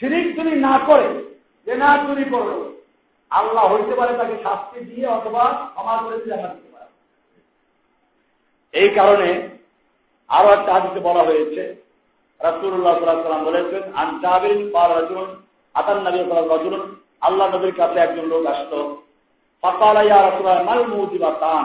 শিরিক 0.00 0.40
যদি 0.40 0.56
না 0.56 0.78
করে 0.86 1.34
যে 1.66 1.74
না 1.74 2.04
চুরি 2.06 2.24
করল 2.24 2.73
আল্লাহ 3.38 3.64
হইতে 3.72 3.94
পারে 3.98 4.12
তাকে 4.20 4.36
শাস্তি 4.44 4.78
দিয়ে 4.88 5.06
অথবা 5.18 5.42
ক্ষমা 5.74 5.94
করে 6.02 6.16
জানা 6.30 6.48
দিতে 6.54 6.68
পারে। 6.74 6.90
এই 8.74 8.90
কারণে 8.98 9.28
আরও 10.30 10.48
একটা 10.56 10.70
হাদিসে 10.74 11.00
বলা 11.08 11.22
হয়েছে 11.28 11.62
রাসুল্লাহ 12.40 12.94
সাল্লাম 12.98 13.44
বলেছেন, 13.48 13.82
আন 14.00 14.08
আতান 15.74 15.98
নবী 16.06 16.18
আল্লাহ 17.26 17.46
নবীর 17.54 17.74
কাছে 17.80 17.98
একজন 18.00 18.24
লোক 18.32 18.44
আসলো 18.52 18.80
ফাতালাইয়া 19.62 20.18
রাসুল্লাহ 20.18 20.66
মাল 20.68 20.82
মুজিবা 20.92 21.30
তান 21.42 21.64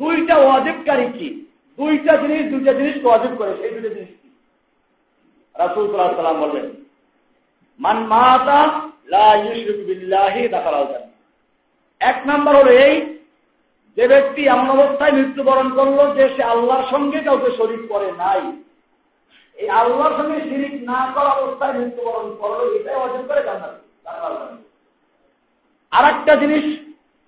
দুইটা 0.00 0.34
ওয়াজিবকারী 0.38 1.06
কি? 1.16 1.28
দুইটা 1.78 2.12
জিনিস 2.22 2.44
দুইটা 2.52 2.72
জিনিস 2.78 2.96
ওয়াজিব 3.04 3.32
করে, 3.38 3.52
সেই 3.60 3.70
দুইটা 3.74 3.90
জিনিস 3.96 4.12
কি? 4.20 4.28
রাসুল 5.54 5.84
সাল্লাহ 5.86 6.18
সাল্লাম 6.18 6.40
বললেন, 6.44 6.66
মান 7.80 7.98
মাতা 8.12 8.60
এক 12.00 12.18
নাম্বার 12.26 12.54
হলো 12.56 12.72
এই, 12.86 12.94
যে 13.96 14.04
ব্যক্তি 14.12 14.42
এমন 14.48 14.68
অবস্থায় 14.76 15.12
মৃত্যুবরণ 15.12 15.68
করল 15.78 15.98
যে 16.16 16.24
সে 16.36 16.42
আল্লাহর 16.42 16.86
সঙ্গে 16.90 17.18
কাউকে 17.26 17.50
শরিক 17.58 17.82
করে 17.88 18.08
নাই। 18.22 18.42
এই 19.58 19.68
আল্লাহর 19.80 20.14
সঙ্গে 20.18 20.38
শিরিক 20.48 20.74
না 20.90 21.00
করা 21.14 21.30
অবস্থায় 21.32 21.74
মৃত্যুবরণ 21.78 22.28
করল, 22.40 22.60
এটাই 22.76 23.00
অর্জন 23.02 23.22
করে 23.28 23.40
আর 25.92 26.04
একটা 26.12 26.32
জিনিস, 26.42 26.64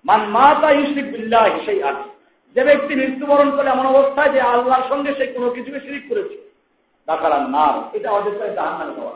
মান 0.05 0.21
মাতা 0.35 0.69
ইউশরিক 0.71 1.07
বিল্লাহ 1.11 1.43
সেই 1.65 1.81
আছে 1.89 2.07
যে 2.55 2.61
ব্যক্তি 2.63 2.93
মৃত্যুবরণ 2.95 3.49
করে 3.55 3.67
এমন 3.69 3.85
অবস্থায় 3.87 4.31
যে 4.33 4.39
আল্লাহর 4.41 4.89
সঙ্গে 4.89 5.11
সে 5.17 5.25
কোনো 5.35 5.47
কিছুকে 5.55 5.79
শিরিক 5.79 6.03
করেছে 6.09 6.35
দাকালার 7.07 7.43
নাম 7.55 7.73
এটা 7.93 8.09
অর্জন 8.11 8.33
করে 8.39 8.55
জাহান 8.57 8.73
নামে 8.79 8.95
যাওয়া। 8.97 9.15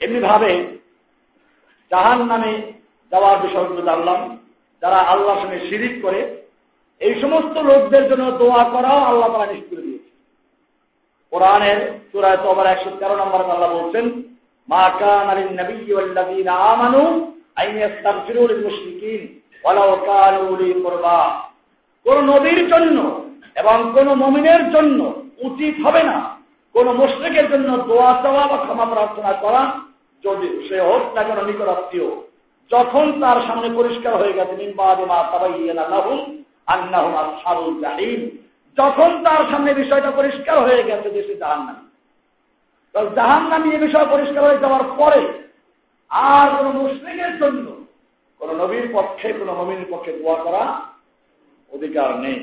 এমনি 0.00 0.20
ভাবে 0.20 0.52
জাহান 1.90 2.20
নামে 2.30 2.52
যাওয়ার 3.12 3.36
বিষয়গুলো 3.44 3.80
জানলাম, 3.88 4.20
যারা 4.82 4.98
আল্লাহর 5.12 5.40
সঙ্গে 5.42 5.58
শিরিক 5.68 5.94
করে, 6.04 6.20
এই 7.00 7.14
সমস্ত 7.22 7.54
লোকদের 7.70 8.04
জন্য 8.10 8.24
দোয়া 8.40 8.62
করাও 8.74 9.00
আল্লাহ 9.10 9.28
তারা 9.32 9.50
নিশ্চিত 9.52 9.68
করে 9.70 9.84
দিয়েছে 9.86 10.10
কোরআনের 11.32 11.78
চূড়ায় 12.10 12.38
তো 12.42 12.46
আবার 12.54 12.66
একশো 12.74 12.90
তেরো 13.00 13.14
নম্বর 13.22 13.40
আল্লাহ 13.54 13.70
বলছেন, 13.78 14.04
মা 14.68 14.84
কান 15.00 15.26
আলিন 15.32 15.50
নবী 15.60 15.76
আমানু 16.70 17.02
লিল 18.48 18.62
মুশরিকিন 18.66 19.22
ওয়ালাউ 19.64 19.92
কানু 20.08 20.40
উলি 20.52 20.68
কুরবা 20.84 21.20
কোন 22.06 22.16
নবীর 22.32 22.60
জন্য 22.72 22.98
এবং 23.60 23.76
কোন 23.94 24.08
মুমিনের 24.22 24.62
জন্য 24.74 25.00
উচিত 25.46 25.74
হবে 25.84 26.02
না, 26.10 26.16
কোন 26.74 26.86
মুশরিকের 27.00 27.46
জন্য 27.52 27.68
দোয়া 27.88 28.10
চাওয়া 28.22 28.44
বা 28.50 28.58
ক্ষমা 28.64 28.86
প্রার্থনা 28.92 29.32
করা 29.44 29.62
যদি 30.24 30.68
সে 30.68 30.80
হোক 30.80 31.14
না 31.14 31.22
কেন 31.22 31.44
নিকট 31.44 31.68
আত্মীয়, 31.68 32.08
যখন 32.70 33.20
তার 33.20 33.38
সামনে 33.46 33.68
পরিষ্কার 33.74 34.16
হয়ে 34.16 34.32
গেছে 34.32 34.54
যখন 38.76 39.24
তার 39.24 39.42
সামনে 39.50 39.74
বিষয়টা 39.74 40.10
পরিষ্কার 40.10 40.56
হয়ে 40.60 40.82
গেছে 40.82 41.10
যে 41.10 41.22
সে 41.22 41.34
জাহান 41.36 41.58
নামি 41.58 41.84
জাহান 43.14 43.42
নামি 43.48 43.68
এ 43.70 43.78
বিষয় 43.78 44.06
পরিষ্কার 44.10 44.44
হয়ে 44.44 44.58
যাওয়ার 44.58 44.84
পরে 44.96 45.20
আর 46.08 46.48
কোন 46.56 46.66
মুসলিমের 46.66 47.38
জন্য, 47.38 47.66
কোন 48.38 48.50
নবীর 48.56 48.88
পক্ষে, 48.92 49.32
কোন 49.32 49.48
নবীর 49.50 49.86
পক্ষে 49.90 50.12
দোয়া 50.12 50.36
করা 50.42 50.80
অধিকার 51.70 52.10
নেই। 52.16 52.36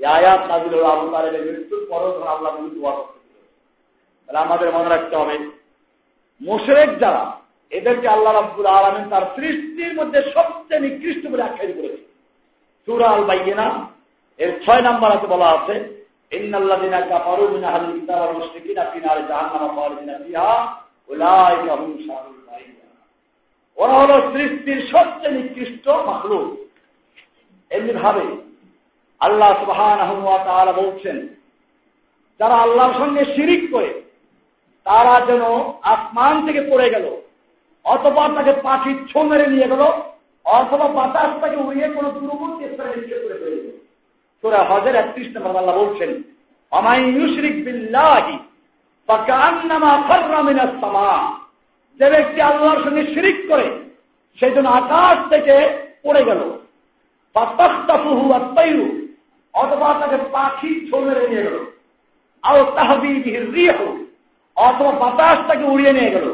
আয়াত 0.00 0.40
নাজিল 0.46 0.84
আবু 0.84 1.08
তালেবের 1.10 1.58
মৃত্যুর 1.58 1.86
পরও 1.88 2.22
আল্লাহ 2.24 2.52
দোয়া 2.56 2.92
করতে 2.96 4.36
আমাদের 4.36 4.72
মনে 4.72 4.88
রাখতে 4.88 5.16
হবে 5.16 5.61
মোশরেক 6.46 6.90
যারা, 7.02 7.24
এদেরকে 7.72 8.06
আল্লাহ 8.14 8.32
রাব্বুল 8.34 8.68
আলমিন 8.78 9.04
তার 9.12 9.24
সৃষ্টির 9.36 9.92
মধ্যে 9.98 10.20
সবচেয়ে 10.34 10.84
নিকৃষ্ট 10.84 11.22
বলে 11.32 11.46
আখ্যায়িত 11.46 11.72
করেছে 11.78 12.00
সুরা 12.88 13.08
আল 13.14 13.24
বাইনা 13.30 13.66
এর 14.40 14.50
ছয় 14.64 14.82
নাম্বার 14.88 15.10
আছে 15.16 15.26
বলা 15.34 15.48
আছে, 15.56 15.74
ইন্নাল্লাযিনা 16.32 17.00
কাফারু 17.10 17.44
মিন 17.54 17.64
আহলিল 17.70 17.92
কিতাব 17.98 18.18
ওয়াল 18.20 18.34
মুশরিকিনা 18.38 18.82
ফি 18.90 18.98
নারি 19.06 19.22
জাহান্নাম 19.30 19.70
খালিদিনা 19.76 20.14
ফিহা, 20.24 20.52
উলাইকা 21.10 21.74
হুম 21.80 21.92
শারুল 22.06 22.38
ওরা 23.78 23.94
হলো 24.00 24.16
সৃষ্টির 24.32 24.80
সবচেয়ে 24.92 25.36
নিকৃষ্ট 25.36 25.86
মাখলুক। 26.08 26.48
এমনি 27.70 27.92
ভাবে 28.02 28.24
আল্লাহ 29.20 29.50
সুবহানাহু 29.60 30.14
ওয়া 30.26 30.40
তাআলা 30.48 30.72
বলছেন, 30.82 31.16
যারা 32.40 32.56
আল্লাহর 32.64 32.94
সঙ্গে 33.00 33.22
শিরিক 33.34 33.62
করে 33.74 33.90
তারা 34.86 35.14
যেন 35.26 35.42
আসমান 35.92 36.34
থেকে 36.46 36.60
পড়ে 36.70 36.86
গেল, 36.90 37.06
অথবা 37.84 38.22
তাকে 38.36 38.52
পাখির 38.62 38.98
ছো 39.10 39.20
মেরে 39.22 39.46
নিয়ে 39.46 39.70
গেল, 39.72 39.82
অথবা 40.44 40.86
বাতাস 40.88 41.30
তাকে 41.40 41.56
উড়িয়ে 41.56 41.88
কোনো 41.88 42.08
দূরবর্তী 42.10 42.64
স্থানে 42.72 42.90
নিক্ষেপ 42.96 43.20
করে 43.22 43.36
ফেলে 43.40 43.58
তোরা 44.42 44.60
হজের 44.64 44.94
একত্রিশ 44.94 45.28
নম্বর 45.36 45.56
আল্লাহ 45.56 45.76
বলছেন 45.78 46.10
আমাই 46.72 47.00
ইউশরিক 47.16 47.56
বিল্লাহি 47.64 48.36
যে 52.00 52.06
ব্যক্তি 52.10 52.40
আল্লাহর 52.40 52.82
সঙ্গে 52.84 53.02
শিরিক 53.06 53.38
করে 53.48 53.66
সেই 54.38 54.52
জন্য 54.54 54.68
আকাশ 54.68 55.16
থেকে 55.30 55.56
পড়ে 56.02 56.22
গেল। 56.24 56.40
অথবা 59.54 59.88
তাকে 60.00 60.18
পাখি 60.32 60.70
ছো 60.90 60.96
মেরে 61.00 61.24
নিয়ে 61.28 61.46
গেল। 61.46 61.56
আর 62.44 62.56
তাহবি 62.74 63.12
রিহ 63.54 63.78
অথবা 64.66 64.92
বাতাস 65.02 65.38
তাকে 65.48 65.64
উড়িয়ে 65.72 65.92
নিয়ে 65.96 66.12
গেল। 66.14 66.26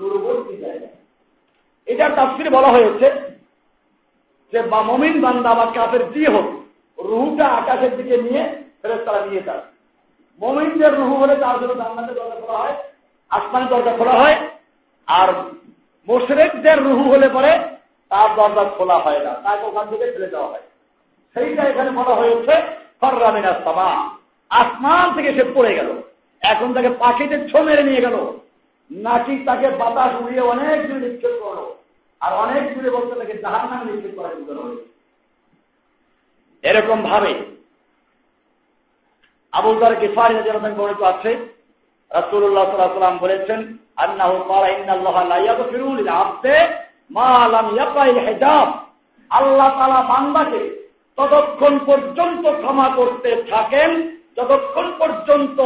দূরবর্তী 0.00 0.54
জায়গা 0.62 0.88
এটা 1.88 2.06
তাফসিরে 2.16 2.50
বলা 2.56 2.70
হয়েছে 2.76 3.06
যে, 4.52 4.58
বা 4.72 4.78
মমিন 4.88 5.16
বান্দা 5.24 5.52
বা 5.58 5.64
কাফের 5.76 6.02
যে 6.14 6.24
হোক, 6.34 6.48
রুহুটা 6.98 7.46
আকাশের 7.60 7.92
দিকে 7.98 8.16
নিয়ে 8.26 8.42
ফেরত 8.80 9.00
তারা 9.06 9.20
নিয়ে 9.26 9.42
যায়। 9.48 9.64
মমিনদের 10.40 10.92
রুহু 10.98 11.14
হলে 11.22 11.34
তার 11.42 11.56
জন্য 11.60 11.74
জান্নাতের 11.80 12.14
দরজা 12.18 12.36
খোলা 12.42 12.58
হয়, 12.62 12.74
আসমানের 13.30 13.68
দরজা 13.72 13.92
খোলা 13.98 14.14
হয়, 14.20 14.36
আর 15.08 15.28
মোশরেকদের 16.08 16.78
রুহু 16.86 17.04
হলে 17.12 17.28
পরে 17.36 17.52
তার 18.10 18.28
দরজা 18.38 18.64
খোলা 18.78 18.96
হয় 19.04 19.20
না, 19.26 19.32
তাকে 19.44 19.64
ওখান 19.68 19.84
থেকে 19.90 20.06
ফেলে 20.14 20.32
দেওয়া 20.34 20.50
হয়। 20.52 20.64
সেইটা 21.36 21.62
এখানে 21.70 21.90
বলা 21.98 22.14
হয়েছে 22.20 22.54
ফররামিনা 23.00 23.52
সামা। 23.64 23.88
আসমান 24.50 25.14
থেকে 25.14 25.32
সে 25.34 25.44
পড়ে 25.54 25.74
গেল। 25.74 26.02
এখন 26.42 26.74
তাকে 26.74 26.88
পাখিতে 26.88 27.48
ছো 27.48 27.62
মেরে 27.62 27.82
নিয়ে 27.82 28.00
গেল। 28.00 28.16
নাকি 28.90 29.44
তাকে 29.44 29.68
বাতাস 29.70 30.20
উড়িয়ে 30.20 30.40
অনেক 30.40 30.88
দূরে 30.88 31.08
নিক্ষেপ 31.08 31.34
করল। 31.42 31.74
আর 32.20 32.32
অনেক 32.34 32.74
দূরে 32.74 32.90
বলতে 32.90 33.20
তাকে 33.20 33.34
জাহান 33.38 33.70
নামে 33.70 33.92
নিক্ষেপ 33.92 34.18
হয়েছে 34.18 34.82
এরকম 36.64 37.02
ভাবে 37.02 37.34
আবুলদার 39.52 39.94
গেফারি 39.94 40.34
যেরকম 40.34 40.74
বর্ণিত 40.74 41.02
আছে। 41.02 41.30
রাসূলুল্লাহ 42.10 42.64
সাল্লাল্লাহু 42.64 43.04
আলাইহি 43.04 43.18
বলেছেন, 43.18 43.78
আন্নাহু 43.96 44.44
ক্বালা 44.44 44.68
ইন্নাল্লাহা 44.68 45.24
লা 45.24 45.36
ইয়াগফিরু 45.36 45.94
লিল 45.94 46.08
আবদি 46.08 46.58
মা 47.10 47.48
লাম 47.48 47.76
ইয়াকাইল 47.76 48.18
হিজাব 48.28 48.68
আল্লাহ 49.30 49.68
তাআলা 49.68 50.00
বান্দাকে 50.02 50.88
ততক্ষণ 51.16 51.78
পর্যন্ত 51.86 52.44
ক্ষমা 52.60 52.88
করতে 52.96 53.44
থাকেন। 53.50 54.17
যতক্ষণ 54.38 54.86
পর্যন্ত 54.98 55.60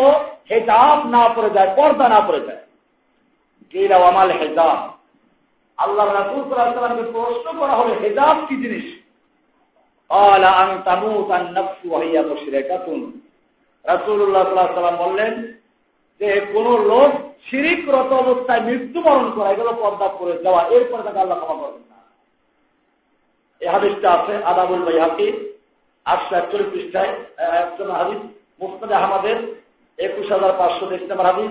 হেজাব 0.50 0.98
না 1.08 1.22
পড়ে 1.36 1.50
যায়, 1.50 1.70
পর্দা 1.76 2.08
না 2.08 2.20
পড়ে 2.20 2.40
যায়। 2.40 2.62
কেরা 3.70 3.96
আমাল 4.08 4.30
হেজাব। 4.30 4.78
আল্লাহ 5.76 6.06
সাল্লামকে 6.06 7.04
প্রশ্ন 7.12 7.46
করা 7.58 7.72
হবে 7.72 7.92
হেজাব 7.94 8.36
কি 8.48 8.56
জিনিস? 8.56 8.86
বললেন 14.98 15.32
যে, 16.20 16.28
কোন 16.52 16.66
লোক 16.86 17.10
শিরিকরত 17.50 18.10
অবস্থায় 18.12 18.60
মৃত্যুবরণ 18.60 19.26
করা, 19.34 19.48
এগুলো 19.50 19.72
পর্দা 19.80 20.08
করে 20.18 20.34
যাওয়া, 20.42 20.60
এরপরে 20.66 21.02
তাকে 21.02 21.18
আল্লাহ 21.18 21.38
ক্ষমা 21.38 21.60
করবেন 21.62 21.84
না 21.90 21.98
এই 23.60 23.68
হাদিসটা 23.68 24.08
আছে 24.10 24.34
আদাবুল 24.44 24.82
ভাই 24.84 24.98
হাকি 25.00 25.28
আটশো 26.04 26.36
একচল্লিশ 26.36 26.68
পৃষ্ঠায় 26.72 27.12
হাদিস। 27.92 28.20
মুস্তাদ 28.62 28.92
আহমদের 28.92 29.36
একুশ 29.98 30.32
হাজার 30.32 30.52
পাঁচশো 30.58 30.86
তেইশ 30.86 31.10
নম্বর 31.10 31.26
হাদিস। 31.26 31.50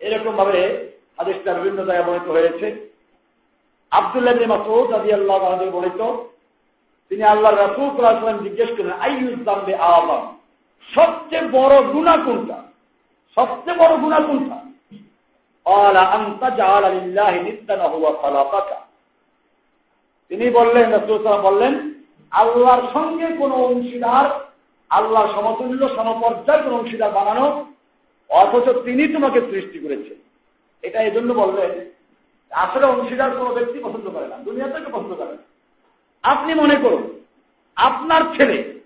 এরকম 0.00 0.36
ভাবে 0.36 0.92
হাদিসটা 1.18 1.54
বিভিন্ন 1.54 1.84
জায়গায় 1.84 2.08
বর্ণিত 2.08 2.30
হয়েছে। 2.30 2.88
আবদুল্লাহ 3.90 4.34
মাসুদ 4.34 4.92
আল্লাহ 4.92 5.38
বর্ণিত। 5.70 6.28
তিনি 7.08 7.22
আল্লাহ 7.22 7.54
রাসুল 7.54 8.38
জিজ্ঞেস 8.38 8.90
আইউদ্দাম্বে 9.00 9.76
আওয়াম? 9.76 10.38
সবচেয়ে 10.94 11.48
বড় 11.52 11.82
গুণা 11.82 12.16
কোনটা? 12.16 12.62
সবচেয়ে 13.34 13.76
বড় 13.76 13.96
গুণা 13.96 14.16
কোনটা? 14.16 14.60
তিনি 20.28 20.50
বললেন 20.50 20.98
বললেন, 21.42 21.94
আল্লাহর 22.30 22.82
সঙ্গে 22.92 23.26
কোন 23.36 23.52
অংশীদার 23.52 24.49
আল্লাহর 24.90 25.32
সমতুল্য 25.34 25.94
সমপর্যায় 25.96 26.62
কোন 26.62 26.72
অংশীদার 26.72 27.10
বানানো, 27.10 27.66
অথচ 28.30 28.66
তিনি 28.84 29.08
তোমাকে 29.08 29.40
সৃষ্টি 29.40 29.78
করেছে। 29.78 30.14
এটা 30.82 31.02
এই 31.02 31.10
জন্য 31.10 31.32
বললেন 31.32 31.70
আসলে 32.50 32.86
অংশীদার 32.86 33.30
কোনো 33.30 33.54
ব্যক্তি 33.54 33.78
পছন্দ 33.78 34.10
করে 34.10 34.28
না 34.28 34.36
দুনিয়া 34.36 34.68
থেকে 34.68 34.92
পছন্দ 34.92 35.14
করে 35.14 35.32
না। 35.32 35.42
আপনি 36.22 36.54
মনে 36.54 36.76
করুন, 36.76 37.20
আপনার 37.76 38.22
ছেলে 38.36 38.80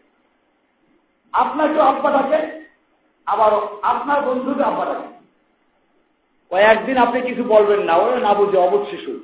আপনাকে 1.33 1.81
আব্বা 1.81 2.11
ডাকে, 2.11 2.69
আবার 3.27 3.53
আপনার 3.83 4.23
বন্ধুকে 4.23 4.63
আব্বা 4.63 4.85
ডাকে। 4.85 5.09
কয়েকদিন 6.51 6.97
আপনি 6.99 7.21
কিছু 7.21 7.45
বলবেন 7.45 7.81
না, 7.81 7.95
ওরা 7.95 8.19
না 8.19 8.35
বুঝে 8.35 8.59
অবুধ 8.59 8.83
শিশু। 8.91 9.21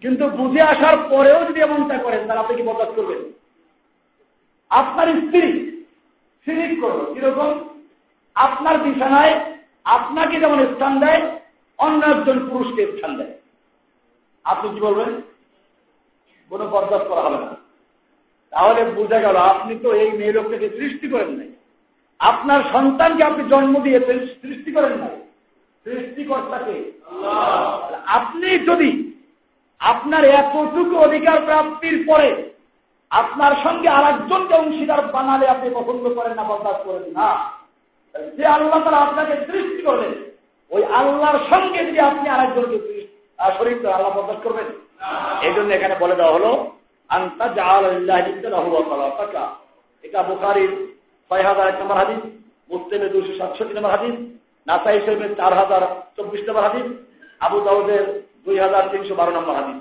কিন্তু 0.00 0.28
বুঝে 0.28 0.62
আসার 0.62 0.96
পরেও 1.10 1.44
যদি 1.44 1.60
এমনটা 1.60 1.98
করেন, 1.98 2.26
তাহলে 2.26 2.40
আপনি 2.40 2.56
কি 2.56 2.62
বরদাস্ত 2.62 2.94
করবেন? 2.94 3.32
আপনার 4.70 5.08
স্ত্রী 5.08 5.73
সিরিক 6.44 6.80
করল। 6.80 7.14
কীরকম? 7.14 7.68
আপনার 8.34 8.78
বিছানায় 8.78 9.52
আপনাকে 9.84 10.40
যেমন 10.40 10.66
স্থান 10.66 11.00
দেয় 11.00 11.40
অন্য 11.78 12.06
একজন 12.06 12.48
পুরুষকে 12.48 12.86
স্থান 12.86 13.16
দেয়। 13.16 13.32
আপনি 14.44 14.74
কি 14.74 14.80
বলবেন? 14.80 15.20
কোনো 16.48 16.68
বরদাস্ত 16.68 17.08
করা 17.08 17.20
হবে 17.20 17.44
না। 17.44 17.56
তাহলে 18.50 18.84
বোঝা 18.84 19.20
গেল 19.20 19.36
আপনি 19.36 19.78
তো 19.78 19.92
এই 19.92 20.12
মেয়ে 20.12 20.32
লোকটাকে 20.32 20.70
সৃষ্টি 20.70 21.08
করেন 21.08 21.28
নাই। 21.28 21.50
আপনার 22.18 22.62
সন্তানকে 22.72 23.24
আপনি 23.24 23.48
জন্ম 23.48 23.80
দিয়েছেন 23.80 24.18
সৃষ্টি 24.18 24.72
করেন 24.72 24.98
নাই। 24.98 25.20
সৃষ্টিকর্তাকে। 25.84 26.92
আপনি 28.06 28.58
যদি 28.58 29.20
আপনার 29.78 30.24
এতটুকু 30.24 30.96
অধিকার 30.96 31.42
প্রাপ্তির 31.44 32.04
পরে 32.06 32.53
আপনার 33.10 33.52
সঙ্গে 33.64 33.88
আর 33.96 34.04
একজনকে 34.12 34.54
অংশীদার 34.62 35.02
বানালে 35.14 35.46
আপনি 35.54 35.68
পছন্দ 35.78 36.04
করেন 36.18 36.34
না, 36.38 36.44
বরদাস্ত 36.50 36.82
করেন 36.88 37.04
না 37.18 37.28
যে 38.36 38.44
আল্লাহ 38.56 38.80
তারা 38.84 38.98
আপনাকে 39.06 39.34
সৃষ্টি 39.46 39.80
করলেন, 39.88 40.12
ওই 40.70 40.82
আল্লাহর 40.98 41.38
সঙ্গে 41.50 41.80
যদি 41.88 42.00
আপনি 42.10 42.26
আর 42.34 42.40
একজনকে 42.46 42.78
শরীর 43.58 43.76
আল্লাহ 43.96 44.12
বরদাস্ত 44.16 44.42
করবেন? 44.46 44.68
এই 45.46 45.52
জন্য 45.56 45.70
এখানে 45.74 45.94
বলে 46.02 46.18
দেওয়া 46.18 46.34
হলো, 46.36 46.50
আন্তা 47.10 47.46
এটা 50.04 50.20
বোকারির 50.28 50.72
ছয় 51.30 51.44
হাজার 51.48 51.66
এক 51.68 51.76
নম্বর 51.80 52.00
হাদিস, 52.02 52.20
মুসলিমের 52.72 53.12
দুশো 53.14 53.32
সাতষট্টি 53.38 53.74
নম্বর 53.74 53.94
হাদিস, 53.96 54.14
নাসাই 54.66 54.98
শরীফের 55.04 55.32
চার 55.40 55.52
হাজার 55.60 55.82
চব্বিশ 56.16 56.42
নম্বর 56.48 56.66
হাদিস, 56.68 56.86
আবু 57.44 57.58
দাউদের 57.66 58.04
দুই 58.44 58.56
হাজার 58.64 58.82
তিনশো 58.92 59.14
বারো 59.20 59.32
নম্বর 59.38 59.58
হাদিস। 59.60 59.78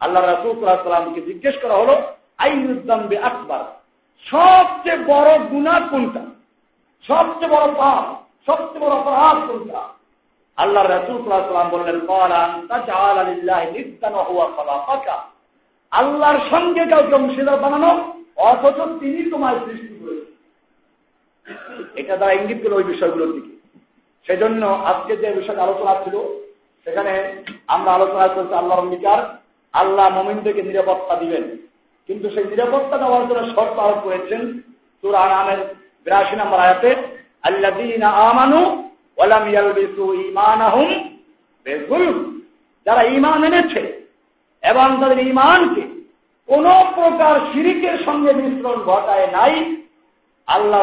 আল্লাহ 0.00 0.22
রাসুলামকে 0.22 1.20
জিজ্ঞেস 1.28 1.56
করা 1.62 1.76
হলো 1.80 1.94
আইনুদ্দাম্বে 2.38 3.18
আকবার। 3.18 3.64
সবচেয়ে 4.26 4.96
বড় 4.96 5.38
গুণা 5.38 5.80
কোনটা? 5.90 6.20
সবচেয়ে 7.08 7.50
বড় 7.50 7.74
পাপ, 7.74 8.04
সবচেয়ে 8.46 8.80
বড় 8.80 8.94
অপরাধ 8.96 9.50
কোনটা? 9.50 9.88
আল্লাহ 10.56 10.86
রাসুল 10.86 11.16
সাল্লাম 11.24 11.68
বললেন 11.68 11.98
আল্লাহর 15.90 16.50
সঙ্গে 16.50 16.86
কাউকে 16.86 17.14
অংশীদার 17.14 17.60
বানানো, 17.60 18.14
অথচ 18.36 18.78
তিনি 19.00 19.30
তোমার 19.30 19.54
সৃষ্টি 19.54 19.94
করেছেন। 20.04 20.32
এটা 21.94 22.16
দ্বারা 22.16 22.32
ইঙ্গিত 22.32 22.62
করে 22.62 22.74
ওই 22.74 22.82
বিষয়গুলোর 22.82 23.32
দিকে। 23.32 23.52
সেজন্য 24.26 24.66
আজকে 24.66 25.16
যে 25.16 25.30
বিষয়ে 25.30 25.60
আলোচনা 25.60 25.94
ছিল, 26.04 26.16
সেখানে 26.84 27.42
আমরা 27.66 27.92
আলোচনা 27.92 28.28
করছি 28.28 28.54
আল্লাহর 28.54 28.80
অঙ্গীকার, 28.80 29.36
আল্লাহ 29.72 30.10
মোমিনদেরকে 30.10 30.62
নিরাপত্তা 30.62 31.16
দিবেন। 31.16 31.56
কিন্তু 32.08 32.26
সেই 32.30 32.44
নিরাপত্তা 32.44 32.96
দেওয়ার 32.98 33.24
জন্য 33.28 33.42
শর্ত 33.54 33.76
আরোপ 33.78 34.00
করেছেন 34.04 34.42
তোর 35.02 35.14
আনামের 35.24 35.60
বিরাশি 36.04 36.34
নম্বর 36.36 36.58
আয়াতে 36.58 36.90
আল্লাহ 37.42 37.72
আমানু 38.28 38.60
ওলাম 39.18 39.44
ইয়ালবিসু 39.48 40.04
ঈমানাহুম 40.28 40.88
বিযুলম। 41.66 42.16
যারা 42.86 43.02
ইমান 43.16 43.40
এনেছে 43.44 43.82
এবং 44.62 44.86
তাদের 45.00 45.20
ইমানকে 45.26 45.84
কোন 46.48 46.66
প্রকার 46.94 47.34
শিরিকের 47.50 47.96
সঙ্গে 48.04 48.30
মিশ্রণ 48.32 48.78
ঘটায় 48.88 49.26
নাই, 49.26 49.54
আল্লাহ 50.48 50.82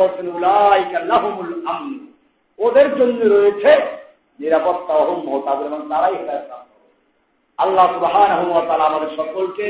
বলছেন 0.00 0.26
উলাইকা 0.28 0.98
লাহুমুল 1.10 1.52
আমন। 1.66 1.98
ওদের 2.58 2.88
জন্য 2.98 3.20
রয়েছে 3.24 3.72
নিরাপত্তা 4.40 4.92
অহম 4.94 5.26
তাদের 5.46 5.66
এবং 5.66 5.80
তারাই 5.88 6.14
হেদায়ত 6.18 6.50
আল্লাহ 7.58 7.86
ওয়া 8.02 8.86
আমাদের 8.88 9.10
সকলকে 9.16 9.66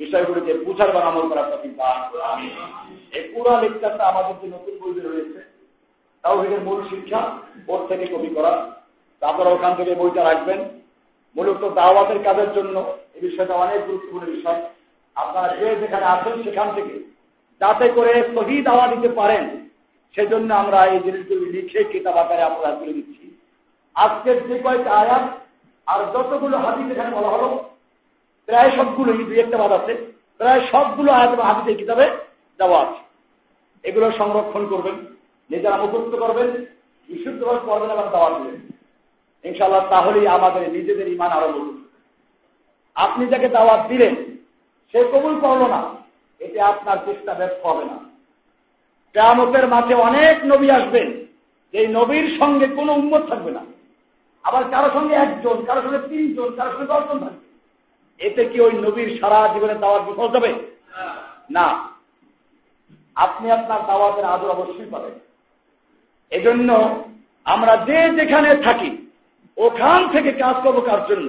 বিষয়গুলিকে 0.00 0.52
বুঝার 0.64 0.90
বা 0.94 1.00
আমল 1.08 1.24
করার 1.30 1.48
প্রতি 1.50 1.68
দান 1.78 2.38
এই 3.16 3.24
পুরো 3.32 3.50
লেকচারটা 3.62 4.04
আমাদের 4.10 4.34
যে 4.40 4.46
নতুন 4.54 4.74
বইতে 4.80 5.00
রয়েছে, 5.00 5.40
তাওহিদের 6.24 6.60
মূল 6.66 6.78
শিক্ষা 6.90 7.20
বোর্ড 7.66 7.82
থেকে 7.90 8.04
কপি 8.12 8.30
করা। 8.36 8.52
আপনারা 9.22 9.50
ওখান 9.50 9.72
থেকে 9.78 9.92
বইটা 10.00 10.22
রাখবেন। 10.24 10.60
মূলত 11.36 11.62
দাওয়াতের 11.78 12.20
কাজের 12.26 12.50
জন্য 12.56 12.76
এই 13.14 13.22
বিষয়টা 13.26 13.54
অনেক 13.54 13.80
গুরুত্বপূর্ণ 13.86 14.26
বিষয়। 14.36 14.60
আপনারা 15.16 15.48
যে 15.60 15.68
যেখানে 15.82 16.06
আছেন 16.14 16.34
সেখান 16.46 16.68
থেকে 16.76 16.94
যাতে 17.60 17.86
করে 17.96 18.12
সহি 18.34 18.56
দাওয়া 18.68 18.86
দিতে 18.92 19.08
পারেন, 19.20 19.44
সেজন্য 20.14 20.50
আমরা 20.62 20.78
এই 20.92 20.98
জিনিসগুলি 21.06 21.46
লিখে 21.54 21.80
কিতাব 21.92 22.16
আকারে 22.22 22.42
আপনারা 22.42 22.76
তুলে 22.78 22.96
দিচ্ছি। 22.98 23.24
আজকের 23.96 24.36
যে 24.48 24.56
কয়েকটা 24.64 24.92
আয়াত 25.02 25.24
আর 25.86 26.00
যতগুলো 26.14 26.56
হাদিস 26.64 26.86
এখানে 26.92 27.10
বলা 27.16 27.30
হলো 27.34 27.48
প্রায় 28.50 28.70
সবগুলোই 28.76 29.24
দুই 29.24 29.40
একটা 29.40 29.56
বাদ 29.56 29.72
আছে। 29.72 30.12
প্রায় 30.38 30.60
সবগুলো 30.72 31.12
আয়াত 31.12 31.32
এবং 31.32 31.44
হাদিসের 31.44 31.76
কিতাবে 31.76 32.10
দেওয়া 32.58 32.80
আছে। 32.80 33.00
এগুলো 33.82 34.12
সংরক্ষণ 34.12 34.66
করবেন, 34.66 34.94
নিজেরা 35.50 35.76
মুখস্থ 35.76 36.14
করবেন, 36.20 36.64
বিশুদ্ধভাবে 37.08 37.60
পড়বেন 37.66 37.90
এবং 37.90 38.08
দাওয়া 38.12 38.30
দেবেন। 38.30 38.60
ইনশাল্লাহ 39.44 39.88
তাহলেই 39.90 40.28
আমাদের 40.28 40.72
নিজেদের 40.72 41.08
ইমান 41.08 41.30
আরও 41.30 41.48
বলুন 41.48 41.84
আপনি 42.94 43.26
যাকে 43.26 43.48
দাওয়াত 43.48 43.88
দিলেন, 43.88 44.14
সে 44.92 45.04
কবুল 45.12 45.40
করল 45.40 45.66
না। 45.66 45.94
এতে 46.38 46.60
আপনার 46.60 46.96
চেষ্টা 47.04 47.34
ব্যর্থ 47.34 47.66
হবে 47.66 47.84
না। 47.84 47.98
কেয়ামতের 49.12 49.68
মাঝে 49.68 49.94
অনেক 49.94 50.44
নবী 50.44 50.70
আসবেন 50.70 51.26
এই 51.72 51.86
নবীর 51.86 52.36
সঙ্গে 52.38 52.66
কোনো 52.66 52.92
উন্মত 52.92 53.22
থাকবে 53.26 53.50
না। 53.50 53.64
আবার 54.42 54.64
কারও 54.70 54.90
সঙ্গে 54.92 55.14
একজন, 55.14 55.64
কারও 55.64 55.82
সঙ্গে 55.82 55.98
তিনজন, 55.98 56.50
কারও 56.56 56.72
সঙ্গে 56.72 56.86
দশজন 56.86 57.18
থাকবে। 57.18 57.49
এতে 58.20 58.44
কি 58.44 58.60
ওই 58.60 58.72
নবীর 58.72 59.18
সারা 59.20 59.48
জীবনে 59.54 59.74
দাওয়াত 59.74 60.02
বিফল 60.02 60.28
যাবে 60.28 60.50
না। 61.50 61.66
আপনি 63.14 63.50
আপনার 63.50 63.86
দাওয়াতের 63.86 64.24
আদর 64.24 64.50
অবশ্যই 64.50 64.90
পাবেন। 64.90 65.14
এজন্য 66.30 66.70
আমরা 67.44 67.76
যে 67.76 67.98
যেখানে 68.10 68.56
থাকি, 68.56 68.90
ওখান 69.56 70.08
থেকে 70.08 70.32
কাজ 70.32 70.56
করব 70.62 70.80
কার 70.80 71.06
জন্য? 71.06 71.28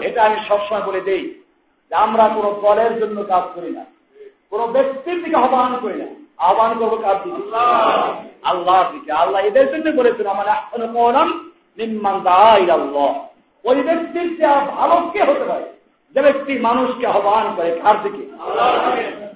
এটা 0.00 0.24
আমি 0.24 0.36
সবসময় 0.48 0.82
বলে 0.82 1.00
দেই 1.00 1.34
যে 1.88 1.94
আমরা 1.94 2.28
কোনো 2.28 2.50
দলের 2.62 2.92
জন্য 3.00 3.22
কাজ 3.22 3.44
করি 3.54 3.70
না। 3.70 3.84
কোনো 4.50 4.66
ব্যক্তির 4.66 5.24
দিকে 5.24 5.36
আহ্বান 5.36 5.76
করি 5.82 5.94
না। 5.94 6.06
আহ্বান 6.38 6.78
করব 6.78 7.02
কার 7.02 7.16
দিকে? 7.22 7.42
আল্লাহর 8.42 8.92
দিকে। 8.92 9.12
আল্লাহ 9.12 9.40
এদের 9.42 9.66
জন্য 9.72 9.96
বলেছেন 9.96 10.26
আমার 10.26 10.46
এখন 10.46 10.92
কলাম 10.92 11.50
নিম্মান 11.78 12.20
দায় 12.20 12.70
আল্লাহ 12.70 13.10
ওই 13.64 13.76
ব্যক্তির 13.82 14.28
ভালো 14.70 15.10
কে 15.12 15.22
হতে 15.22 15.44
পারে? 15.44 15.77
যে 16.14 16.22
ব্যক্তি 16.22 16.58
মানুষকে 16.58 17.06
আহ্বান 17.06 17.54
করে, 17.56 17.80
কার 17.82 18.02
দিকে? 18.02 18.24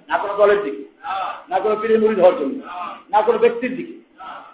না 0.09 0.19
কোনো 0.19 0.35
দলের 0.37 0.63
দিকে, 0.63 0.85
না 1.49 1.59
কোনো 1.59 1.77
পীরের 1.83 2.01
মুড়ি 2.01 2.15
ধরার 2.15 2.39
জন্য, 2.39 2.61
না 3.11 3.23
কোনো 3.23 3.39
ব্যক্তির 3.39 3.77
দিকে। 3.77 3.93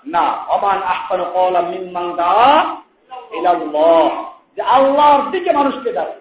না, 0.06 0.20
অমান 0.20 0.82
আহ্বান 0.82 1.24
কলাম 1.32 1.70
নিম্মান 1.70 2.12
দা 2.12 2.76
যে 4.56 4.62
আল্লাহর 4.62 5.30
দিকে 5.30 5.52
মানুষকে 5.52 5.92
ডাকে। 5.92 6.18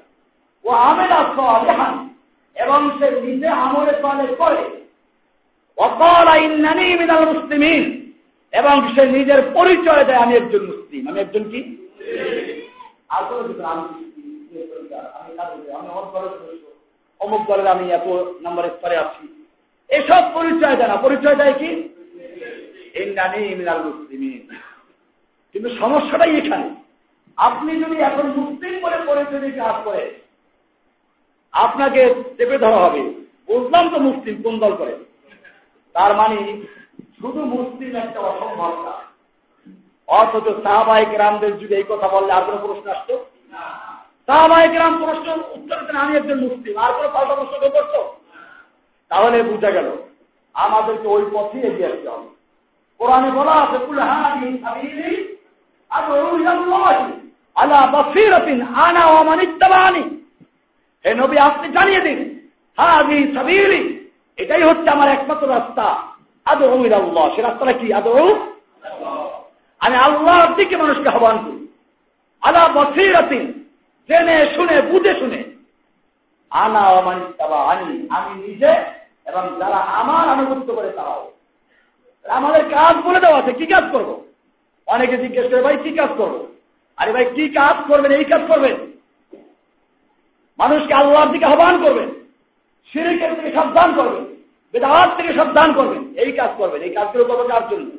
ও 0.64 0.72
আমেলা 0.72 1.16
সালেহান। 1.36 2.10
এবং 2.56 2.90
সে 3.00 3.22
নিজে 3.22 3.48
আমলে 3.48 3.92
পালে 4.02 4.36
করে। 4.36 4.86
অকল 5.78 6.42
ইন্নানি 6.42 6.96
মিনাল 6.96 7.26
মুসলিমিন। 7.26 8.12
এবং 8.52 8.96
সে 8.96 9.06
নিজের 9.06 9.42
পরিচয় 9.54 10.04
দেয়, 10.04 10.18
আমি 10.18 10.36
একজন 10.36 10.66
মুসলিম। 10.66 11.08
আমি 11.08 11.20
একজন 11.20 11.44
কি? 11.44 11.88
আসলে 13.10 13.54
অমুক 17.20 17.42
দলের 17.48 17.68
আমি 17.68 17.86
এত 17.92 18.08
নাম্বার 18.42 18.66
স্তরে 18.70 18.98
আছি। 18.98 19.24
এসব 19.90 20.24
পরিচয় 20.34 20.76
দেয় 20.76 20.88
না। 20.88 20.96
পরিচয় 20.96 21.36
দেয় 21.36 21.56
কি? 21.62 21.70
কিন্তু 25.56 25.70
সমস্যাটাই 25.80 26.34
এখানে। 26.38 26.68
আপনি 27.38 27.72
যদি 27.84 27.98
এখন 28.08 28.26
মুসলিম 28.28 28.74
বলে 28.84 28.98
পরিচয় 29.06 29.40
দিয়ে 29.40 29.60
কাজ 29.62 29.76
করে, 29.84 30.04
আপনাকে 31.54 32.02
চেপে 32.38 32.58
ধরা 32.58 32.80
হবে। 32.86 33.02
বুঝলাম 33.48 33.86
তো 33.90 33.98
মুসলিম 34.00 34.36
কোন 34.42 34.56
দল 34.60 34.74
করে। 34.76 34.94
তার 35.94 36.12
মানে 36.16 36.38
শুধু 37.20 37.42
মুসলিম 37.46 37.96
একটা 37.96 38.20
অসম্ভব 38.20 38.74
কাজ 38.86 39.00
অথচ 40.08 40.48
সাহাবাহিক 40.64 41.12
রামদের 41.18 41.54
যুগে 41.60 41.76
এই 41.76 41.88
কথা 41.90 42.08
বললে 42.08 42.34
কোনো 42.46 42.58
প্রশ্ন 42.66 42.86
আসতো? 42.92 43.16
সাহাবাহিক 44.28 44.74
রাম 44.82 44.94
প্রশ্ন 45.04 45.28
উত্তর 45.56 45.80
দেন, 45.88 45.98
আমি 46.04 46.14
একজন 46.20 46.38
মুসলিম, 46.46 46.74
আর 46.84 46.92
কোনো 46.96 47.10
পাল্টা 47.16 47.34
প্রশ্ন 47.40 47.56
কেউ 47.62 47.72
করতো 47.78 48.00
তাহলে 49.12 49.38
বুঝা 49.50 49.70
গেল, 49.78 49.88
আমাদেরকে 50.56 51.08
ওই 51.16 51.24
পথে 51.34 51.58
এগিয়ে 51.70 51.90
আসতে 51.92 52.08
হবে। 52.14 52.30
কোরআনে 53.00 53.30
বলা 53.38 53.54
আছে 53.64 53.78
আল্লাহ 57.62 57.82
বসিরতিন 57.96 58.60
আনা 58.86 59.04
ওমান 59.18 59.40
ইত্তাবানি 59.48 60.04
হে 61.06 61.12
নবী, 61.22 61.38
আপনি 61.48 61.68
জানিয়ে 61.78 62.02
দিন 62.08 62.20
হাদি 62.78 63.20
সাবিলি, 63.36 63.82
এটাই 64.38 64.64
হচ্ছে 64.70 64.90
আমার 64.96 65.10
একমাত্র 65.16 65.46
রাস্তা 65.56 65.86
আদৌ 66.46 66.74
আল্লাহ 67.00 67.26
সে 67.34 67.42
রাস্তাটা 67.42 67.74
কি 67.80 67.88
আদৌ 68.00 68.28
আমি 69.82 69.96
আল্লাহর 70.08 70.52
দিকে 70.58 70.76
মানুষকে 70.82 71.10
আহ্বান 71.14 71.38
করি। 71.46 71.60
আলা 72.44 72.64
বসিরাতিন 72.78 73.46
জেনে 74.10 74.52
শুনে 74.56 74.82
বুঝে 74.82 75.14
শুনে। 75.20 75.44
আনা 76.50 76.82
অমানিতাবা 76.88 77.60
আনি 77.64 78.08
আমি 78.10 78.48
নিজে 78.48 78.72
এবং 79.26 79.44
যারা 79.60 79.76
আমার 79.76 80.30
আনুগত্য 80.30 80.76
করে 80.76 80.90
তারাও। 80.90 81.32
আমাদের 82.26 82.64
কাজ 82.70 82.96
বলে 83.06 83.20
দেওয়া 83.20 83.40
আছে 83.40 83.54
কি 83.54 83.66
কাজ 83.66 83.84
করব। 83.92 84.26
অনেকে 84.88 85.18
জিজ্ঞেস 85.18 85.46
করে 85.52 85.62
ভাই 85.62 85.78
কি 85.84 85.92
কাজ 85.92 86.10
করব। 86.18 86.48
আরে 86.98 87.14
ভাই 87.14 87.26
কি 87.26 87.50
কাজ 87.50 87.76
করবেন 87.88 88.12
এই 88.12 88.24
কাজ 88.24 88.42
করবেন? 88.48 88.76
মানুষকে 90.60 90.94
আল্লাহর 90.94 91.32
দিকে 91.32 91.46
আহ্বান 91.46 91.84
করবেন 91.84 92.10
সিরিকের 92.94 93.36
থেকে 93.36 93.54
সাবধান 93.54 93.96
করবেন 93.96 94.26
বেদাহাত 94.74 95.10
থেকে 95.18 95.34
সাবধান 95.34 95.74
করবেন। 95.74 96.16
এই 96.16 96.32
কাজ 96.32 96.50
করবেন। 96.58 96.82
এই 96.82 96.90
কাজগুলো 96.90 97.26
করব 97.26 97.48
কার 97.48 97.70
জন্য? 97.70 97.92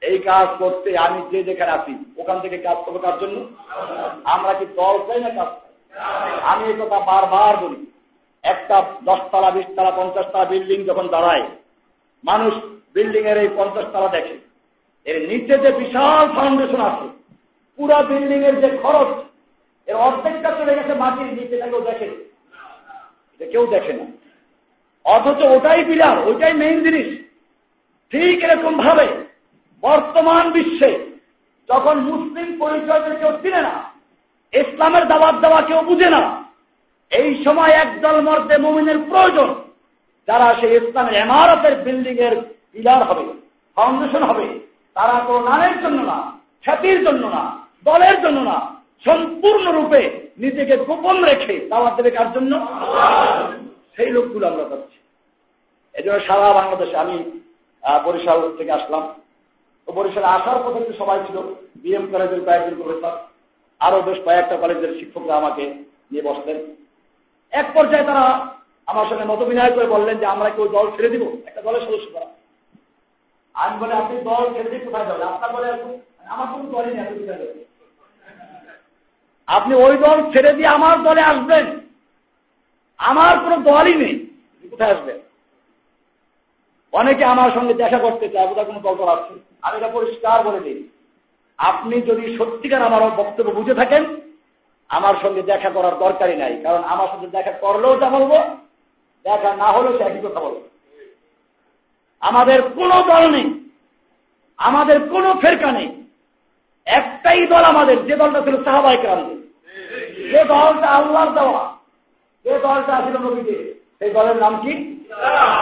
এই 0.00 0.18
কাজ 0.18 0.48
করতে 0.58 0.98
আমি 0.98 1.22
যে 1.30 1.44
যেখানে 1.44 1.72
আছি 1.72 1.92
ওখান 2.22 2.38
থেকে 2.44 2.56
কাজ 2.66 2.78
করব 2.84 2.96
কার 3.04 3.16
জন্য? 3.22 3.36
আমরা 4.34 4.52
কি 4.58 4.66
দল 4.78 4.96
চাই 5.06 5.20
না 5.24 5.30
কাজ 5.38 5.50
আমি 6.50 6.62
এই 6.70 6.76
কথা 6.80 6.98
বারবার 7.10 7.54
বলি। 7.62 7.80
একটা 8.44 8.76
দশতলা, 9.08 9.50
বিশতলা, 9.56 9.90
পঞ্চাশতলা 9.96 10.44
বিল্ডিং 10.52 10.78
যখন 10.90 11.06
দাঁড়ায়, 11.14 11.44
মানুষ 12.24 12.52
বিল্ডিং 12.94 13.22
এর 13.30 13.38
এই 13.42 13.50
পঞ্চাশ 13.58 13.86
তলা 13.92 14.08
দেখে। 14.16 14.36
এর 15.06 15.16
নিচে 15.30 15.54
যে 15.64 15.70
বিশাল 15.80 16.24
ফাউন্ডেশন 16.36 16.80
আছে, 16.88 17.06
পুরা 17.78 17.98
বিল্ডিং 18.10 18.40
এর 18.48 18.56
যে 18.62 18.70
খরচ, 18.82 19.12
এর 19.88 19.96
অর্ধেকটা 20.06 20.50
চলে 20.58 20.76
গেছে 20.78 20.94
মাটির 21.02 21.30
নিচে 21.38 21.56
কেউ 21.62 21.80
দেখে 21.90 22.08
এটা 23.32 23.46
কেউ 23.52 23.64
দেখে 23.74 23.92
না। 23.98 24.06
অথচ 25.04 25.40
ওটাই 25.54 25.80
বিলার 25.88 26.16
ওইটাই 26.28 26.54
মেইন 26.62 26.78
জিনিস। 26.86 27.08
ঠিক 28.12 28.38
এরকম 28.44 28.74
ভাবে 28.84 29.06
বর্তমান 29.82 30.44
বিশ্বে 30.56 30.90
যখন 31.72 31.96
মুসলিম 32.10 32.48
পরিচয় 32.62 33.02
কেউ 33.20 33.32
চিনে 33.42 33.60
না, 33.68 33.74
ইসলামের 34.52 35.04
দাবাত 35.10 35.36
দেওয়া 35.42 35.60
কেউ 35.68 35.80
বুঝে 35.90 36.08
না। 36.14 36.22
এই 37.12 37.30
সময় 37.44 37.72
একদল 37.84 38.16
মর্দে 38.26 38.56
মুমিনের 38.64 38.98
প্রয়োজন, 39.10 39.48
যারা 40.28 40.46
সেই 40.60 40.72
ইসলামের 40.80 41.14
এমারতের 41.22 41.74
বিল্ডিং 41.84 42.16
এর 42.26 42.34
পিলার 42.72 43.02
হবে 43.08 43.24
ফাউন্ডেশন 43.76 44.22
হবে। 44.30 44.46
তারা 44.96 45.14
কোনো 45.26 45.40
নামের 45.50 45.74
জন্য 45.84 45.98
না, 46.10 46.18
খ্যাতির 46.64 46.98
জন্য 47.06 47.22
না, 47.36 47.42
দলের 47.88 48.16
জন্য 48.24 48.38
না, 48.50 48.56
সম্পূর্ণরূপে 49.06 50.02
নিজেকে 50.42 50.74
গোপন 50.88 51.16
রেখে 51.30 51.54
দাওয়াত 51.70 51.94
দেবে 51.96 52.10
কার 52.16 52.28
জন্য? 52.36 52.52
সেই 53.94 54.10
লোকগুলো 54.16 54.44
আমরা 54.50 54.64
পাচ্ছি 54.70 54.98
এই 55.94 56.04
সারা 56.26 56.48
বাংলাদেশে 56.58 56.96
আমি 57.04 57.16
বরিশাল 58.04 58.38
থেকে 58.58 58.72
আসলাম। 58.78 59.04
বরিশালে 59.88 60.26
আসার 60.26 60.58
পথে 60.64 60.92
সবাই 60.98 61.18
ছিল, 61.26 61.36
বিএম 61.82 62.04
কলেজের 62.12 62.44
কয়েকজন 62.44 62.74
প্রফেসর 62.78 63.14
আরও 63.80 64.02
বেশ 64.02 64.18
কয়েকটা 64.24 64.56
কলেজের 64.56 64.92
শিক্ষকরা 64.98 65.34
আমাকে 65.36 65.64
নিয়ে 66.10 66.22
বসলেন। 66.22 66.58
এক 67.52 67.66
পর্যায়ে 67.74 68.04
তারা 68.04 68.24
আমার 68.86 69.06
সঙ্গে 69.10 69.24
মত 69.24 69.40
বিনয় 69.42 69.72
করে 69.72 69.86
বললেন 69.86 70.16
যে, 70.18 70.26
আমরা 70.26 70.48
কেউ 70.50 70.68
দল 70.68 70.86
ছেড়ে 70.96 71.08
দিব? 71.08 71.22
একটা 71.46 71.62
দলের 71.62 71.80
সদস্য 71.80 72.08
করা। 72.12 72.28
আমি 73.54 73.74
বলে, 73.80 73.94
আপনি 73.94 74.14
দল 74.30 74.44
ছেড়ে 74.54 74.70
দিয়ে 74.70 74.84
কোথায় 74.84 75.06
যাবেন? 75.06 75.28
আপনার 75.28 75.50
বলে 75.56 75.68
আমার 76.32 76.46
কোনো 76.52 76.64
দলই 76.74 76.94
নেই, 76.98 77.06
আপনি 79.48 79.72
ওই 79.74 79.94
দল 79.98 80.18
ছেড়ে 80.32 80.52
দিয়ে 80.52 80.68
আমার 80.76 81.02
দলে 81.02 81.22
আসবেন। 81.22 81.66
আমার 82.98 83.38
কোনো 83.38 83.56
দলই 83.56 83.94
নেই। 83.94 84.14
কোথায় 84.70 84.92
আসবেন? 84.94 85.18
অনেকে 86.92 87.24
আমার 87.24 87.50
সঙ্গে 87.50 87.74
দেখা 87.74 87.98
করতে 87.98 88.28
চায়, 88.28 88.46
বোধহয় 88.48 88.64
কোনো 88.64 88.80
দল 88.80 89.08
আছে 89.08 89.34
আমি 89.62 89.76
এটা 89.76 89.88
পরিষ্কার 89.88 90.42
বলে 90.42 90.60
দিই। 90.60 90.88
আপনি 91.58 92.00
যদি 92.00 92.36
সত্যিকার 92.38 92.82
আমার 92.82 93.02
বক্তব্য 93.20 93.50
বুঝে 93.50 93.74
থাকেন, 93.74 94.16
আমার 94.90 95.14
সঙ্গে 95.22 95.42
দেখা 95.42 95.70
করার 95.70 95.98
দরকারই 95.98 96.36
নাই। 96.36 96.62
কারণ 96.62 96.84
আমার 96.84 97.08
সঙ্গে 97.08 97.26
দেখা 97.26 97.52
করলেও 97.52 98.00
যা 98.00 98.10
বলব, 98.10 98.32
দেখা 99.24 99.56
না 99.56 99.72
হলেও 99.72 99.98
সে 99.98 100.04
একই 100.04 100.20
কথা 100.20 100.40
বলব। 100.40 100.60
আমাদের 102.20 102.62
কোনো 102.62 103.02
দল 103.02 103.30
নেই, 103.30 103.68
আমাদের 104.58 105.08
কোনো 105.08 105.34
ফেরকা 105.34 105.72
নেই। 105.72 105.88
একটাই 106.86 107.46
দল 107.46 107.64
আমাদের, 107.64 108.06
যে 108.06 108.16
দলটা 108.16 108.40
ছিল 108.40 108.64
সাহাবাই 108.64 108.96
ক্রান্তি 108.96 109.36
যে 110.32 110.44
দলটা 110.44 110.88
আল্লাহর 110.88 111.30
দেওয়া, 111.34 111.76
যে 112.44 112.58
দলটা 112.58 113.02
ছিল 113.04 113.16
নবীদের, 113.18 113.74
সেই 113.98 114.10
দলের 114.10 114.36
নাম 114.36 114.62
কি? 114.62 114.72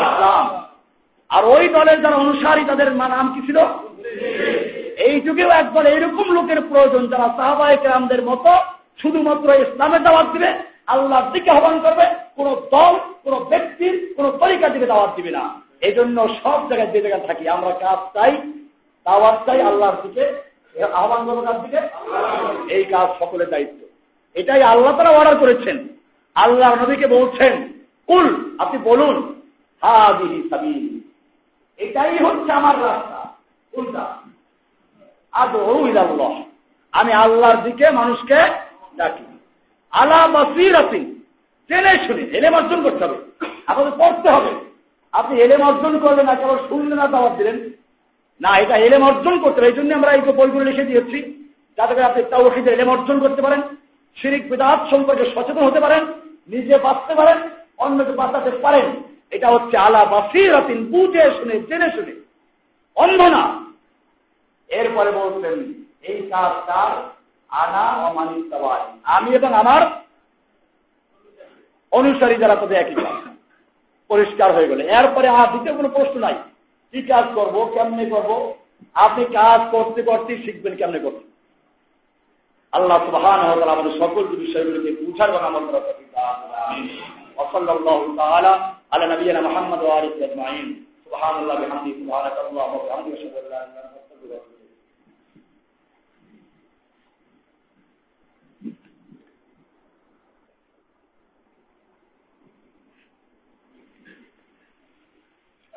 ইসলাম। 0.05 0.60
আর 1.31 1.45
ওই 1.45 1.69
দলের 1.69 2.03
যারা 2.03 2.17
অনুসারী, 2.17 2.65
তাদের 2.65 2.93
নাম 2.93 3.35
কি 3.35 3.41
ছিল? 3.47 3.59
এই 5.07 5.21
যুগেও 5.21 5.51
একদল 5.51 5.87
এইরকম 5.87 6.27
লোকের 6.37 6.61
প্রয়োজন, 6.61 7.07
যারা 7.07 7.27
সাহাবাহিক 7.37 7.83
রামদের 7.87 8.23
মতো 8.23 8.53
শুধুমাত্র 9.01 9.49
ইসলামের 9.55 10.03
দাওয়াত 10.03 10.29
দিবে, 10.33 10.51
আল্লাহর 10.87 11.33
দিকে 11.33 11.51
আহ্বান 11.51 11.81
করবে, 11.81 12.07
কোন 12.37 12.47
দল, 12.73 12.95
কোন 13.25 13.35
ব্যক্তির 13.45 14.15
কোন 14.17 14.31
তরিকা 14.31 14.69
দিকে 14.69 14.87
দাওয়াত 14.87 15.11
দিবে 15.17 15.31
না। 15.31 15.45
এই 15.81 15.93
জন্য 15.93 16.29
সব 16.43 16.59
জায়গায় 16.69 16.91
যে 16.93 17.01
জায়গায় 17.01 17.27
থাকি, 17.27 17.49
আমরা 17.49 17.71
কাজ 17.71 17.99
চাই, 18.15 18.33
দাওয়াত 19.07 19.37
চাই 19.47 19.61
আল্লাহর 19.63 19.99
দিকে, 20.03 20.25
আহ্বান 20.93 21.21
করব 21.27 21.41
কার 21.47 21.63
দিকে? 21.63 21.81
এই 22.75 22.85
কাজ 22.85 23.09
সকলের 23.21 23.51
দায়িত্ব। 23.51 23.81
এটাই 24.35 24.63
আল্লাহ 24.63 24.97
তারা 24.97 25.11
অর্ডার 25.11 25.37
করেছেন। 25.37 25.77
আল্লাহ 26.35 26.71
নবীকে 26.75 27.07
বলছেন, 27.07 27.53
কুল, 28.07 28.27
আপনি 28.59 28.79
বলুন 28.85 29.17
হা 29.83 30.13
বিহি 30.19 30.39
সাবি 30.51 31.00
এটাই 31.81 32.19
হচ্ছে 32.19 32.53
আমার 32.53 32.77
রাস্তা। 32.85 33.21
কোনটা 33.73 34.05
আদৌল্লাহ 35.33 36.33
আমি 36.93 37.13
আল্লাহর 37.13 37.63
দিকে 37.63 37.91
মানুষকে 37.91 38.39
ডাকি। 38.97 39.25
আলা 39.93 40.21
বাসিরাতি 40.27 41.03
জেনে 41.71 41.93
শুনে 42.07 42.23
এলেম 42.39 42.55
অর্জন 42.55 42.83
করতে 42.83 43.05
হবে। 43.05 43.19
আপনাদের 43.67 43.93
পড়তে 43.99 44.29
হবে। 44.31 44.53
আপনি 45.13 45.35
এলেম 45.41 45.63
অর্জন 45.63 45.99
করলেন 45.99 46.27
না, 46.27 46.35
কেবল 46.35 46.59
শুনলেন 46.69 46.99
না 46.99 47.07
দাওয়াত 47.07 47.35
দিলেন। 47.37 47.57
না, 48.41 48.51
এটা 48.59 48.77
এলেম 48.77 49.03
অর্জন 49.05 49.35
করতে 49.39 49.59
হবে। 49.59 49.69
এই 49.69 49.79
জন্য 49.79 49.95
আমরা 49.95 50.11
এই 50.13 50.21
বইগুলো 50.21 50.65
লিখে 50.65 50.89
দিয়েছি, 50.91 51.19
যাতে 51.79 51.95
করে 51.95 52.05
আপনি 52.05 52.23
তাও 52.31 52.51
এলেম 52.75 52.89
অর্জন 52.91 53.17
করতে 53.21 53.43
পারেন, 53.43 53.61
শিরিক 54.17 54.51
বিদাত 54.51 54.81
সম্পর্কে 54.91 55.25
সচেতন 55.35 55.65
হতে 55.65 55.81
পারেন, 55.81 56.03
নিজে 56.49 56.79
বাঁচতে 56.79 57.15
পারেন, 57.15 57.39
অন্যকে 57.79 58.13
বাঁচাতে 58.13 58.51
পারেন। 58.51 58.87
এটা 59.32 59.48
হচ্ছে 59.50 59.76
আলা 59.78 60.02
বাসিরাতিন 60.06 60.80
বুঝে 60.92 61.24
শুনে 61.38 61.56
জেনে 61.70 61.90
শুনে 61.96 62.14
অন্ধ 62.98 63.20
না 63.36 63.44
এরপরে 64.70 65.10
বলছেন 65.12 65.56
এই 66.04 66.20
কাজ 66.32 66.54
কার 66.68 66.92
আনা 67.50 67.86
অমানিত 68.08 68.52
আমি 69.08 69.30
এবং 69.36 69.52
আমার 69.54 69.82
অনুসারী 71.92 72.36
যারা 72.38 72.56
তাদের 72.56 72.78
একই 72.80 72.96
কাজ 72.98 73.18
পরিষ্কার 74.10 74.50
হয়ে 74.56 74.70
গেলে 74.72 74.84
এরপরে 74.92 75.28
আর 75.32 75.48
দ্বিতীয় 75.52 75.74
কোনো 75.76 75.90
প্রশ্ন 75.90 76.16
নাই 76.20 76.36
কি 76.94 77.00
কাজ 77.08 77.26
করব 77.36 77.56
কেমনে 77.74 78.06
করব 78.06 78.32
আপনি 78.96 79.24
কাজ 79.40 79.60
করতে 79.72 80.00
করতে 80.02 80.32
শিখবেন 80.44 80.74
কেমনে 80.76 81.00
করতে 81.00 81.24
আল্লাহ 82.74 82.98
সুবহান 83.06 83.40
আমাদের 83.66 83.94
সকল 84.02 84.24
বিষয়গুলিকে 84.36 84.92
বুঝার 85.00 85.30
এবং 85.32 85.42
আমল 85.48 85.64
করার 85.66 85.84
وصلى 87.38 87.72
الله 87.72 88.00
تعالى 88.18 88.52
على 88.93 89.07
نبينا 89.15 89.41
محمد 89.41 89.83
وآله 89.83 90.25
أجمعين 90.25 90.85
سبحان 91.05 91.43
الله 91.43 91.55
بحمده 91.55 91.93
سبحانك 92.01 92.37
اللهم 92.51 92.75
وبحمدك 92.77 93.13
أشهد 93.19 93.35
أن 93.35 93.51
لا 93.51 93.65
إله 93.65 93.71
إلا 93.71 93.85
أنت 93.85 93.95
أستغفرك 93.97 94.31
وأتوب 94.31 94.61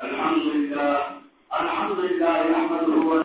الحمد 0.03 0.43
لله 0.55 0.97
الحمد 1.61 1.99
لله 1.99 2.35
نحمده 2.51 2.93
ونستغفره. 3.09 3.22